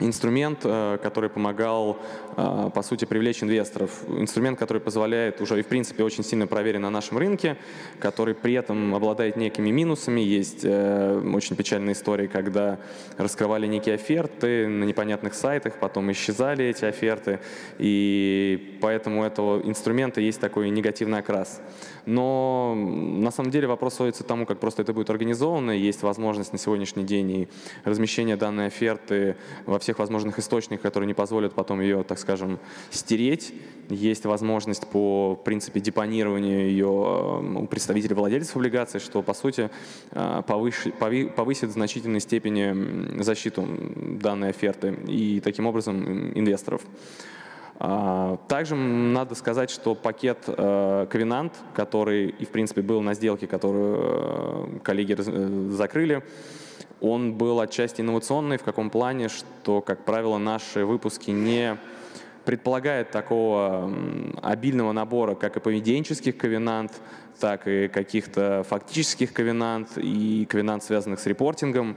инструмент, 0.00 0.60
э, 0.64 0.98
который 1.02 1.30
помогал, 1.30 1.98
э, 2.36 2.70
по 2.74 2.82
сути, 2.82 3.04
привлечь 3.04 3.42
инвесторов. 3.42 3.90
Инструмент, 4.08 4.58
который 4.58 4.80
позволяет 4.80 5.40
уже 5.40 5.58
и, 5.58 5.62
в 5.62 5.66
принципе, 5.66 6.02
очень 6.02 6.24
сильно 6.24 6.46
проверен 6.46 6.82
на 6.82 6.90
нашем 6.90 7.18
рынке, 7.18 7.56
который 8.00 8.34
при 8.34 8.54
этом 8.54 8.94
обладает 8.94 9.36
некими 9.36 9.70
минусами. 9.70 10.20
Есть 10.20 10.64
э, 10.64 11.22
очень 11.32 11.54
печальные 11.54 11.92
истории, 11.92 12.26
когда 12.26 12.78
раскрывали 13.18 13.66
некие 13.66 13.94
оферты 13.94 14.66
на 14.66 14.84
непонятных 14.84 15.34
сайтах, 15.34 15.74
потом 15.78 16.10
исчезали 16.10 16.64
эти 16.64 16.84
оферты, 16.84 17.38
и 17.78 18.78
поэтому 18.80 19.20
у 19.20 19.24
этого 19.24 19.60
инструмента 19.62 20.20
есть 20.20 20.40
такой 20.40 20.70
негативный 20.70 21.18
окрас. 21.18 21.60
Но 22.06 22.74
на 22.76 23.30
самом 23.30 23.50
деле 23.50 23.66
вопрос 23.66 23.94
сводится 23.94 24.24
к 24.24 24.26
тому, 24.26 24.46
как 24.46 24.58
просто 24.58 24.82
это 24.82 24.92
будет 24.92 25.10
организовано. 25.10 25.70
Есть 25.70 26.02
возможность 26.02 26.52
на 26.52 26.58
сегодняшний 26.58 27.04
день 27.04 27.30
и 27.30 27.48
размещения 27.84 28.36
данной 28.36 28.66
оферты 28.66 29.36
во 29.66 29.78
всех 29.78 29.98
возможных 29.98 30.38
источниках, 30.38 30.82
которые 30.82 31.06
не 31.06 31.14
позволят 31.14 31.54
потом 31.54 31.80
ее, 31.80 32.02
так 32.04 32.18
скажем, 32.18 32.58
стереть. 32.90 33.54
Есть 33.88 34.24
возможность 34.24 34.86
по 34.88 35.38
принципе 35.44 35.80
депонирования 35.80 36.66
ее 36.66 36.86
у 36.86 37.66
представителей 37.66 38.14
владельцев 38.14 38.56
облигаций, 38.56 39.00
что 39.00 39.22
по 39.22 39.34
сути 39.34 39.70
э, 40.10 40.42
повысит, 40.46 40.94
повысит 41.34 41.70
в 41.70 41.72
значительной 41.72 42.20
степени 42.20 43.22
защиту 43.22 43.66
данной 44.20 44.50
оферты 44.50 44.96
и 45.06 45.40
таким 45.40 45.66
образом 45.66 46.32
инвесторов. 46.34 46.82
А, 47.78 48.38
также 48.48 48.76
надо 48.76 49.34
сказать, 49.34 49.70
что 49.70 49.94
пакет 49.94 50.38
э, 50.46 51.06
Ковенант, 51.10 51.52
который 51.74 52.28
и 52.28 52.44
в 52.44 52.50
принципе 52.50 52.82
был 52.82 53.00
на 53.00 53.14
сделке, 53.14 53.46
которую 53.46 54.80
коллеги 54.82 55.16
закрыли, 55.70 56.22
он 57.00 57.34
был 57.34 57.60
отчасти 57.60 58.00
инновационный 58.00 58.56
в 58.56 58.62
каком 58.62 58.90
плане, 58.90 59.28
что, 59.28 59.80
как 59.80 60.04
правило, 60.04 60.38
наши 60.38 60.84
выпуски 60.84 61.30
не 61.30 61.76
предполагают 62.44 63.10
такого 63.10 63.90
обильного 64.42 64.92
набора 64.92 65.34
как 65.34 65.56
и 65.56 65.60
поведенческих 65.60 66.36
ковенант, 66.36 66.92
так 67.40 67.66
и 67.66 67.88
каких-то 67.88 68.64
фактических 68.68 69.32
ковенант 69.32 69.96
и 69.96 70.46
ковенант, 70.48 70.84
связанных 70.84 71.20
с 71.20 71.26
репортингом. 71.26 71.96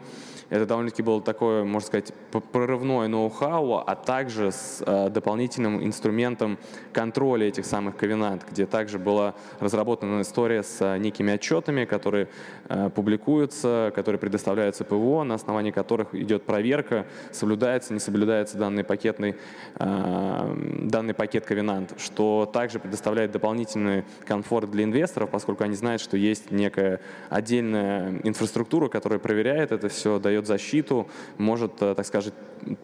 Это 0.50 0.66
довольно-таки 0.66 1.02
было 1.02 1.22
такое, 1.22 1.66
можно 1.66 1.88
сказать, 1.88 2.14
прорывное 2.54 3.10
ноу-хау, 3.10 3.84
а 3.86 3.95
также 3.95 4.52
с 4.52 4.82
э, 4.86 5.10
дополнительным 5.10 5.84
инструментом 5.84 6.58
контроля 6.93 7.48
этих 7.48 7.66
самых 7.66 7.98
ковенант, 7.98 8.45
где 8.50 8.66
также 8.66 8.98
была 8.98 9.36
разработана 9.60 10.22
история 10.22 10.64
с 10.64 10.78
э, 10.80 10.98
некими 11.00 11.34
отчетами, 11.34 11.84
которые 11.84 12.30
э, 12.70 12.89
публикуются, 12.95 13.91
которые 13.93 14.20
предоставляются 14.20 14.86
ПВО, 14.86 15.24
на 15.24 15.36
основании 15.36 15.72
которых 15.72 16.16
идет 16.16 16.43
проверка, 16.43 17.06
соблюдается, 17.32 17.93
не 17.93 18.00
соблюдается 18.00 18.58
данный, 18.58 18.84
пакетный, 18.84 19.36
данный 19.78 21.14
пакет 21.14 21.45
ковенант, 21.45 21.93
что 22.00 22.50
также 22.52 22.80
предоставляет 22.80 23.32
дополнительный 23.32 24.06
комфорт 24.26 24.72
для 24.72 24.84
инвесторов, 24.84 25.30
поскольку 25.30 25.64
они 25.64 25.76
знают, 25.76 26.02
что 26.02 26.18
есть 26.18 26.52
некая 26.52 27.02
отдельная 27.30 28.20
инфраструктура, 28.24 28.88
которая 28.88 29.20
проверяет 29.20 29.72
это 29.72 29.89
все, 29.89 30.20
дает 30.20 30.37
дает 30.38 30.48
защиту, 30.48 31.08
может, 31.38 31.82
э, 31.82 31.96
так, 31.96 32.06
скажем, 32.06 32.34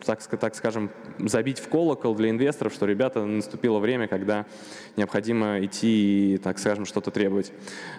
так, 0.05 0.21
так 0.23 0.55
скажем, 0.55 0.89
забить 1.19 1.59
в 1.59 1.69
колокол 1.69 2.15
для 2.15 2.29
инвесторов, 2.29 2.73
что, 2.73 2.85
ребята, 2.85 3.23
наступило 3.23 3.79
время, 3.79 4.07
когда 4.07 4.45
необходимо 4.97 5.63
идти 5.63 6.33
и, 6.33 6.37
так 6.37 6.57
скажем, 6.57 6.85
что-то 6.85 7.11
требовать. 7.11 7.51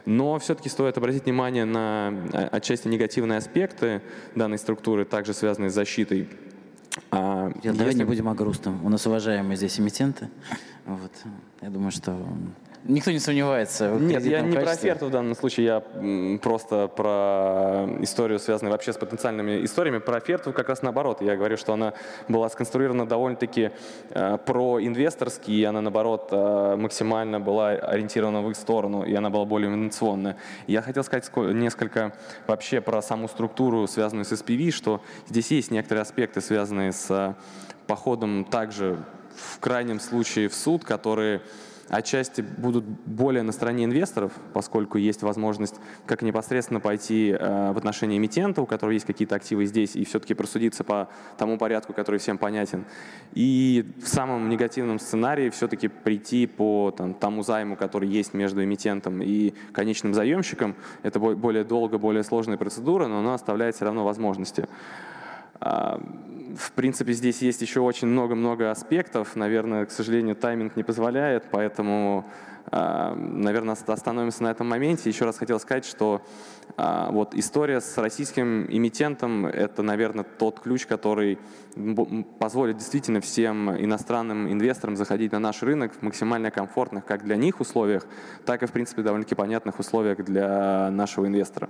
Но 0.06 0.38
все-таки 0.38 0.68
стоит 0.68 0.98
обратить 0.98 1.24
внимание 1.24 1.64
на 1.64 2.12
а, 2.32 2.48
отчасти 2.52 2.88
негативные 2.88 3.38
аспекты 3.38 4.02
данной 4.34 4.58
структуры, 4.58 5.04
также 5.04 5.34
связанные 5.34 5.70
с 5.70 5.74
защитой. 5.74 6.28
А, 7.10 7.52
Давай 7.62 7.86
если... 7.86 7.98
не 7.98 8.04
будем 8.04 8.28
о 8.28 8.34
грустном. 8.34 8.84
У 8.84 8.88
нас 8.88 9.06
уважаемые 9.06 9.56
здесь 9.56 9.78
эмитенты. 9.78 10.28
Вот. 10.84 11.12
Я 11.62 11.70
думаю, 11.70 11.92
что 11.92 12.16
Никто 12.86 13.10
не 13.10 13.18
сомневается. 13.18 13.90
В 13.90 14.02
Нет, 14.02 14.22
я 14.24 14.42
не 14.42 14.52
качестве. 14.52 14.62
про 14.62 14.72
оферту 14.72 15.06
в 15.06 15.10
данном 15.10 15.34
случае, 15.34 15.66
я 15.66 16.38
просто 16.38 16.86
про 16.88 17.88
историю, 18.00 18.38
связанную 18.38 18.72
вообще 18.72 18.92
с 18.92 18.98
потенциальными 18.98 19.64
историями. 19.64 19.98
Про 19.98 20.18
оферту 20.18 20.52
как 20.52 20.68
раз 20.68 20.82
наоборот. 20.82 21.22
Я 21.22 21.36
говорю, 21.36 21.56
что 21.56 21.72
она 21.72 21.94
была 22.28 22.50
сконструирована 22.50 23.06
довольно-таки 23.06 23.70
э, 24.10 24.38
проинвесторски, 24.44 25.50
и 25.50 25.64
она, 25.64 25.80
наоборот, 25.80 26.28
э, 26.30 26.76
максимально 26.76 27.40
была 27.40 27.70
ориентирована 27.70 28.42
в 28.42 28.50
их 28.50 28.56
сторону, 28.56 29.02
и 29.02 29.14
она 29.14 29.30
была 29.30 29.46
более 29.46 29.72
инновационная. 29.72 30.36
Я 30.66 30.82
хотел 30.82 31.04
сказать 31.04 31.30
несколько 31.34 32.12
вообще 32.46 32.82
про 32.82 33.00
саму 33.00 33.28
структуру, 33.28 33.86
связанную 33.86 34.26
с 34.26 34.32
SPV, 34.32 34.70
что 34.72 35.00
здесь 35.26 35.50
есть 35.50 35.70
некоторые 35.70 36.02
аспекты, 36.02 36.42
связанные 36.42 36.92
с 36.92 37.10
э, 37.10 37.32
походом 37.86 38.44
также 38.44 38.98
в 39.34 39.58
крайнем 39.58 40.00
случае 40.00 40.50
в 40.50 40.54
суд, 40.54 40.84
которые 40.84 41.40
отчасти 41.88 42.40
будут 42.40 42.84
более 42.84 43.42
на 43.42 43.52
стороне 43.52 43.84
инвесторов, 43.84 44.32
поскольку 44.52 44.98
есть 44.98 45.22
возможность 45.22 45.76
как 46.06 46.22
непосредственно 46.22 46.80
пойти 46.80 47.30
э, 47.30 47.72
в 47.72 47.78
отношении 47.78 48.18
эмитента, 48.18 48.62
у 48.62 48.66
которого 48.66 48.92
есть 48.92 49.06
какие-то 49.06 49.34
активы 49.34 49.66
здесь, 49.66 49.96
и 49.96 50.04
все-таки 50.04 50.34
просудиться 50.34 50.84
по 50.84 51.08
тому 51.38 51.58
порядку, 51.58 51.92
который 51.92 52.18
всем 52.18 52.38
понятен. 52.38 52.84
И 53.34 53.92
в 54.02 54.08
самом 54.08 54.48
негативном 54.48 54.98
сценарии 54.98 55.50
все-таки 55.50 55.88
прийти 55.88 56.46
по 56.46 56.92
там, 56.96 57.14
тому 57.14 57.42
займу, 57.42 57.76
который 57.76 58.08
есть 58.08 58.34
между 58.34 58.62
эмитентом 58.62 59.22
и 59.22 59.54
конечным 59.72 60.14
заемщиком. 60.14 60.76
Это 61.02 61.18
более 61.18 61.64
долго, 61.64 61.98
более 61.98 62.24
сложная 62.24 62.56
процедура, 62.56 63.06
но 63.06 63.20
она 63.20 63.34
оставляет 63.34 63.76
все 63.76 63.84
равно 63.84 64.04
возможности. 64.04 64.66
А, 65.60 66.00
в 66.56 66.72
принципе, 66.72 67.12
здесь 67.12 67.42
есть 67.42 67.62
еще 67.62 67.80
очень 67.80 68.08
много-много 68.08 68.70
аспектов. 68.70 69.36
Наверное, 69.36 69.86
к 69.86 69.90
сожалению, 69.90 70.36
тайминг 70.36 70.76
не 70.76 70.82
позволяет, 70.82 71.46
поэтому, 71.50 72.24
а, 72.66 73.14
наверное, 73.14 73.76
остановимся 73.86 74.42
на 74.42 74.50
этом 74.50 74.68
моменте. 74.68 75.10
Еще 75.10 75.24
раз 75.24 75.38
хотел 75.38 75.58
сказать, 75.58 75.84
что 75.84 76.22
а, 76.76 77.10
вот 77.10 77.34
история 77.34 77.80
с 77.80 77.96
российским 77.98 78.66
эмитентом– 78.66 79.46
это, 79.46 79.82
наверное, 79.82 80.24
тот 80.24 80.60
ключ, 80.60 80.86
который 80.86 81.38
позволит 82.38 82.76
действительно 82.76 83.20
всем 83.20 83.70
иностранным 83.70 84.50
инвесторам 84.50 84.96
заходить 84.96 85.32
на 85.32 85.40
наш 85.40 85.62
рынок 85.62 85.92
в 85.92 86.02
максимально 86.02 86.50
комфортных 86.50 87.04
как 87.04 87.24
для 87.24 87.36
них 87.36 87.60
условиях, 87.60 88.06
так 88.44 88.62
и, 88.62 88.66
в 88.66 88.72
принципе, 88.72 89.02
довольно-таки 89.02 89.34
понятных 89.34 89.78
условиях 89.78 90.24
для 90.24 90.90
нашего 90.90 91.26
инвестора. 91.26 91.68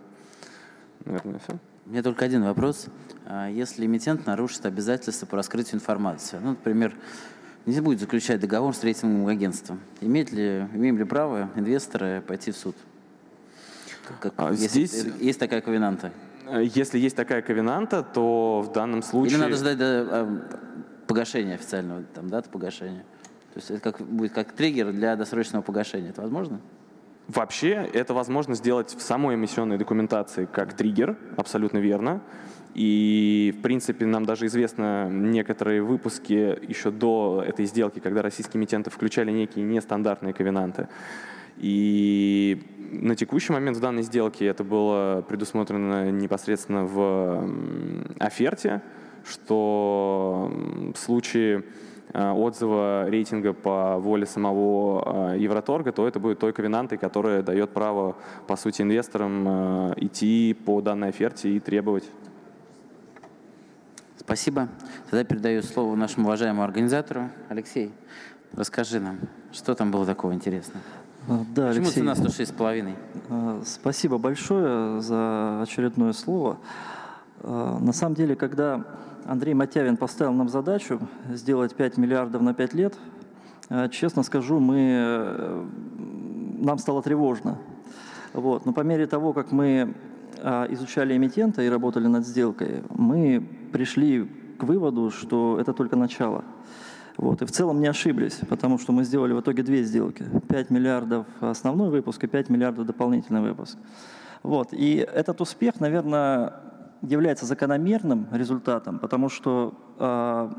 Наверное, 1.04 1.40
все. 1.40 1.58
У 1.86 1.90
меня 1.90 2.02
только 2.02 2.24
один 2.24 2.44
вопрос. 2.44 2.86
А 3.26 3.48
если 3.48 3.84
эмитент 3.84 4.26
нарушит 4.26 4.64
обязательства 4.64 5.26
по 5.26 5.36
раскрытию 5.36 5.76
информации, 5.76 6.38
ну, 6.42 6.50
например, 6.50 6.94
не 7.66 7.80
будет 7.80 8.00
заключать 8.00 8.40
договор 8.40 8.74
с 8.74 8.82
рейтинговым 8.82 9.26
агентством, 9.28 9.80
имеет 10.00 10.32
ли, 10.32 10.66
имеем 10.72 10.98
ли 10.98 11.04
право 11.04 11.50
инвесторы 11.56 12.22
пойти 12.26 12.52
в 12.52 12.56
суд? 12.56 12.76
Как, 14.20 14.32
а 14.36 14.50
если, 14.50 14.66
здесь... 14.66 15.06
Есть 15.20 15.38
такая 15.38 15.60
ковенанта? 15.60 16.12
Если 16.60 16.98
есть 16.98 17.16
такая 17.16 17.42
ковенанта, 17.42 18.02
то 18.02 18.62
в 18.66 18.72
данном 18.72 19.02
случае... 19.02 19.38
Или 19.38 19.44
надо 19.44 19.56
ждать 19.56 19.78
до 19.78 19.86
а, 19.86 20.42
погашения 21.06 21.54
официального, 21.54 22.02
там, 22.14 22.28
дата 22.28 22.50
погашения? 22.50 23.04
То 23.54 23.60
есть 23.60 23.70
это 23.70 23.80
как, 23.80 24.00
будет 24.06 24.32
как 24.32 24.52
триггер 24.52 24.92
для 24.92 25.16
досрочного 25.16 25.62
погашения. 25.62 26.10
Это 26.10 26.20
возможно? 26.22 26.60
Вообще, 27.28 27.88
это 27.92 28.12
возможно 28.12 28.54
сделать 28.54 28.94
в 28.94 29.00
самой 29.00 29.36
эмиссионной 29.36 29.78
документации 29.78 30.44
как 30.44 30.74
триггер, 30.74 31.16
абсолютно 31.36 31.78
верно. 31.78 32.20
И, 32.74 33.54
в 33.58 33.62
принципе, 33.62 34.04
нам 34.04 34.26
даже 34.26 34.46
известно 34.46 35.08
некоторые 35.08 35.82
выпуски 35.82 36.58
еще 36.68 36.90
до 36.90 37.42
этой 37.46 37.64
сделки, 37.66 38.00
когда 38.00 38.20
российские 38.20 38.60
эмитенты 38.60 38.90
включали 38.90 39.30
некие 39.30 39.64
нестандартные 39.64 40.34
ковенанты. 40.34 40.88
И 41.56 42.62
на 42.90 43.14
текущий 43.14 43.52
момент 43.52 43.76
в 43.76 43.80
данной 43.80 44.02
сделке 44.02 44.44
это 44.46 44.64
было 44.64 45.24
предусмотрено 45.26 46.10
непосредственно 46.10 46.84
в 46.84 47.48
оферте, 48.18 48.82
что 49.24 50.52
в 50.94 50.98
случае 50.98 51.64
отзыва 52.14 53.06
рейтинга 53.08 53.52
по 53.52 53.98
воле 53.98 54.24
самого 54.24 55.32
э, 55.34 55.38
Евроторга, 55.38 55.90
то 55.90 56.06
это 56.06 56.20
будет 56.20 56.38
той 56.38 56.52
ковенантой, 56.52 56.96
которая 56.96 57.42
дает 57.42 57.70
право, 57.70 58.16
по 58.46 58.56
сути, 58.56 58.82
инвесторам 58.82 59.44
э, 59.46 59.94
идти 59.96 60.56
по 60.64 60.80
данной 60.80 61.08
оферте 61.08 61.50
и 61.50 61.60
требовать. 61.60 62.04
Спасибо. 64.16 64.68
Тогда 65.10 65.24
передаю 65.24 65.62
слово 65.62 65.96
нашему 65.96 66.26
уважаемому 66.26 66.62
организатору. 66.62 67.30
Алексей, 67.48 67.92
расскажи 68.52 69.00
нам, 69.00 69.18
что 69.52 69.74
там 69.74 69.90
было 69.90 70.06
такого 70.06 70.32
интересного? 70.32 70.82
Да, 71.26 71.68
Почему 71.68 71.86
Алексей, 71.86 72.00
цена 72.00 72.12
106,5? 72.12 73.64
Спасибо 73.64 74.18
большое 74.18 75.00
за 75.00 75.62
очередное 75.62 76.12
слово. 76.12 76.58
На 77.42 77.92
самом 77.92 78.14
деле, 78.14 78.36
когда 78.36 78.84
Андрей 79.26 79.54
Матявин 79.54 79.96
поставил 79.96 80.32
нам 80.32 80.48
задачу 80.48 81.00
сделать 81.30 81.74
5 81.74 81.96
миллиардов 81.96 82.42
на 82.42 82.52
5 82.52 82.74
лет. 82.74 82.94
Э, 83.70 83.88
честно 83.88 84.22
скажу, 84.22 84.60
мы, 84.60 84.76
э, 84.78 85.66
нам 86.58 86.78
стало 86.78 87.02
тревожно. 87.02 87.58
Вот. 88.34 88.66
Но 88.66 88.72
по 88.72 88.80
мере 88.80 89.06
того, 89.06 89.32
как 89.32 89.50
мы 89.50 89.94
э, 90.36 90.66
изучали 90.72 91.16
эмитента 91.16 91.62
и 91.62 91.68
работали 91.68 92.06
над 92.06 92.26
сделкой, 92.26 92.82
мы 92.90 93.42
пришли 93.72 94.28
к 94.58 94.64
выводу, 94.64 95.10
что 95.10 95.58
это 95.58 95.72
только 95.72 95.96
начало. 95.96 96.44
Вот. 97.16 97.40
И 97.40 97.46
в 97.46 97.50
целом 97.50 97.80
не 97.80 97.86
ошиблись, 97.86 98.40
потому 98.48 98.78
что 98.78 98.92
мы 98.92 99.04
сделали 99.04 99.32
в 99.32 99.40
итоге 99.40 99.62
две 99.62 99.84
сделки. 99.84 100.26
5 100.48 100.68
миллиардов 100.68 101.26
основной 101.40 101.88
выпуск 101.88 102.24
и 102.24 102.26
5 102.26 102.50
миллиардов 102.50 102.84
дополнительный 102.84 103.40
выпуск. 103.40 103.78
Вот. 104.42 104.68
И 104.72 104.96
этот 104.96 105.40
успех, 105.40 105.80
наверное, 105.80 106.52
является 107.08 107.46
закономерным 107.46 108.28
результатом, 108.32 108.98
потому 108.98 109.28
что 109.28 109.74
а, 109.98 110.50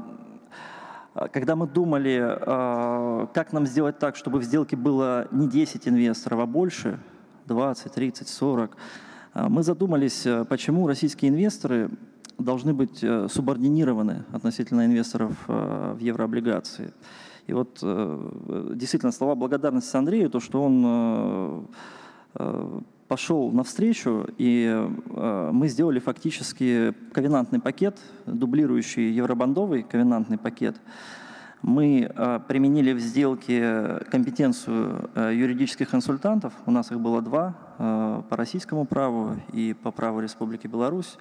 когда 1.31 1.55
мы 1.55 1.67
думали, 1.67 2.19
а, 2.21 3.27
как 3.33 3.53
нам 3.53 3.65
сделать 3.65 3.99
так, 3.99 4.15
чтобы 4.15 4.39
в 4.39 4.43
сделке 4.43 4.75
было 4.75 5.27
не 5.31 5.47
10 5.47 5.87
инвесторов, 5.87 6.39
а 6.39 6.45
больше, 6.45 6.99
20, 7.45 7.91
30, 7.91 8.27
40, 8.27 8.77
мы 9.35 9.63
задумались, 9.63 10.25
почему 10.47 10.87
российские 10.87 11.29
инвесторы 11.29 11.91
должны 12.37 12.73
быть 12.73 13.03
э, 13.03 13.27
субординированы 13.29 14.25
относительно 14.31 14.85
инвесторов 14.85 15.33
э, 15.47 15.95
в 15.97 15.99
еврооблигации. 15.99 16.93
И 17.47 17.53
вот 17.53 17.79
э, 17.81 18.71
действительно 18.75 19.11
слова 19.11 19.35
благодарности 19.35 19.95
Андрею, 19.95 20.29
то, 20.29 20.39
что 20.39 20.63
он 20.63 21.67
пошел 23.07 23.51
навстречу, 23.51 24.27
и 24.37 24.65
э, 24.67 25.49
мы 25.53 25.67
сделали 25.67 25.99
фактически 25.99 26.93
ковенантный 27.13 27.59
пакет, 27.59 27.99
дублирующий 28.25 29.11
евробандовый 29.11 29.83
ковенантный 29.83 30.37
пакет. 30.37 30.75
Мы 31.61 32.11
э, 32.13 32.39
применили 32.47 32.93
в 32.93 32.99
сделке 32.99 33.99
компетенцию 34.11 35.09
э, 35.15 35.33
юридических 35.35 35.89
консультантов, 35.89 36.53
у 36.65 36.71
нас 36.71 36.91
их 36.91 36.99
было 36.99 37.21
два, 37.21 37.55
э, 37.77 38.21
по 38.29 38.37
российскому 38.37 38.85
праву 38.85 39.35
и 39.53 39.73
по 39.73 39.91
праву 39.91 40.19
Республики 40.19 40.67
Беларусь. 40.67 41.17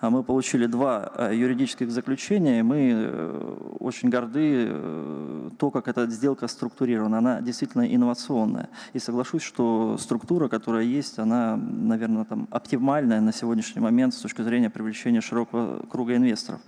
А 0.00 0.10
мы 0.10 0.22
получили 0.22 0.66
два 0.66 1.10
э, 1.16 1.34
юридических 1.34 1.90
заключения, 1.90 2.60
и 2.60 2.62
мы 2.62 2.92
э, 2.94 3.74
очень 3.80 4.10
горды 4.10 4.66
э, 4.68 5.50
то, 5.58 5.72
как 5.72 5.88
эта 5.88 6.06
сделка 6.06 6.46
структурирована. 6.46 7.18
Она 7.18 7.40
действительно 7.40 7.82
инновационная. 7.92 8.68
И 8.92 9.00
соглашусь, 9.00 9.42
что 9.42 9.96
структура, 9.98 10.46
которая 10.46 10.84
есть, 10.84 11.18
она, 11.18 11.56
наверное, 11.56 12.24
там, 12.24 12.46
оптимальная 12.52 13.20
на 13.20 13.32
сегодняшний 13.32 13.80
момент 13.80 14.14
с 14.14 14.18
точки 14.18 14.42
зрения 14.42 14.70
привлечения 14.70 15.20
широкого 15.20 15.84
круга 15.86 16.14
инвесторов. 16.14 16.60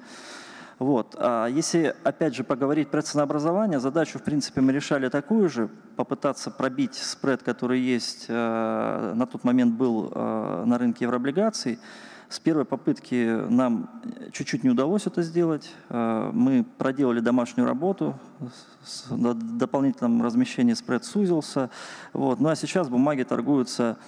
Вот. 0.80 1.14
А 1.16 1.46
если, 1.46 1.94
опять 2.02 2.34
же, 2.34 2.42
поговорить 2.42 2.88
про 2.88 3.00
ценообразование, 3.00 3.78
задачу, 3.78 4.18
в 4.18 4.22
принципе, 4.22 4.60
мы 4.60 4.72
решали 4.72 5.08
такую 5.08 5.48
же, 5.48 5.68
попытаться 5.94 6.50
пробить 6.50 6.94
спред, 6.94 7.44
который 7.44 7.78
есть, 7.78 8.28
на 8.28 9.28
тот 9.30 9.44
момент 9.44 9.74
был 9.74 10.10
на 10.10 10.78
рынке 10.78 11.04
еврооблигаций, 11.04 11.78
с 12.30 12.38
первой 12.38 12.64
попытки 12.64 13.44
нам 13.50 13.90
чуть-чуть 14.32 14.62
не 14.62 14.70
удалось 14.70 15.06
это 15.06 15.20
сделать. 15.22 15.74
Э, 15.88 16.30
мы 16.32 16.64
проделали 16.78 17.18
домашнюю 17.18 17.66
работу, 17.66 18.16
с 18.84 19.08
дополнительным 19.10 20.22
размещением 20.22 20.76
спред 20.76 21.04
сузился. 21.04 21.70
Вот. 22.12 22.38
Ну 22.38 22.48
а 22.48 22.54
сейчас 22.54 22.88
бумаги 22.88 23.24
торгуются 23.24 23.98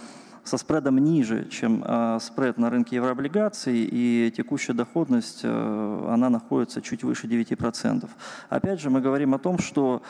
со 0.45 0.57
спредом 0.57 0.99
ниже, 0.99 1.49
чем 1.49 1.83
э, 1.85 2.19
спред 2.21 2.59
на 2.59 2.71
рынке 2.71 2.97
еврооблигаций, 2.97 3.89
и 3.91 4.33
текущая 4.37 4.73
доходность, 4.73 5.41
э, 5.43 6.09
она 6.09 6.31
находится 6.31 6.81
чуть 6.81 7.03
выше 7.03 7.27
9%. 7.27 8.09
Опять 8.49 8.81
же, 8.81 8.89
мы 8.89 9.01
говорим 9.01 9.35
о 9.35 9.39
том, 9.39 9.59
что 9.59 10.01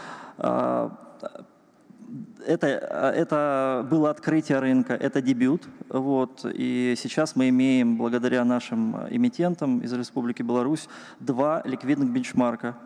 это, 2.46 2.66
это 2.66 3.86
было 3.90 4.10
открытие 4.10 4.58
рынка, 4.58 4.94
это 4.94 5.20
дебют. 5.22 5.62
Вот, 5.88 6.44
и 6.44 6.94
сейчас 6.96 7.36
мы 7.36 7.48
имеем, 7.48 7.96
благодаря 7.96 8.44
нашим 8.44 8.96
эмитентам 9.10 9.80
из 9.80 9.92
Республики 9.92 10.42
Беларусь, 10.42 10.88
два 11.20 11.62
ликвидных 11.64 12.10
бенчмарка, 12.10 12.76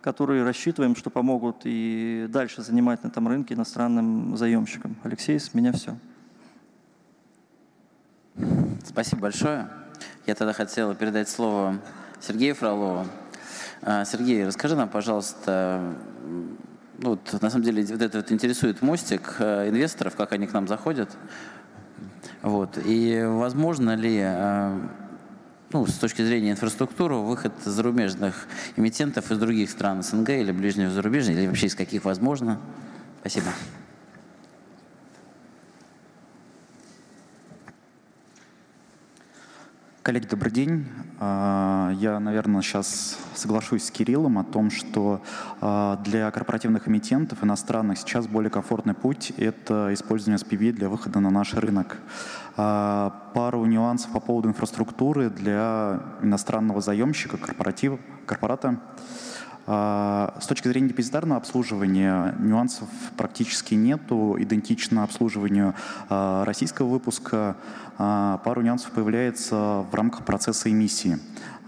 которые 0.00 0.44
рассчитываем, 0.44 0.94
что 0.94 1.10
помогут 1.10 1.62
и 1.64 2.26
дальше 2.28 2.62
занимать 2.62 3.02
на 3.02 3.08
этом 3.08 3.26
рынке 3.26 3.54
иностранным 3.54 4.36
заемщикам. 4.36 4.96
Алексей, 5.02 5.40
с 5.40 5.52
меня 5.54 5.72
все. 5.72 5.96
Спасибо 8.84 9.22
большое. 9.22 9.68
Я 10.26 10.34
тогда 10.34 10.52
хотел 10.52 10.94
передать 10.94 11.28
слово 11.28 11.78
Сергею 12.20 12.54
Фролову. 12.54 13.06
А, 13.82 14.04
Сергей, 14.04 14.46
расскажи 14.46 14.76
нам, 14.76 14.88
пожалуйста, 14.88 15.94
ну, 16.98 17.10
вот, 17.10 17.42
на 17.42 17.50
самом 17.50 17.64
деле 17.64 17.84
вот 17.84 18.02
это 18.02 18.18
вот 18.18 18.32
интересует 18.32 18.82
мостик 18.82 19.36
э, 19.38 19.68
инвесторов, 19.68 20.16
как 20.16 20.32
они 20.32 20.46
к 20.46 20.52
нам 20.52 20.66
заходят. 20.66 21.10
Вот. 22.42 22.78
И 22.84 23.22
возможно 23.24 23.94
ли 23.94 24.20
э, 24.22 24.80
ну, 25.72 25.86
с 25.86 25.94
точки 25.94 26.22
зрения 26.22 26.52
инфраструктуры, 26.52 27.16
выход 27.16 27.52
зарубежных 27.64 28.46
эмитентов 28.76 29.30
из 29.30 29.38
других 29.38 29.70
стран 29.70 30.02
СНГ 30.02 30.30
или 30.30 30.52
ближнего 30.52 30.90
зарубежья, 30.90 31.32
или 31.32 31.46
вообще 31.46 31.66
из 31.66 31.74
каких 31.74 32.04
возможно? 32.04 32.58
Спасибо. 33.20 33.48
Коллеги, 40.06 40.28
добрый 40.28 40.52
день. 40.52 40.86
А, 41.18 41.90
я, 41.98 42.20
наверное, 42.20 42.62
сейчас 42.62 43.18
соглашусь 43.34 43.86
с 43.86 43.90
Кириллом 43.90 44.38
о 44.38 44.44
том, 44.44 44.70
что 44.70 45.20
а, 45.60 45.96
для 46.04 46.30
корпоративных 46.30 46.86
эмитентов 46.86 47.42
иностранных 47.42 47.98
сейчас 47.98 48.28
более 48.28 48.48
комфортный 48.48 48.94
путь– 48.94 49.32
это 49.36 49.92
использование 49.92 50.38
SPV 50.38 50.70
для 50.70 50.88
выхода 50.88 51.18
на 51.18 51.30
наш 51.30 51.54
рынок. 51.54 51.96
А, 52.56 53.30
пару 53.34 53.64
нюансов 53.64 54.12
по 54.12 54.20
поводу 54.20 54.48
инфраструктуры 54.48 55.28
для 55.28 56.00
иностранного 56.22 56.80
заемщика, 56.80 57.36
корпоратива, 57.36 57.98
корпората. 58.26 58.78
С 59.66 60.46
точки 60.46 60.68
зрения 60.68 60.88
депозитарного 60.88 61.40
обслуживания 61.40 62.36
нюансов 62.38 62.88
практически 63.16 63.74
нету, 63.74 64.36
идентично 64.38 65.02
обслуживанию 65.02 65.74
российского 66.08 66.86
выпуска. 66.86 67.56
Пару 67.96 68.62
нюансов 68.62 68.92
появляется 68.92 69.84
в 69.90 69.94
рамках 69.94 70.24
процесса 70.24 70.70
эмиссии. 70.70 71.18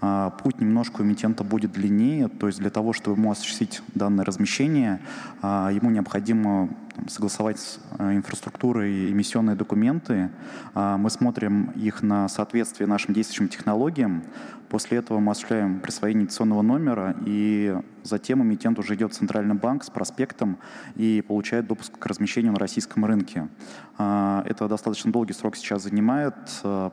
А, 0.01 0.31
путь 0.31 0.61
немножко 0.61 1.01
у 1.01 1.05
эмитента 1.05 1.43
будет 1.43 1.73
длиннее, 1.73 2.29
то 2.29 2.47
есть 2.47 2.59
для 2.61 2.71
того, 2.71 2.93
чтобы 2.93 3.19
ему 3.19 3.31
осуществить 3.31 3.83
данное 3.95 4.25
размещение, 4.25 5.01
а, 5.43 5.71
ему 5.73 5.91
необходимо 5.91 6.69
согласовать 7.09 7.59
с 7.59 7.79
инфраструктурой 7.99 9.11
эмиссионные 9.11 9.57
документы. 9.57 10.31
А, 10.75 10.97
мы 10.97 11.11
смотрим 11.11 11.73
их 11.75 12.03
на 12.03 12.29
соответствие 12.29 12.87
нашим 12.87 13.15
действующим 13.15 13.49
технологиям. 13.49 14.23
После 14.69 14.99
этого 14.99 15.19
мы 15.19 15.33
осуществляем 15.33 15.81
присвоение 15.81 16.25
инвестиционного 16.25 16.63
номера, 16.63 17.17
и 17.25 17.75
затем 18.03 18.43
эмитент 18.43 18.79
уже 18.79 18.95
идет 18.97 19.13
в 19.13 19.15
Центральный 19.15 19.55
банк 19.55 19.83
с 19.83 19.91
проспектом 19.91 20.59
и 20.95 21.25
получает 21.27 21.67
допуск 21.67 21.99
к 21.99 22.07
размещению 22.07 22.53
на 22.53 22.59
российском 22.59 23.05
рынке. 23.05 23.49
Это 23.97 24.67
достаточно 24.69 25.11
долгий 25.11 25.33
срок 25.33 25.57
сейчас 25.57 25.83
занимает, 25.85 26.35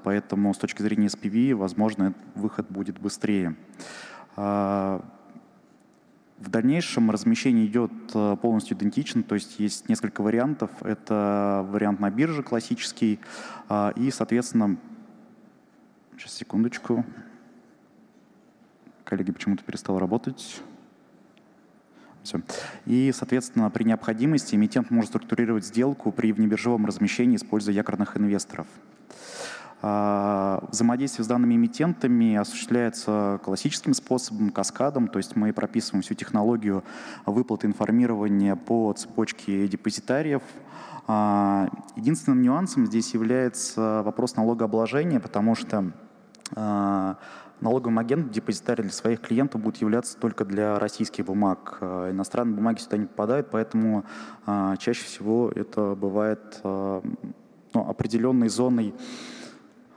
поэтому 0.04 0.54
с 0.54 0.58
точки 0.58 0.82
зрения 0.82 1.08
SPV, 1.08 1.54
возможно, 1.56 2.14
выход 2.34 2.70
будет 2.70 3.00
быстрее. 3.00 3.56
В 4.36 5.02
дальнейшем 6.50 7.12
размещение 7.12 7.66
идет 7.66 7.92
полностью 8.42 8.78
идентично, 8.78 9.24
то 9.24 9.36
есть 9.36 9.60
есть 9.60 9.90
несколько 9.90 10.22
вариантов. 10.22 10.70
Это 10.82 11.66
вариант 11.70 12.00
на 12.00 12.10
бирже 12.10 12.44
классический, 12.44 13.20
а, 13.70 13.94
и, 13.96 14.12
соответственно, 14.12 14.78
сейчас 16.18 16.34
секундочку, 16.34 17.06
коллеги 19.06 19.32
почему-то 19.32 19.64
перестал 19.64 19.98
работать. 20.00 20.62
Все. 22.24 22.42
И, 22.86 23.12
соответственно, 23.14 23.70
при 23.70 23.84
необходимости 23.84 24.56
эмитент 24.56 24.90
может 24.90 25.12
структурировать 25.12 25.64
сделку 25.64 26.12
при 26.12 26.34
внебиржевом 26.34 26.86
размещении, 26.88 27.36
используя 27.36 27.76
якорных 27.76 28.18
инвесторов. 28.18 28.68
А, 29.84 30.64
взаимодействие 30.72 31.24
с 31.24 31.28
данными 31.28 31.54
эмитентами 31.54 32.36
осуществляется 32.36 33.40
классическим 33.44 33.94
способом, 33.94 34.50
каскадом, 34.50 35.08
то 35.08 35.18
есть 35.20 35.36
мы 35.36 35.54
прописываем 35.54 36.02
всю 36.02 36.16
технологию 36.16 36.84
выплаты 37.28 37.68
информирования 37.68 38.56
по 38.56 38.92
цепочке 38.94 39.68
депозитариев. 39.68 40.42
А, 41.08 41.70
единственным 41.96 42.42
нюансом 42.42 42.88
здесь 42.88 43.14
является 43.14 44.02
вопрос 44.04 44.36
налогообложения, 44.36 45.20
потому 45.20 45.54
что 45.54 45.92
а, 46.56 47.18
налоговым 47.62 48.00
агентом 48.00 48.32
депозитарий 48.32 48.84
для 48.84 48.92
своих 48.92 49.22
клиентов 49.22 49.62
будет 49.62 49.78
являться 49.78 50.18
только 50.18 50.46
для 50.46 50.78
российских 50.80 51.26
бумаг. 51.26 51.78
Иностранные 51.82 52.56
бумаги 52.56 52.80
сюда 52.80 52.98
не 52.98 53.06
попадают, 53.06 53.50
поэтому 53.52 54.06
чаще 54.46 55.04
всего 55.04 55.52
это 55.54 55.96
бывает 55.96 56.60
ну, 56.64 57.90
определенной 57.90 58.50
зоной 58.50 58.94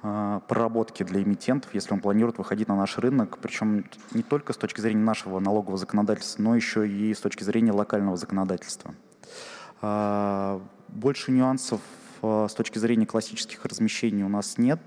а, 0.00 0.40
проработки 0.40 1.02
для 1.02 1.22
эмитентов, 1.22 1.74
если 1.74 1.92
он 1.92 2.00
планирует 2.00 2.38
выходить 2.38 2.68
на 2.68 2.76
наш 2.76 2.98
рынок, 2.98 3.38
причем 3.38 3.84
не 4.12 4.22
только 4.22 4.52
с 4.52 4.56
точки 4.56 4.80
зрения 4.80 5.02
нашего 5.02 5.40
налогового 5.40 5.76
законодательства, 5.76 6.42
но 6.42 6.54
еще 6.54 6.88
и 6.88 7.12
с 7.12 7.20
точки 7.20 7.42
зрения 7.42 7.72
локального 7.72 8.16
законодательства. 8.16 8.94
А, 9.80 10.60
больше 10.88 11.32
нюансов 11.32 11.80
а, 12.22 12.46
с 12.48 12.54
точки 12.54 12.78
зрения 12.78 13.06
классических 13.06 13.64
размещений 13.64 14.22
у 14.22 14.28
нас 14.28 14.56
нет. 14.56 14.80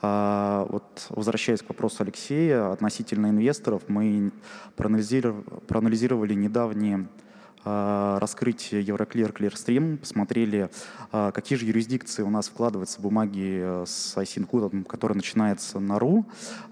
Вот, 0.00 1.06
возвращаясь 1.10 1.62
к 1.62 1.68
вопросу 1.68 2.04
Алексея 2.04 2.70
относительно 2.70 3.30
инвесторов, 3.30 3.82
мы 3.88 4.30
проанализировали, 4.76 5.42
проанализировали 5.66 6.34
недавние 6.34 7.08
а, 7.70 8.18
раскрытие 8.18 8.82
Euroclear 8.82 9.30
Clearstream, 9.30 9.98
посмотрели, 9.98 10.70
а, 11.12 11.32
какие 11.32 11.58
же 11.58 11.66
юрисдикции 11.66 12.22
у 12.22 12.30
нас 12.30 12.48
вкладываются 12.48 12.98
в 12.98 13.02
бумаги 13.02 13.60
э, 13.60 13.84
с 13.86 14.16
ISIN-кодом, 14.16 14.84
который 14.84 15.12
начинается 15.12 15.78
на 15.78 15.98
РУ. 15.98 16.24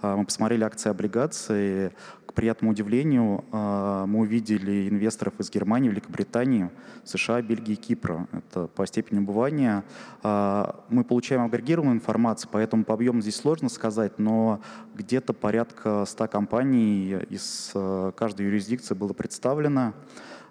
Мы 0.03 0.25
посмотрели 0.25 0.65
акции, 0.65 0.89
облигации. 0.89 1.93
К 2.25 2.33
приятному 2.33 2.73
удивлению, 2.73 3.45
мы 3.53 4.19
увидели 4.19 4.89
инвесторов 4.89 5.35
из 5.39 5.51
Германии, 5.51 5.89
Великобритании, 5.89 6.71
США, 7.05 7.41
Бельгии, 7.41 7.77
Кипра. 7.77 8.27
Это 8.33 8.67
по 8.67 8.87
степени 8.87 9.21
убывания. 9.21 9.85
Мы 10.23 11.05
получаем 11.09 11.43
агрегированную 11.45 11.97
информацию, 11.97 12.51
поэтому 12.53 12.85
по 12.85 12.95
объему 12.95 13.23
здесь 13.23 13.37
сложно 13.37 13.69
сказать, 13.69 14.19
но 14.19 14.61
где-то 14.95 15.33
порядка 15.33 16.05
100 16.05 16.29
компаний 16.29 17.17
из 17.31 17.71
э, 17.75 18.13
каждой 18.17 18.47
юрисдикции 18.47 18.95
было 18.95 19.13
представлено. 19.13 19.95
А, 19.95 19.95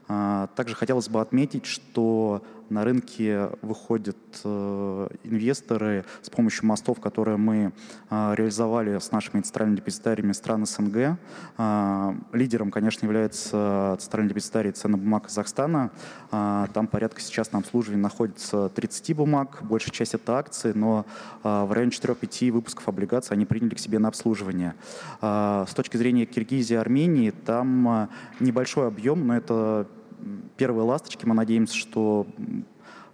также 0.07 0.75
хотелось 0.75 1.09
бы 1.09 1.21
отметить, 1.21 1.65
что 1.65 2.41
на 2.69 2.83
рынке 2.83 3.49
выходят 3.61 4.17
э, 4.43 5.07
инвесторы 5.23 6.05
с 6.21 6.29
помощью 6.29 6.65
мостов, 6.65 6.99
которые 6.99 7.37
мы 7.37 7.73
а, 8.09 8.33
реализовали 8.35 8.97
с 8.99 9.11
нашими 9.11 9.41
центральными 9.41 9.77
депозитариями 9.77 10.31
стран 10.31 10.65
СНГ. 10.65 11.17
А, 11.57 12.15
лидером, 12.31 12.71
конечно, 12.71 13.05
является 13.05 13.97
центральный 13.99 14.29
депозитарий 14.29 14.71
ценных 14.71 14.99
бумаг 15.01 15.23
Казахстана. 15.23 15.91
Там 16.29 16.87
порядка 16.87 17.21
сейчас 17.21 17.51
на 17.51 17.59
обслуживании 17.59 18.01
находится 18.01 18.69
30 18.69 19.15
бумаг, 19.15 19.59
большая 19.61 19.91
часть 19.91 20.13
это 20.13 20.37
акции, 20.37 20.73
но 20.73 21.05
в 21.43 21.71
районе 21.71 21.91
4-5 21.91 22.51
выпусков 22.51 22.87
облигаций 22.87 23.35
они 23.35 23.45
приняли 23.45 23.75
к 23.75 23.79
себе 23.79 23.99
на 23.99 24.09
обслуживание. 24.09 24.75
С 25.21 25.73
точки 25.75 25.97
зрения 25.97 26.25
Киргизии 26.25 26.73
и 26.73 26.77
Армении, 26.77 27.31
там 27.31 28.09
небольшой 28.39 28.87
объем, 28.87 29.27
но 29.27 29.37
это 29.37 29.87
первые 30.57 30.85
ласточки. 30.85 31.25
Мы 31.25 31.35
надеемся, 31.35 31.75
что 31.75 32.27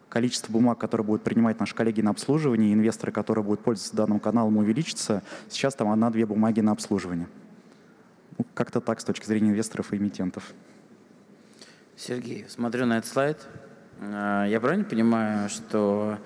количество 0.09 0.51
бумаг, 0.51 0.77
которые 0.77 1.05
будут 1.05 1.23
принимать 1.23 1.59
наши 1.59 1.73
коллеги 1.73 2.01
на 2.01 2.11
обслуживание, 2.11 2.73
инвесторы, 2.73 3.11
которые 3.11 3.43
будут 3.43 3.63
пользоваться 3.63 3.95
данным 3.95 4.19
каналом, 4.19 4.57
увеличится. 4.57 5.23
Сейчас 5.49 5.73
там 5.73 5.89
одна-две 5.89 6.25
бумаги 6.25 6.59
на 6.59 6.73
обслуживание. 6.73 7.27
Ну, 8.37 8.45
как-то 8.53 8.81
так 8.81 8.99
с 8.99 9.03
точки 9.03 9.25
зрения 9.25 9.49
инвесторов 9.49 9.93
и 9.93 9.97
эмитентов. 9.97 10.53
Сергей, 11.95 12.45
смотрю 12.49 12.85
на 12.85 12.97
этот 12.97 13.09
слайд. 13.09 13.47
А, 13.99 14.45
я 14.45 14.59
правильно 14.59 14.85
понимаю, 14.85 15.49
что 15.49 16.17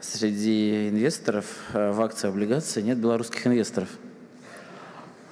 среди 0.00 0.88
инвесторов 0.88 1.46
а, 1.72 1.92
в 1.92 2.00
акции 2.02 2.28
облигации 2.28 2.82
нет 2.82 2.98
белорусских 2.98 3.46
инвесторов? 3.46 3.88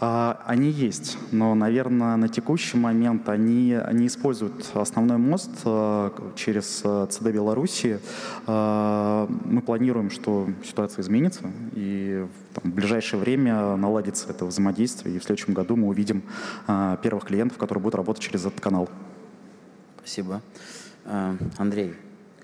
А, 0.04 0.42
они 0.46 0.68
есть, 0.68 1.16
но, 1.30 1.54
наверное, 1.54 2.16
на 2.16 2.28
текущий 2.28 2.76
момент 2.76 3.28
они, 3.28 3.74
они 3.74 4.08
используют 4.08 4.68
основной 4.74 5.16
мост 5.16 5.52
э, 5.64 6.10
через 6.34 6.80
э, 6.82 7.06
ЦД 7.08 7.26
Беларуси. 7.26 8.00
Э, 8.48 9.28
мы 9.28 9.62
планируем, 9.62 10.10
что 10.10 10.48
ситуация 10.64 11.02
изменится, 11.02 11.44
и 11.74 12.26
в 12.56 12.68
ближайшее 12.68 13.20
время 13.20 13.76
наладится 13.76 14.28
это 14.30 14.44
взаимодействие, 14.44 15.14
и 15.14 15.18
в 15.20 15.22
следующем 15.22 15.54
году 15.54 15.76
мы 15.76 15.86
увидим 15.86 16.24
первых 16.66 17.26
клиентов, 17.26 17.58
которые 17.58 17.80
будут 17.80 17.94
работать 17.94 18.24
через 18.24 18.44
этот 18.44 18.60
канал. 18.60 18.88
Спасибо. 19.98 20.42
Андрей, 21.58 21.94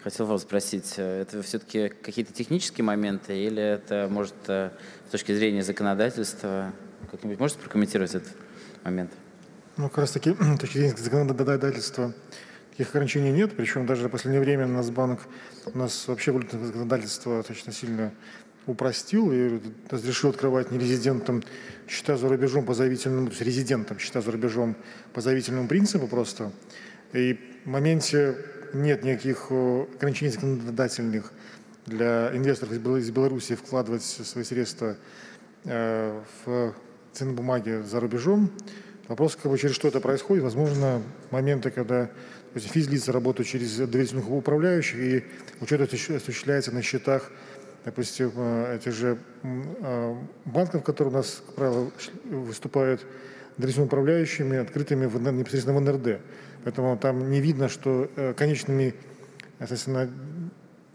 хотел 0.04 0.26
вас 0.26 0.42
спросить, 0.42 0.94
это 0.96 1.42
все-таки 1.42 1.88
какие-то 1.88 2.32
технические 2.32 2.84
моменты 2.84 3.36
или 3.36 3.60
это, 3.60 4.06
может, 4.08 4.34
с 4.46 5.10
точки 5.10 5.34
зрения 5.34 5.64
законодательства 5.64 6.72
как-нибудь 7.10 7.38
можете 7.38 7.60
прокомментировать 7.60 8.14
этот 8.14 8.32
момент? 8.84 9.10
Ну, 9.76 9.88
как 9.88 9.98
раз 9.98 10.12
таки, 10.12 10.34
точки 10.60 10.78
зрения 10.78 10.96
законодательства, 10.96 12.12
таких 12.70 12.88
ограничений 12.90 13.32
нет. 13.32 13.56
Причем 13.56 13.86
даже 13.86 14.08
в 14.08 14.10
последнее 14.10 14.40
время 14.40 14.66
у 14.66 14.70
нас 14.70 14.90
банк, 14.90 15.20
у 15.66 15.78
нас 15.78 16.08
вообще 16.08 16.32
валютное 16.32 16.64
законодательство 16.64 17.38
достаточно 17.38 17.72
сильно 17.72 18.12
упростил 18.66 19.32
и 19.32 19.60
разрешил 19.90 20.30
открывать 20.30 20.70
нерезидентам 20.70 21.42
счета 21.88 22.16
за 22.16 22.28
рубежом 22.28 22.66
по 22.66 22.74
заявительному, 22.74 23.30
резидентам 23.40 23.98
счета 23.98 24.20
за 24.20 24.30
рубежом 24.30 24.76
по 25.14 25.20
заявительному 25.20 25.68
принципу 25.68 26.06
просто. 26.06 26.52
И 27.12 27.38
в 27.64 27.68
моменте 27.68 28.36
нет 28.74 29.02
никаких 29.02 29.46
э, 29.50 29.86
ограничений 29.96 30.30
законодательных 30.30 31.32
для 31.86 32.36
инвесторов 32.36 32.72
из 32.72 33.10
Беларуси 33.10 33.54
вкладывать 33.54 34.02
свои 34.02 34.44
средства 34.44 34.96
э, 35.64 36.22
в 36.44 36.74
ценные 37.12 37.34
бумаги 37.34 37.82
за 37.82 38.00
рубежом. 38.00 38.50
Вопрос, 39.08 39.36
как 39.36 39.50
бы, 39.50 39.58
через 39.58 39.74
что 39.74 39.88
это 39.88 40.00
происходит. 40.00 40.44
Возможно, 40.44 41.02
моменты, 41.30 41.70
когда 41.70 42.10
есть, 42.54 42.70
физлица 42.70 43.12
работают 43.12 43.48
через 43.48 43.76
доверительных 43.76 44.30
управляющих, 44.30 44.98
и 44.98 45.24
учет 45.60 45.80
осуществляется 45.80 46.72
на 46.72 46.82
счетах, 46.82 47.30
допустим, 47.84 48.32
э, 48.36 48.76
этих 48.76 48.92
же 48.92 49.18
банков, 50.44 50.82
которые 50.82 51.14
у 51.14 51.16
нас, 51.16 51.42
как 51.46 51.54
правило, 51.54 51.90
выступают 52.24 53.04
доверительными 53.56 53.88
управляющими, 53.88 54.58
открытыми 54.58 55.06
в, 55.06 55.20
непосредственно 55.32 55.78
в 55.78 55.80
НРД. 55.80 56.20
Поэтому 56.64 56.96
там 56.98 57.30
не 57.30 57.40
видно, 57.40 57.68
что 57.68 58.10
э, 58.16 58.34
конечными 58.34 58.94
соответственно, 59.58 60.08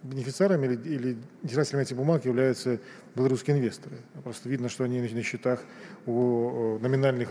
бенефициарами 0.04 0.68
или, 0.68 0.76
или 0.89 1.18
держателями 1.41 1.84
этих 1.84 1.95
бумаг 1.95 2.26
являются 2.26 2.80
белорусские 3.16 3.58
инвесторы. 3.58 3.97
Просто 4.24 4.49
видно, 4.49 4.70
что 4.70 4.84
они 4.84 5.01
на 5.01 5.24
счетах 5.24 5.62
у 6.06 6.78
номинальных 6.80 7.30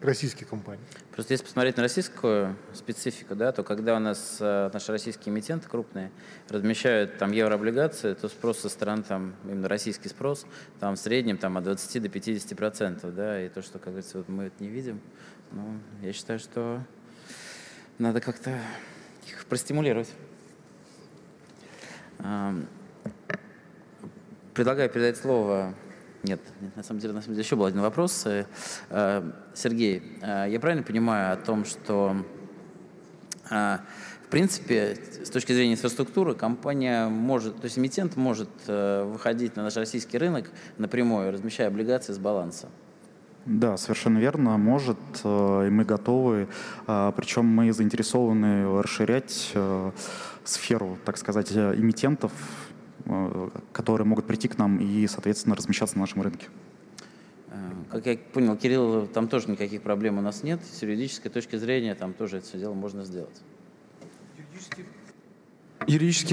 российских 0.00 0.48
компаний. 0.48 0.82
Просто 1.12 1.34
если 1.34 1.44
посмотреть 1.44 1.76
на 1.76 1.82
российскую 1.82 2.56
специфику, 2.72 3.34
да, 3.34 3.50
то 3.52 3.64
когда 3.64 3.96
у 3.96 3.98
нас 3.98 4.36
э, 4.38 4.70
наши 4.72 4.92
российские 4.92 5.34
эмитенты 5.34 5.68
крупные 5.68 6.12
размещают 6.48 7.18
там 7.18 7.32
еврооблигации, 7.32 8.14
то 8.14 8.28
спрос 8.28 8.60
со 8.60 8.68
стороны, 8.68 9.02
там, 9.02 9.34
именно 9.44 9.68
российский 9.68 10.08
спрос, 10.08 10.46
там 10.78 10.94
в 10.94 10.98
среднем 10.98 11.36
там, 11.36 11.56
от 11.56 11.64
20 11.64 12.02
до 12.02 12.08
50 12.08 12.56
процентов, 12.56 13.14
да, 13.14 13.44
и 13.44 13.48
то, 13.48 13.60
что, 13.60 13.78
как 13.78 13.88
говорится, 13.88 14.18
вот 14.18 14.28
мы 14.28 14.44
это 14.44 14.62
не 14.62 14.68
видим, 14.68 15.00
ну, 15.50 15.78
я 16.02 16.12
считаю, 16.12 16.38
что 16.38 16.80
надо 17.98 18.20
как-то 18.20 18.56
их 19.26 19.44
простимулировать. 19.46 20.10
Предлагаю 24.54 24.90
передать 24.90 25.16
слово... 25.16 25.74
Нет, 26.24 26.40
нет, 26.60 26.76
на 26.76 26.82
самом 26.82 27.00
деле, 27.00 27.12
на 27.14 27.20
самом 27.20 27.34
деле 27.34 27.44
еще 27.44 27.54
был 27.54 27.66
один 27.66 27.80
вопрос. 27.80 28.26
Э, 28.26 28.44
э, 28.90 29.30
Сергей, 29.54 30.02
э, 30.20 30.46
я 30.50 30.58
правильно 30.58 30.82
понимаю 30.82 31.32
о 31.32 31.36
том, 31.36 31.64
что 31.64 32.16
в 33.50 34.30
принципе, 34.30 34.98
с 35.24 35.30
точки 35.30 35.52
зрения 35.52 35.72
инфраструктуры, 35.72 36.34
компания 36.34 37.08
может, 37.08 37.56
то 37.56 37.64
есть 37.64 37.78
эмитент 37.78 38.14
может 38.16 38.50
выходить 38.66 39.56
на 39.56 39.62
наш 39.62 39.76
российский 39.76 40.18
рынок 40.18 40.50
напрямую, 40.76 41.32
размещая 41.32 41.68
облигации 41.68 42.12
с 42.12 42.18
баланса? 42.18 42.68
Да, 43.46 43.78
совершенно 43.78 44.18
верно, 44.18 44.58
может, 44.58 44.98
и 45.24 45.68
мы 45.70 45.86
готовы. 45.86 46.48
Причем 46.84 47.46
мы 47.46 47.72
заинтересованы 47.72 48.82
расширять 48.82 49.54
сферу, 50.48 50.98
так 51.04 51.16
сказать, 51.16 51.52
эмитентов, 51.52 52.32
э, 53.04 53.50
которые 53.72 54.06
могут 54.06 54.26
прийти 54.26 54.48
к 54.48 54.58
нам 54.58 54.78
и, 54.78 55.06
соответственно, 55.06 55.54
размещаться 55.54 55.96
на 55.96 56.02
нашем 56.02 56.22
рынке. 56.22 56.46
Э, 57.50 57.70
как 57.90 58.06
я 58.06 58.16
понял, 58.16 58.56
Кирилл, 58.56 59.06
там 59.06 59.28
тоже 59.28 59.50
никаких 59.50 59.82
проблем 59.82 60.18
у 60.18 60.20
нас 60.20 60.42
нет. 60.42 60.60
С 60.64 60.82
юридической 60.82 61.28
точки 61.28 61.56
зрения 61.56 61.94
там 61.94 62.12
тоже 62.12 62.38
это 62.38 62.46
все 62.46 62.58
дело 62.58 62.74
можно 62.74 63.04
сделать. 63.04 63.40
Юридически 64.36 64.84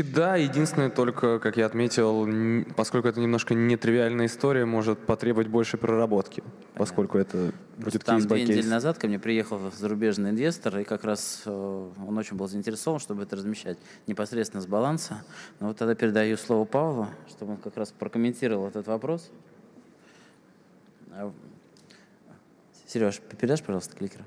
да, 0.02 0.36
единственное 0.36 0.90
только, 0.90 1.40
как 1.40 1.56
я 1.56 1.66
отметил, 1.66 2.28
поскольку 2.76 3.08
это 3.08 3.22
немножко 3.22 3.54
нетривиальная 3.54 4.26
история, 4.26 4.66
может 4.66 5.00
потребовать 5.00 5.48
больше 5.48 5.78
проработки, 5.78 6.44
поскольку 6.74 7.18
это 7.18 7.54
будет 7.78 8.04
Там 8.04 8.20
две 8.20 8.44
недели 8.44 8.68
назад 8.68 8.98
ко 8.98 9.08
мне 9.08 9.18
приехал 9.18 9.60
зарубежный 9.72 10.32
инвестор, 10.32 10.80
и 10.80 10.84
как 10.84 11.06
раз 11.06 11.44
э, 11.46 11.90
он 12.08 12.18
очень 12.18 12.36
был 12.36 12.48
заинтересован, 12.48 13.00
чтобы 13.00 13.24
это 13.24 13.38
размещать 13.38 13.78
непосредственно 14.08 14.62
с 14.62 14.68
баланса. 14.68 15.24
Но 15.62 15.68
вот 15.68 15.78
тогда 15.78 15.96
передаю 15.96 16.36
слово 16.36 16.66
Павлу, 16.66 17.08
чтобы 17.30 17.54
он 17.54 17.58
как 17.58 17.78
раз 17.78 17.92
прокомментировал 17.92 18.68
этот 18.68 18.88
вопрос. 18.88 19.32
А, 21.12 21.32
Сереж, 22.88 23.22
передашь, 23.40 23.62
пожалуйста, 23.62 23.96
кликер. 23.96 24.26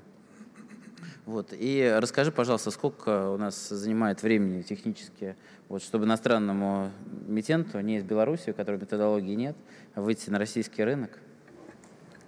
Вот. 1.29 1.53
И 1.53 1.95
расскажи, 1.99 2.31
пожалуйста, 2.31 2.71
сколько 2.71 3.29
у 3.29 3.37
нас 3.37 3.69
занимает 3.69 4.23
времени 4.23 4.63
технически, 4.63 5.35
вот, 5.67 5.83
чтобы 5.83 6.05
иностранному 6.05 6.89
эмитенту, 7.27 7.79
не 7.81 7.97
из 7.97 8.03
Беларуси, 8.03 8.49
у 8.49 8.53
которой 8.55 8.77
методологии 8.81 9.35
нет, 9.35 9.55
выйти 9.95 10.31
на 10.31 10.39
российский 10.39 10.83
рынок? 10.83 11.19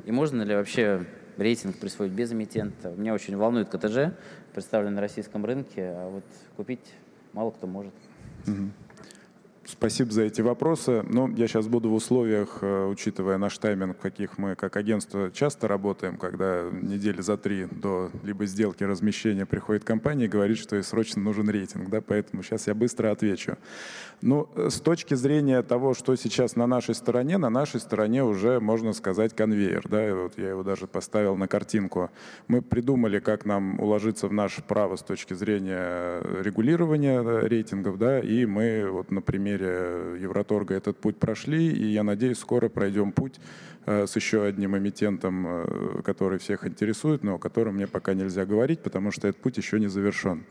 И 0.05 0.11
можно 0.11 0.43
ли 0.43 0.53
вообще 0.53 1.03
рейтинг 1.37 1.79
присвоить 1.79 2.11
без 2.11 2.31
эмитента? 2.31 2.91
Меня 2.91 3.15
очень 3.15 3.35
волнует 3.35 3.69
КТЖ, 3.69 4.13
представленный 4.53 4.97
на 4.97 5.01
российском 5.01 5.45
рынке, 5.45 5.81
а 5.83 6.09
вот 6.09 6.25
купить 6.55 6.93
мало 7.33 7.49
кто 7.49 7.65
может. 7.65 7.95
Угу. 8.45 8.69
Спасибо 9.71 10.11
за 10.11 10.23
эти 10.23 10.41
вопросы. 10.41 11.03
Ну, 11.07 11.29
я 11.29 11.47
сейчас 11.47 11.67
буду 11.67 11.89
в 11.89 11.93
условиях, 11.93 12.57
э, 12.61 12.85
учитывая 12.87 13.37
наш 13.37 13.57
тайминг, 13.57 13.97
в 13.97 14.01
каких 14.01 14.37
мы 14.37 14.55
как 14.55 14.75
агентство 14.75 15.31
часто 15.31 15.69
работаем, 15.69 16.17
когда 16.17 16.69
недели 16.71 17.21
за 17.21 17.37
три 17.37 17.67
до 17.71 18.11
либо 18.23 18.45
сделки 18.45 18.83
размещения 18.83 19.45
приходит 19.45 19.85
компания 19.85 20.25
и 20.25 20.27
говорит, 20.27 20.57
что 20.57 20.75
ей 20.75 20.83
срочно 20.83 21.21
нужен 21.21 21.49
рейтинг, 21.49 21.89
да, 21.89 22.01
поэтому 22.01 22.43
сейчас 22.43 22.67
я 22.67 22.75
быстро 22.75 23.11
отвечу. 23.11 23.57
Ну, 24.21 24.47
э, 24.55 24.69
с 24.69 24.79
точки 24.79 25.15
зрения 25.15 25.63
того, 25.63 25.95
что 25.95 26.15
сейчас 26.15 26.55
на 26.55 26.67
нашей 26.67 26.93
стороне, 26.93 27.37
на 27.37 27.49
нашей 27.49 27.79
стороне 27.79 28.23
уже, 28.23 28.59
можно 28.59 28.93
сказать, 28.93 29.35
конвейер, 29.35 29.87
да, 29.89 30.15
вот 30.15 30.37
я 30.37 30.49
его 30.49 30.63
даже 30.63 30.85
поставил 30.85 31.35
на 31.35 31.47
картинку. 31.47 32.11
Мы 32.47 32.61
придумали, 32.61 33.19
как 33.19 33.45
нам 33.45 33.79
уложиться 33.79 34.27
в 34.27 34.33
наше 34.33 34.61
право 34.61 34.95
с 34.95 35.01
точки 35.01 35.33
зрения 35.33 36.21
регулирования 36.41 37.21
э, 37.21 37.47
рейтингов, 37.47 37.97
да, 37.97 38.19
и 38.19 38.45
мы 38.45 38.87
вот 38.91 39.09
на 39.09 39.21
примере 39.21 40.17
Евроторга 40.21 40.75
этот 40.75 40.97
путь 40.97 41.17
прошли, 41.17 41.69
и 41.71 41.85
я 41.87 42.03
надеюсь, 42.03 42.37
скоро 42.37 42.69
пройдем 42.69 43.11
путь 43.11 43.39
э, 43.87 44.05
с 44.05 44.15
еще 44.15 44.43
одним 44.43 44.77
эмитентом, 44.77 45.47
э, 45.47 46.01
который 46.03 46.37
всех 46.37 46.67
интересует, 46.67 47.23
но 47.23 47.35
о 47.35 47.39
котором 47.39 47.75
мне 47.75 47.87
пока 47.87 48.13
нельзя 48.13 48.45
говорить, 48.45 48.81
потому 48.81 49.09
что 49.09 49.27
этот 49.27 49.41
путь 49.41 49.57
еще 49.57 49.79
не 49.79 49.87
завершен. 49.87 50.45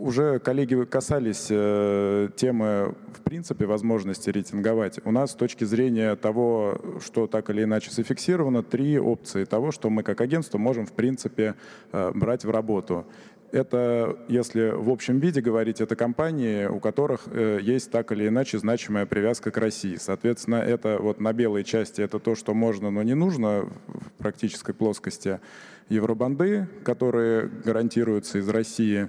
Э, 0.00 0.10
уже 0.10 0.38
коллеги 0.38 0.84
касались 0.84 1.46
темы, 1.46 2.94
в 3.14 3.20
принципе, 3.22 3.66
возможности 3.66 4.30
рейтинговать. 4.30 5.00
У 5.04 5.10
нас 5.10 5.32
с 5.32 5.34
точки 5.34 5.64
зрения 5.64 6.16
того, 6.16 6.80
что 7.04 7.26
так 7.26 7.50
или 7.50 7.64
иначе 7.64 7.90
зафиксировано, 7.90 8.62
три 8.62 8.98
опции 8.98 9.44
того, 9.44 9.72
что 9.72 9.90
мы 9.90 10.02
как 10.02 10.20
агентство 10.20 10.58
можем, 10.58 10.86
в 10.86 10.92
принципе, 10.92 11.54
брать 11.92 12.44
в 12.44 12.50
работу 12.50 13.06
это, 13.52 14.18
если 14.28 14.70
в 14.70 14.90
общем 14.90 15.18
виде 15.18 15.40
говорить, 15.40 15.80
это 15.80 15.96
компании, 15.96 16.66
у 16.66 16.80
которых 16.80 17.22
э, 17.26 17.58
есть 17.62 17.90
так 17.90 18.12
или 18.12 18.28
иначе 18.28 18.58
значимая 18.58 19.06
привязка 19.06 19.50
к 19.50 19.56
России. 19.56 19.96
Соответственно, 19.96 20.56
это 20.56 20.98
вот 21.00 21.20
на 21.20 21.32
белой 21.32 21.64
части 21.64 22.00
это 22.00 22.18
то, 22.18 22.34
что 22.34 22.54
можно, 22.54 22.90
но 22.90 23.02
не 23.02 23.14
нужно 23.14 23.68
в 23.86 24.10
практической 24.18 24.72
плоскости. 24.72 25.40
Евробанды, 25.88 26.68
которые 26.84 27.48
гарантируются 27.64 28.38
из 28.38 28.48
России, 28.48 29.08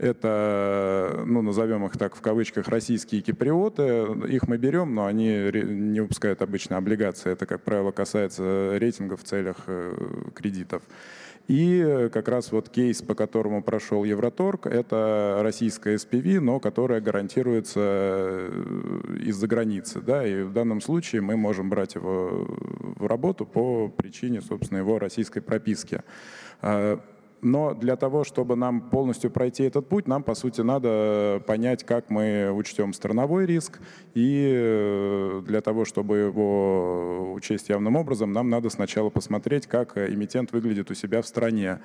это, 0.00 1.24
ну, 1.26 1.42
назовем 1.42 1.84
их 1.84 1.92
так 1.98 2.16
в 2.16 2.22
кавычках, 2.22 2.68
российские 2.68 3.20
киприоты. 3.20 4.06
Их 4.28 4.48
мы 4.48 4.56
берем, 4.56 4.94
но 4.94 5.04
они 5.04 5.50
не 5.52 6.00
выпускают 6.00 6.40
обычно 6.40 6.78
облигации. 6.78 7.32
Это, 7.32 7.44
как 7.44 7.62
правило, 7.62 7.90
касается 7.90 8.78
рейтинга 8.78 9.18
в 9.18 9.24
целях 9.24 9.56
э, 9.66 9.94
кредитов. 10.34 10.82
И 11.48 12.08
как 12.12 12.28
раз 12.28 12.50
вот 12.52 12.70
кейс, 12.70 13.02
по 13.02 13.14
которому 13.14 13.62
прошел 13.62 14.04
Евроторг, 14.04 14.66
это 14.66 15.40
российская 15.42 15.96
SPV, 15.96 16.40
но 16.40 16.60
которая 16.60 17.02
гарантируется 17.02 17.80
э, 17.82 19.16
из-за 19.26 19.46
границы. 19.48 20.00
Да? 20.00 20.26
И 20.26 20.44
в 20.44 20.52
данном 20.54 20.80
случае 20.80 21.20
мы 21.20 21.36
можем 21.36 21.68
брать 21.68 21.96
его 21.96 22.46
в 22.96 23.06
работу 23.06 23.44
по 23.44 23.88
причине, 23.88 24.40
собственно, 24.40 24.78
его 24.78 24.98
российской 24.98 25.40
прописки. 25.40 26.02
Но 27.42 27.74
для 27.74 27.96
того, 27.96 28.24
чтобы 28.24 28.56
нам 28.56 28.80
полностью 28.80 29.30
пройти 29.30 29.64
этот 29.64 29.88
путь, 29.88 30.06
нам, 30.06 30.22
по 30.22 30.34
сути, 30.34 30.60
надо 30.60 31.42
понять, 31.46 31.84
как 31.84 32.10
мы 32.10 32.50
учтем 32.52 32.92
страновой 32.92 33.46
риск. 33.46 33.80
И 34.14 34.52
э, 34.54 35.42
для 35.46 35.60
того, 35.60 35.84
чтобы 35.84 36.18
его 36.18 37.32
учесть 37.32 37.68
явным 37.68 37.96
образом, 37.96 38.32
нам 38.32 38.50
надо 38.50 38.70
сначала 38.70 39.10
посмотреть, 39.10 39.66
как 39.66 39.96
эмитент 39.96 40.52
выглядит 40.52 40.90
у 40.90 40.94
себя 40.94 41.22
в 41.22 41.26
стране. 41.26 41.80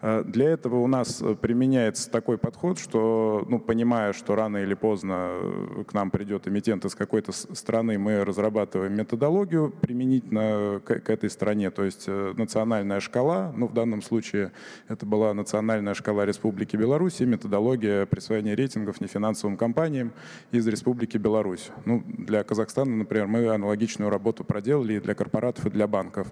Э, 0.00 0.22
для 0.24 0.50
этого 0.50 0.76
у 0.76 0.86
нас 0.86 1.20
э, 1.20 1.34
применяется 1.34 2.10
такой 2.10 2.38
подход, 2.38 2.78
что, 2.78 3.44
ну, 3.48 3.58
понимая, 3.58 4.12
что 4.12 4.34
рано 4.34 4.58
или 4.58 4.74
поздно 4.74 5.30
э, 5.30 5.84
к 5.86 5.92
нам 5.92 6.10
придет 6.10 6.46
эмитент 6.46 6.84
из 6.84 6.94
какой-то 6.94 7.32
страны, 7.32 7.98
мы 7.98 8.24
разрабатываем 8.24 8.94
методологию 8.94 9.70
применительно 9.70 10.80
к, 10.84 11.00
к 11.00 11.10
этой 11.10 11.30
стране, 11.30 11.70
то 11.70 11.84
есть 11.84 12.06
национальная 12.08 13.00
шкала, 13.00 13.52
ну, 13.56 13.66
в 13.66 13.74
данном 13.74 14.02
случае 14.02 14.52
это 14.88 14.97
была 15.06 15.34
национальная 15.34 15.94
шкала 15.94 16.26
Республики 16.26 16.76
Беларусь 16.76 17.20
и 17.20 17.26
методология 17.26 18.06
присвоения 18.06 18.54
рейтингов 18.54 19.00
нефинансовым 19.00 19.56
компаниям 19.56 20.12
из 20.52 20.66
Республики 20.66 21.16
Беларусь. 21.16 21.70
Ну, 21.84 22.02
для 22.06 22.44
Казахстана, 22.44 22.96
например, 22.96 23.26
мы 23.26 23.48
аналогичную 23.48 24.10
работу 24.10 24.44
проделали 24.44 24.94
и 24.94 25.00
для 25.00 25.14
корпоратов, 25.14 25.66
и 25.66 25.70
для 25.70 25.86
банков. 25.86 26.28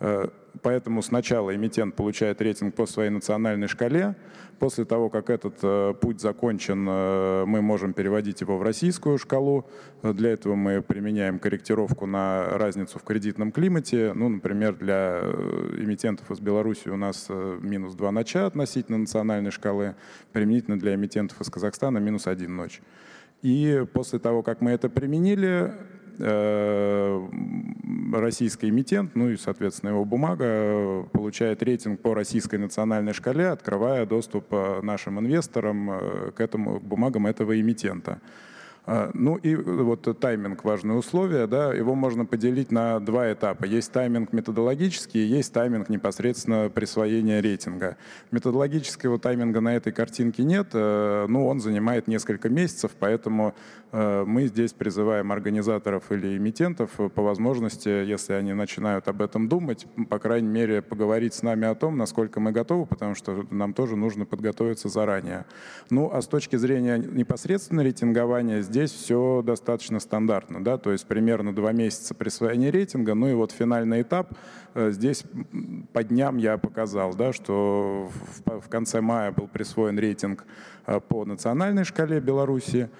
Э, 0.00 0.26
поэтому 0.62 1.02
сначала 1.02 1.54
эмитент 1.54 1.94
получает 1.94 2.40
рейтинг 2.40 2.74
по 2.74 2.86
своей 2.86 3.10
национальной 3.10 3.68
шкале. 3.68 4.16
После 4.58 4.84
того, 4.84 5.10
как 5.10 5.30
этот 5.30 5.56
э, 5.62 5.94
путь 6.00 6.20
закончен, 6.20 6.86
э, 6.88 7.44
мы 7.46 7.62
можем 7.62 7.92
переводить 7.92 8.40
его 8.40 8.58
в 8.58 8.62
российскую 8.62 9.18
шкалу. 9.18 9.68
Для 10.02 10.30
этого 10.30 10.54
мы 10.54 10.82
применяем 10.82 11.38
корректировку 11.38 12.06
на 12.06 12.46
разницу 12.58 12.98
в 12.98 13.02
кредитном 13.02 13.52
климате. 13.52 14.12
Ну, 14.14 14.28
например, 14.28 14.74
для 14.74 15.20
эмитентов 15.78 16.30
из 16.30 16.40
Беларуси 16.40 16.88
у 16.88 16.96
нас 16.96 17.28
минус 17.28 17.94
2 17.94 18.10
ноча 18.12 18.46
относительно 18.46 18.98
национальной 18.98 19.50
шкалы, 19.50 19.94
применительно 20.32 20.78
для 20.78 20.94
эмитентов 20.94 21.40
из 21.40 21.50
Казахстана 21.50 21.98
минус 21.98 22.26
1 22.26 22.54
ночь. 22.54 22.80
И 23.42 23.84
после 23.92 24.18
того, 24.18 24.42
как 24.42 24.62
мы 24.62 24.70
это 24.70 24.88
применили, 24.88 25.74
российский 28.12 28.68
эмитент, 28.68 29.14
ну 29.14 29.30
и, 29.30 29.36
соответственно, 29.36 29.90
его 29.90 30.04
бумага 30.04 30.44
э, 30.46 31.04
получает 31.12 31.62
рейтинг 31.62 32.00
по 32.00 32.14
российской 32.14 32.56
национальной 32.56 33.12
шкале, 33.12 33.48
открывая 33.48 34.06
доступ 34.06 34.46
э, 34.52 34.80
нашим 34.82 35.18
инвесторам 35.20 36.32
к 36.34 36.40
этому 36.40 36.80
к 36.80 36.82
бумагам 36.82 37.26
этого 37.26 37.60
эмитента. 37.60 38.20
А, 38.86 39.10
ну 39.14 39.36
и 39.36 39.54
вот 39.54 40.06
тайминг 40.20 40.62
важное 40.62 40.96
условие, 40.96 41.46
да, 41.46 41.72
его 41.72 41.94
можно 41.94 42.26
поделить 42.26 42.70
на 42.70 43.00
два 43.00 43.32
этапа. 43.32 43.64
Есть 43.64 43.92
тайминг 43.92 44.32
методологический, 44.32 45.24
есть 45.24 45.52
тайминг 45.54 45.88
непосредственно 45.88 46.68
присвоения 46.68 47.40
рейтинга. 47.40 47.96
Методологического 48.30 49.18
тайминга 49.18 49.60
на 49.60 49.74
этой 49.74 49.92
картинке 49.92 50.44
нет, 50.44 50.68
э, 50.74 51.26
но 51.28 51.46
он 51.46 51.60
занимает 51.60 52.08
несколько 52.08 52.50
месяцев, 52.50 52.90
поэтому 52.98 53.54
э, 53.92 54.24
мы 54.26 54.46
здесь 54.46 54.74
призываем 54.74 55.32
организаторов 55.32 56.12
или 56.12 56.36
эмитентов 56.36 56.90
по 57.14 57.22
возможности, 57.22 57.88
если 57.88 58.34
они 58.34 58.52
начинают 58.52 59.08
об 59.08 59.22
этом 59.22 59.48
думать, 59.48 59.86
по 60.10 60.18
крайней 60.18 60.48
мере, 60.48 60.82
поговорить 60.82 61.32
с 61.32 61.42
нами 61.42 61.66
о 61.66 61.74
том, 61.74 61.96
насколько 61.96 62.38
мы 62.38 62.52
готовы, 62.52 62.84
потому 62.84 63.14
что 63.14 63.46
нам 63.50 63.72
тоже 63.72 63.96
нужно 63.96 64.26
подготовиться 64.26 64.90
заранее. 64.90 65.46
Ну, 65.88 66.10
а 66.12 66.20
с 66.20 66.26
точки 66.26 66.56
зрения 66.56 66.98
непосредственно 66.98 67.80
рейтингования, 67.80 68.60
здесь 68.74 68.90
все 68.90 69.40
достаточно 69.42 70.00
стандартно, 70.00 70.62
да, 70.64 70.78
то 70.78 70.90
есть 70.90 71.06
примерно 71.06 71.54
два 71.54 71.70
месяца 71.70 72.12
присвоения 72.12 72.72
рейтинга, 72.72 73.14
ну 73.14 73.28
и 73.28 73.32
вот 73.32 73.52
финальный 73.52 74.02
этап, 74.02 74.32
э, 74.74 74.90
здесь 74.90 75.22
по 75.92 76.02
дням 76.02 76.38
я 76.38 76.58
показал, 76.58 77.14
да, 77.14 77.32
что 77.32 78.10
в 78.44 78.68
конце 78.68 79.00
мая 79.00 79.30
был 79.30 79.46
присвоен 79.46 79.96
рейтинг 79.96 80.44
э, 80.86 80.98
по 80.98 81.24
национальной 81.24 81.84
шкале 81.84 82.18
Беларуси, 82.18 82.90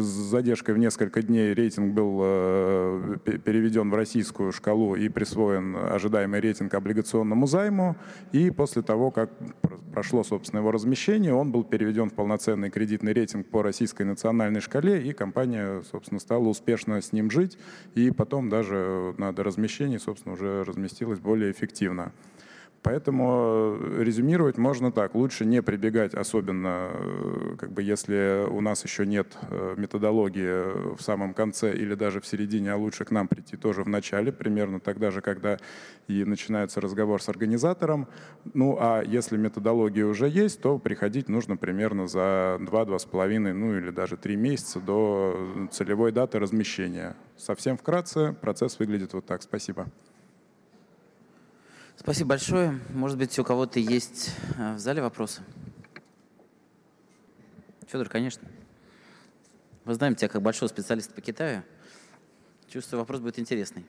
с 0.00 0.04
задержкой 0.04 0.74
в 0.74 0.78
несколько 0.78 1.22
дней 1.22 1.54
рейтинг 1.54 1.94
был 1.94 2.20
э, 2.22 3.16
переведен 3.44 3.90
в 3.90 3.94
российскую 3.94 4.52
шкалу 4.52 4.94
и 4.94 5.08
присвоен 5.08 5.76
ожидаемый 5.76 6.40
рейтинг 6.40 6.74
облигационному 6.74 7.46
займу. 7.46 7.96
И 8.32 8.50
после 8.50 8.82
того, 8.82 9.10
как 9.10 9.30
прошло, 9.92 10.24
собственно, 10.24 10.60
его 10.60 10.70
размещение, 10.70 11.34
он 11.34 11.52
был 11.52 11.64
переведен 11.64 12.10
в 12.10 12.14
полноценный 12.14 12.70
кредитный 12.70 13.12
рейтинг 13.12 13.46
по 13.48 13.62
российской 13.62 14.02
национальной 14.02 14.60
шкале, 14.60 15.02
и 15.02 15.12
компания, 15.12 15.82
собственно, 15.90 16.20
стала 16.20 16.48
успешно 16.48 17.00
с 17.00 17.12
ним 17.12 17.30
жить. 17.30 17.58
И 17.94 18.10
потом 18.10 18.48
даже 18.48 19.14
на 19.18 19.32
размещении, 19.32 19.98
собственно, 19.98 20.34
уже 20.34 20.64
разместилась 20.64 21.20
более 21.20 21.50
эффективно. 21.50 22.12
Поэтому 22.82 23.78
э, 23.80 24.02
резюмировать 24.02 24.58
можно 24.58 24.90
так. 24.90 25.14
Лучше 25.14 25.44
не 25.44 25.62
прибегать, 25.62 26.14
особенно 26.14 26.90
э, 26.92 27.56
как 27.56 27.70
бы, 27.70 27.82
если 27.82 28.44
у 28.48 28.60
нас 28.60 28.82
еще 28.82 29.06
нет 29.06 29.38
э, 29.50 29.74
методологии 29.76 30.96
в 30.96 31.00
самом 31.00 31.32
конце 31.32 31.72
или 31.72 31.94
даже 31.94 32.20
в 32.20 32.26
середине, 32.26 32.72
а 32.72 32.76
лучше 32.76 33.04
к 33.04 33.12
нам 33.12 33.28
прийти 33.28 33.56
тоже 33.56 33.84
в 33.84 33.88
начале, 33.88 34.32
примерно 34.32 34.80
тогда 34.80 35.12
же, 35.12 35.20
когда 35.20 35.58
и 36.08 36.24
начинается 36.24 36.80
разговор 36.80 37.22
с 37.22 37.28
организатором. 37.28 38.08
Ну 38.52 38.76
а 38.80 39.02
если 39.02 39.36
методология 39.36 40.04
уже 40.04 40.28
есть, 40.28 40.60
то 40.60 40.78
приходить 40.80 41.28
нужно 41.28 41.56
примерно 41.56 42.08
за 42.08 42.58
2-2,5, 42.60 43.52
ну 43.52 43.78
или 43.78 43.90
даже 43.90 44.16
3 44.16 44.34
месяца 44.34 44.80
до 44.80 45.68
целевой 45.70 46.10
даты 46.10 46.40
размещения. 46.40 47.14
Совсем 47.36 47.76
вкратце 47.76 48.34
процесс 48.40 48.80
выглядит 48.80 49.14
вот 49.14 49.24
так. 49.24 49.42
Спасибо. 49.42 49.86
Спасибо 51.96 52.30
большое. 52.30 52.80
Может 52.90 53.18
быть, 53.18 53.38
у 53.38 53.44
кого-то 53.44 53.78
есть 53.78 54.34
э, 54.58 54.74
в 54.74 54.78
зале 54.78 55.02
вопросы? 55.02 55.42
Федор, 57.86 58.08
конечно. 58.08 58.48
Мы 59.84 59.94
знаем 59.94 60.14
тебя 60.14 60.28
как 60.28 60.42
большого 60.42 60.68
специалиста 60.68 61.12
по 61.12 61.20
Китаю. 61.20 61.62
Чувствую, 62.68 63.00
вопрос 63.00 63.20
будет 63.20 63.38
интересный. 63.38 63.84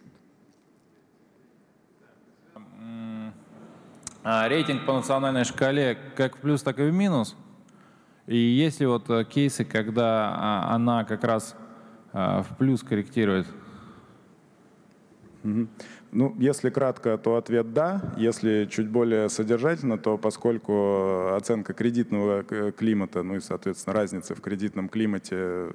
А 4.25 4.47
рейтинг 4.47 4.85
по 4.85 4.93
национальной 4.93 5.43
шкале 5.43 5.97
как 6.15 6.37
в 6.37 6.39
плюс, 6.39 6.61
так 6.61 6.79
и 6.79 6.83
в 6.83 6.93
минус. 6.93 7.35
И 8.25 8.37
есть 8.37 8.79
ли 8.79 8.85
вот 8.85 9.09
э, 9.09 9.25
кейсы, 9.25 9.65
когда 9.65 10.33
а, 10.33 10.75
она 10.75 11.03
как 11.03 11.25
раз 11.25 11.55
э, 12.13 12.41
в 12.41 12.57
плюс 12.57 12.83
корректирует? 12.83 13.47
Ну, 16.16 16.36
если 16.38 16.70
кратко, 16.70 17.18
то 17.18 17.38
ответ 17.38 17.74
«да». 17.74 18.14
Если 18.18 18.66
чуть 18.70 18.88
более 18.88 19.30
содержательно, 19.30 19.97
то 19.97 20.20
поскольку 20.20 21.34
оценка 21.34 21.74
кредитного 21.74 22.43
климата, 22.43 23.24
ну 23.24 23.38
и, 23.38 23.39
соответственно, 23.39 23.95
разница 23.95 24.36
в 24.36 24.41
кредитном 24.41 24.89
климате 24.89 25.36
э, 25.36 25.72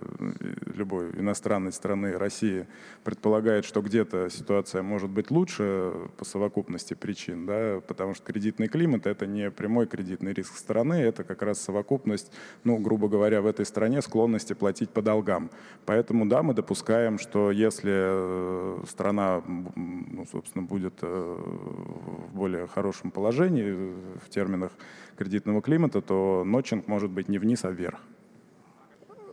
любой 0.77 1.11
иностранной 1.19 1.73
страны, 1.73 2.17
России, 2.17 2.69
предполагает, 3.03 3.65
что 3.65 3.83
где-то 3.83 4.31
ситуация 4.31 4.83
может 4.83 5.11
быть 5.11 5.33
лучше 5.33 5.93
по 6.17 6.25
совокупности 6.25 6.95
причин, 6.95 7.45
да, 7.45 7.81
потому 7.89 8.15
что 8.15 8.25
кредитный 8.25 8.69
климат— 8.69 9.07
это 9.09 9.27
не 9.27 9.51
прямой 9.51 9.87
кредитный 9.87 10.33
риск 10.35 10.57
страны, 10.57 10.95
это 10.95 11.25
как 11.25 11.43
раз 11.43 11.61
совокупность, 11.61 12.33
ну, 12.63 12.79
грубо 12.79 13.09
говоря, 13.09 13.43
в 13.43 13.47
этой 13.47 13.67
стране 13.67 14.03
склонности 14.03 14.53
платить 14.53 14.91
по 14.91 15.03
долгам. 15.03 15.51
Поэтому, 15.85 16.27
да, 16.27 16.45
мы 16.45 16.55
допускаем, 16.55 17.19
что 17.19 17.51
если 17.51 17.93
э, 17.93 18.85
страна 18.89 19.43
ну, 19.75 20.28
собственно, 20.31 20.65
будет 20.65 20.99
э, 21.03 21.07
в 21.07 22.35
более 22.35 22.67
хорошем 22.67 23.11
положении 23.11 23.73
в 23.73 24.29
терминах 24.29 24.73
кредитного 25.17 25.63
климата, 25.63 26.01
то 26.01 26.43
нотчинг 26.45 26.87
может 26.89 27.11
быть 27.11 27.29
не 27.29 27.39
вниз, 27.39 27.65
а 27.65 27.71
вверх. 27.71 28.01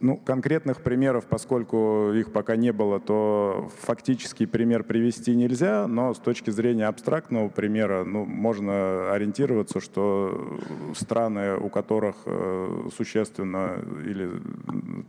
Ну, 0.01 0.17
конкретных 0.17 0.81
примеров, 0.81 1.25
поскольку 1.25 2.11
их 2.13 2.31
пока 2.31 2.55
не 2.55 2.71
было, 2.73 2.99
то 2.99 3.71
фактический 3.81 4.45
пример 4.45 4.83
привести 4.83 5.35
нельзя, 5.35 5.87
но 5.87 6.13
с 6.13 6.19
точки 6.19 6.49
зрения 6.49 6.87
абстрактного 6.87 7.47
примера 7.49 8.03
ну, 8.03 8.25
можно 8.25 9.13
ориентироваться, 9.13 9.79
что 9.79 10.59
страны, 10.95 11.57
у 11.57 11.69
которых 11.69 12.15
э, 12.25 12.89
существенно 12.95 13.79
или 14.05 14.31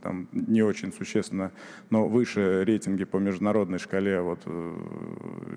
там, 0.01 0.29
не 0.31 0.61
очень 0.61 0.93
существенно, 0.93 1.51
но 1.89 2.07
выше 2.07 2.63
рейтинги 2.63 3.03
по 3.03 3.17
международной 3.17 3.79
шкале 3.79 4.21
вот, 4.21 4.39
э, 4.45 4.75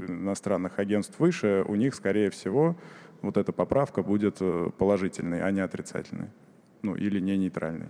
иностранных 0.09 0.79
агентств 0.79 1.19
выше, 1.21 1.65
у 1.69 1.77
них, 1.77 1.95
скорее 1.95 2.31
всего, 2.31 2.77
вот 3.23 3.37
эта 3.37 3.53
поправка 3.53 4.03
будет 4.03 4.39
э, 4.41 4.71
положительной, 4.77 5.43
а 5.43 5.51
не 5.51 5.61
отрицательной. 5.61 6.29
Ну, 6.83 6.97
или 6.97 7.21
не 7.21 7.37
нейтральной. 7.37 7.89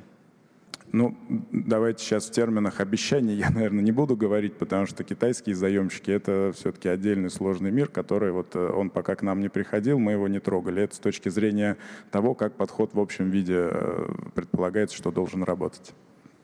Ну, 0.92 1.16
давайте 1.52 2.02
сейчас 2.02 2.26
в 2.26 2.32
терминах 2.32 2.80
обещаний 2.80 3.34
я, 3.34 3.50
наверное, 3.54 3.82
не 3.82 3.92
буду 3.92 4.16
говорить, 4.16 4.56
потому 4.56 4.86
что 4.86 5.04
китайские 5.04 5.54
заемщики— 5.54 6.10
это 6.12 6.52
все-таки 6.54 6.88
отдельный 6.88 7.30
сложный 7.30 7.70
мир, 7.70 7.88
который 7.88 8.32
вот 8.32 8.56
э, 8.56 8.58
он 8.58 8.90
пока 8.90 9.14
к 9.14 9.22
нам 9.22 9.40
не 9.40 9.48
приходил, 9.48 10.00
мы 10.00 10.12
его 10.12 10.26
не 10.26 10.40
трогали. 10.40 10.82
Это 10.82 10.96
с 10.96 10.98
точки 10.98 11.28
зрения 11.28 11.76
того, 12.10 12.34
как 12.34 12.54
подход 12.54 12.92
в 12.94 12.98
общем 12.98 13.30
виде 13.30 13.68
э, 13.70 14.12
предполагается, 14.34 14.96
что 14.96 15.12
должен 15.12 15.44
работать. 15.44 15.92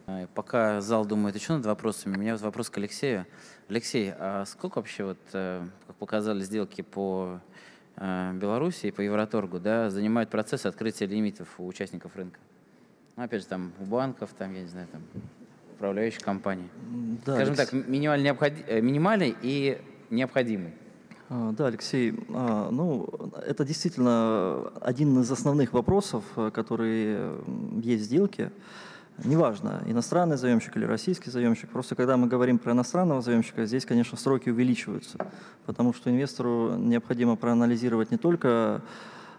А, 0.06 0.28
пока 0.32 0.80
зал 0.80 1.04
думает 1.04 1.34
еще 1.34 1.54
над 1.54 1.66
вопросами, 1.66 2.16
у 2.16 2.20
меня 2.20 2.32
вот 2.34 2.42
вопрос 2.42 2.70
к 2.70 2.78
Алексею. 2.78 3.26
Алексей, 3.68 4.12
а 4.16 4.44
сколько 4.46 4.78
вообще, 4.78 5.04
вот, 5.04 5.18
э, 5.32 5.66
как 5.88 5.96
показали 5.96 6.40
сделки 6.40 6.82
по 6.82 7.40
Беларуси 7.98 8.90
по 8.90 9.00
Евроторгу, 9.00 9.58
да, 9.58 9.88
занимают 9.88 10.28
процесс 10.28 10.66
открытия 10.66 11.06
лимитов 11.06 11.48
у 11.56 11.66
участников 11.66 12.14
рынка. 12.14 12.38
Ну, 13.16 13.22
опять 13.22 13.40
же, 13.40 13.46
там 13.46 13.72
у 13.80 13.84
банков, 13.84 14.30
там, 14.36 14.54
я 14.54 14.60
не 14.60 14.68
знаю, 14.68 14.86
там, 14.92 15.00
управляющих 15.74 16.20
компаний. 16.20 16.68
Да, 17.24 17.34
Скажем 17.34 17.54
Алекс... 17.54 17.70
так, 17.70 17.88
минимальный, 17.88 18.24
необход... 18.24 18.52
Э, 18.66 18.82
минимальный 18.82 19.34
и 19.40 19.80
необходимый. 20.10 20.74
А, 21.30 21.52
да, 21.52 21.68
Алексей, 21.68 22.14
а, 22.28 22.70
ну, 22.70 23.08
это 23.46 23.64
действительно 23.64 24.70
один 24.82 25.18
из 25.20 25.32
основных 25.32 25.72
вопросов, 25.72 26.24
э, 26.36 26.50
которые 26.50 27.40
есть 27.82 28.02
в 28.02 28.06
сделке. 28.06 28.52
Неважно, 29.24 29.82
иностранный 29.86 30.36
заемщик 30.36 30.76
или 30.76 30.84
российский 30.84 31.30
заемщик, 31.30 31.70
просто 31.70 31.94
когда 31.94 32.18
мы 32.18 32.26
говорим 32.26 32.58
про 32.58 32.72
иностранного 32.72 33.22
заемщика, 33.22 33.64
здесь, 33.64 33.86
конечно, 33.86 34.18
сроки 34.18 34.50
увеличиваются, 34.50 35.26
потому 35.64 35.94
что 35.94 36.10
инвестору 36.10 36.76
необходимо 36.76 37.36
проанализировать 37.36 38.10
не 38.10 38.18
только 38.18 38.82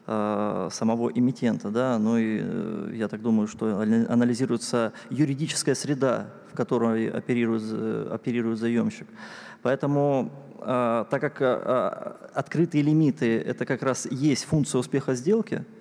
самого 0.07 1.11
эмитента, 1.13 1.69
да, 1.69 1.99
но 1.99 2.17
и, 2.17 2.39
э, 2.41 2.91
я 2.93 3.07
так 3.09 3.21
думаю, 3.21 3.47
что 3.47 3.79
анализируется 3.79 4.93
юридическая 5.09 5.75
среда, 5.75 6.27
в 6.51 6.55
которой 6.55 7.09
оперирует, 7.09 7.63
э, 7.65 8.09
оперирует 8.13 8.57
заемщик. 8.57 9.07
Поэтому 9.61 10.31
э, 10.61 11.05
так 11.09 11.21
как 11.21 11.41
э, 11.41 12.29
открытые 12.33 12.83
лимиты– 12.83 13.37
это 13.45 13.65
как 13.65 13.83
раз 13.83 14.07
есть 14.09 14.45
функция 14.45 14.79
успеха 14.79 15.13
сделки– 15.13 15.65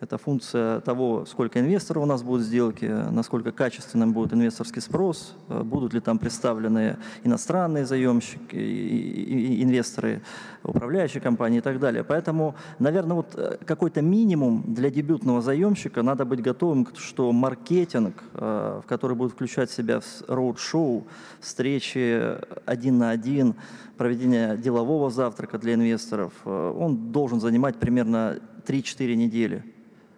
это 0.00 0.18
функция 0.18 0.80
того, 0.80 1.24
сколько 1.24 1.58
инвесторов 1.58 2.02
у 2.02 2.06
нас 2.06 2.22
будет 2.22 2.42
в 2.42 2.44
сделке, 2.44 2.92
насколько 3.10 3.50
качественным 3.50 4.12
будет 4.12 4.34
инвесторский 4.34 4.82
спрос, 4.82 5.34
э, 5.48 5.62
будут 5.62 5.94
ли 5.94 6.00
там 6.00 6.18
представлены 6.18 6.98
иностранные 7.24 7.86
заемщики, 7.86 9.62
инвесторы, 9.62 10.22
управляющие 10.62 11.22
компании 11.22 11.58
и 11.58 11.62
так 11.62 11.78
далее. 11.80 12.04
Поэтому, 12.04 12.54
наверное, 12.78 13.16
вот 13.16 13.34
э, 13.36 13.56
какой-то 13.64 14.02
минимум 14.02 14.64
для 14.66 14.90
дебютного 14.90 15.40
заемщика 15.40 16.02
надо 16.02 16.26
быть 16.26 16.42
готовым, 16.42 16.86
что 16.96 17.32
маркетинг, 17.32 18.22
э, 18.34 18.80
в 18.84 18.86
который 18.86 19.16
будет 19.16 19.32
включать 19.32 19.70
в 19.70 19.74
себя 19.74 20.00
роуд-шоу, 20.28 21.06
встречи 21.40 22.36
один 22.66 22.98
на 22.98 23.10
один, 23.10 23.54
проведение 23.96 24.58
делового 24.58 25.08
завтрака 25.10 25.58
для 25.58 25.72
инвесторов, 25.72 26.32
он 26.44 27.12
должен 27.12 27.40
занимать 27.40 27.76
примерно 27.76 28.38
3-4 28.66 29.14
недели. 29.14 29.64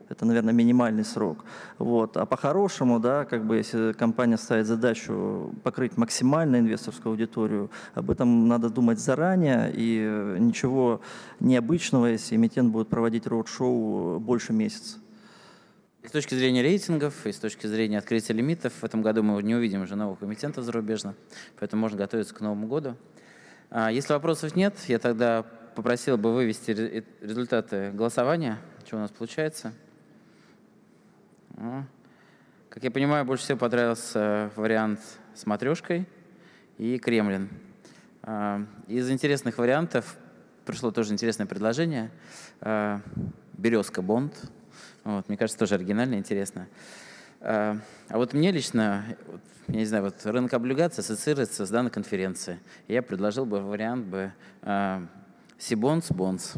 Это, 0.08 0.24
наверное, 0.24 0.54
минимальный 0.54 1.04
срок. 1.04 1.44
Вот. 1.78 2.16
А 2.16 2.24
по-хорошему, 2.24 2.98
да, 2.98 3.24
как 3.24 3.44
бы, 3.44 3.56
если 3.56 3.92
компания 3.92 4.38
ставит 4.38 4.66
задачу 4.66 5.54
покрыть 5.62 5.96
максимально 5.96 6.56
инвесторскую 6.56 7.12
аудиторию, 7.12 7.70
об 7.94 8.10
этом 8.10 8.48
надо 8.48 8.70
думать 8.70 8.98
заранее, 8.98 9.70
и 9.74 10.36
ничего 10.38 11.02
необычного, 11.40 12.06
если 12.06 12.36
эмитент 12.36 12.72
будет 12.72 12.88
проводить 12.88 13.26
роуд-шоу 13.26 14.18
больше 14.18 14.52
месяца. 14.52 14.98
С 16.04 16.10
точки 16.10 16.34
зрения 16.34 16.62
рейтингов 16.62 17.26
и 17.26 17.32
с 17.32 17.36
точки 17.38 17.66
зрения 17.66 17.98
открытия 17.98 18.32
лимитов, 18.32 18.72
в 18.72 18.84
этом 18.84 19.02
году 19.02 19.22
мы 19.22 19.42
не 19.42 19.54
увидим 19.54 19.82
уже 19.82 19.94
новых 19.94 20.22
эмитентов 20.22 20.64
зарубежно, 20.64 21.14
поэтому 21.58 21.82
можно 21.82 21.98
готовиться 21.98 22.34
к 22.34 22.40
Новому 22.40 22.66
году. 22.66 22.96
А 23.68 23.92
если 23.92 24.14
вопросов 24.14 24.56
нет, 24.56 24.74
я 24.86 24.98
тогда 24.98 25.44
попросил 25.74 26.16
бы 26.16 26.32
вывести 26.32 27.04
результаты 27.20 27.90
голосования, 27.92 28.58
что 28.86 28.96
у 28.96 29.00
нас 29.00 29.10
получается. 29.10 29.74
Как 32.70 32.84
я 32.84 32.90
понимаю, 32.92 33.24
больше 33.24 33.42
всего 33.42 33.58
понравился 33.58 34.52
вариант 34.54 35.00
с 35.34 35.44
матрешкой 35.44 36.06
и 36.76 36.98
Кремлин. 36.98 37.48
А, 38.22 38.64
из 38.86 39.10
интересных 39.10 39.58
вариантов 39.58 40.16
пришло 40.64 40.92
тоже 40.92 41.12
интересное 41.12 41.46
предложение. 41.46 42.12
А, 42.60 43.00
Березка 43.54 44.02
Бонд. 44.02 44.34
Вот, 45.02 45.28
мне 45.28 45.36
кажется, 45.36 45.58
тоже 45.58 45.74
оригинально, 45.74 46.14
интересно. 46.14 46.68
А, 47.40 47.78
а 48.08 48.18
вот 48.18 48.34
мне 48.34 48.52
лично, 48.52 49.04
я 49.66 49.78
не 49.78 49.86
знаю, 49.86 50.04
вот 50.04 50.24
рынок 50.26 50.54
облигаций 50.54 51.02
ассоциируется 51.02 51.66
с 51.66 51.70
данной 51.70 51.90
конференцией. 51.90 52.60
Я 52.86 53.02
предложил 53.02 53.46
бы 53.46 53.62
вариант 53.62 54.06
бы 54.06 54.32
Сибонс 55.58 56.12
Бонс. 56.12 56.54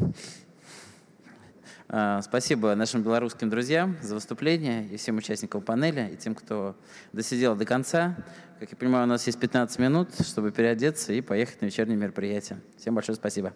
А, 1.93 2.21
спасибо 2.21 2.73
нашим 2.73 3.03
белорусским 3.03 3.49
друзьям 3.49 3.97
за 4.01 4.15
выступление 4.15 4.87
и 4.87 4.95
всем 4.95 5.17
участникам 5.17 5.61
панели, 5.61 6.11
и 6.13 6.15
тем, 6.15 6.35
кто 6.35 6.77
досидел 7.11 7.53
до 7.57 7.65
конца. 7.65 8.15
Как 8.61 8.71
я 8.71 8.77
понимаю, 8.77 9.03
у 9.03 9.09
нас 9.09 9.27
есть 9.27 9.37
15 9.37 9.77
минут, 9.77 10.07
чтобы 10.25 10.53
переодеться 10.53 11.11
и 11.11 11.19
поехать 11.19 11.59
на 11.59 11.65
вечернее 11.65 11.97
мероприятие. 11.97 12.61
Всем 12.77 12.95
большое 12.95 13.17
спасибо. 13.17 13.51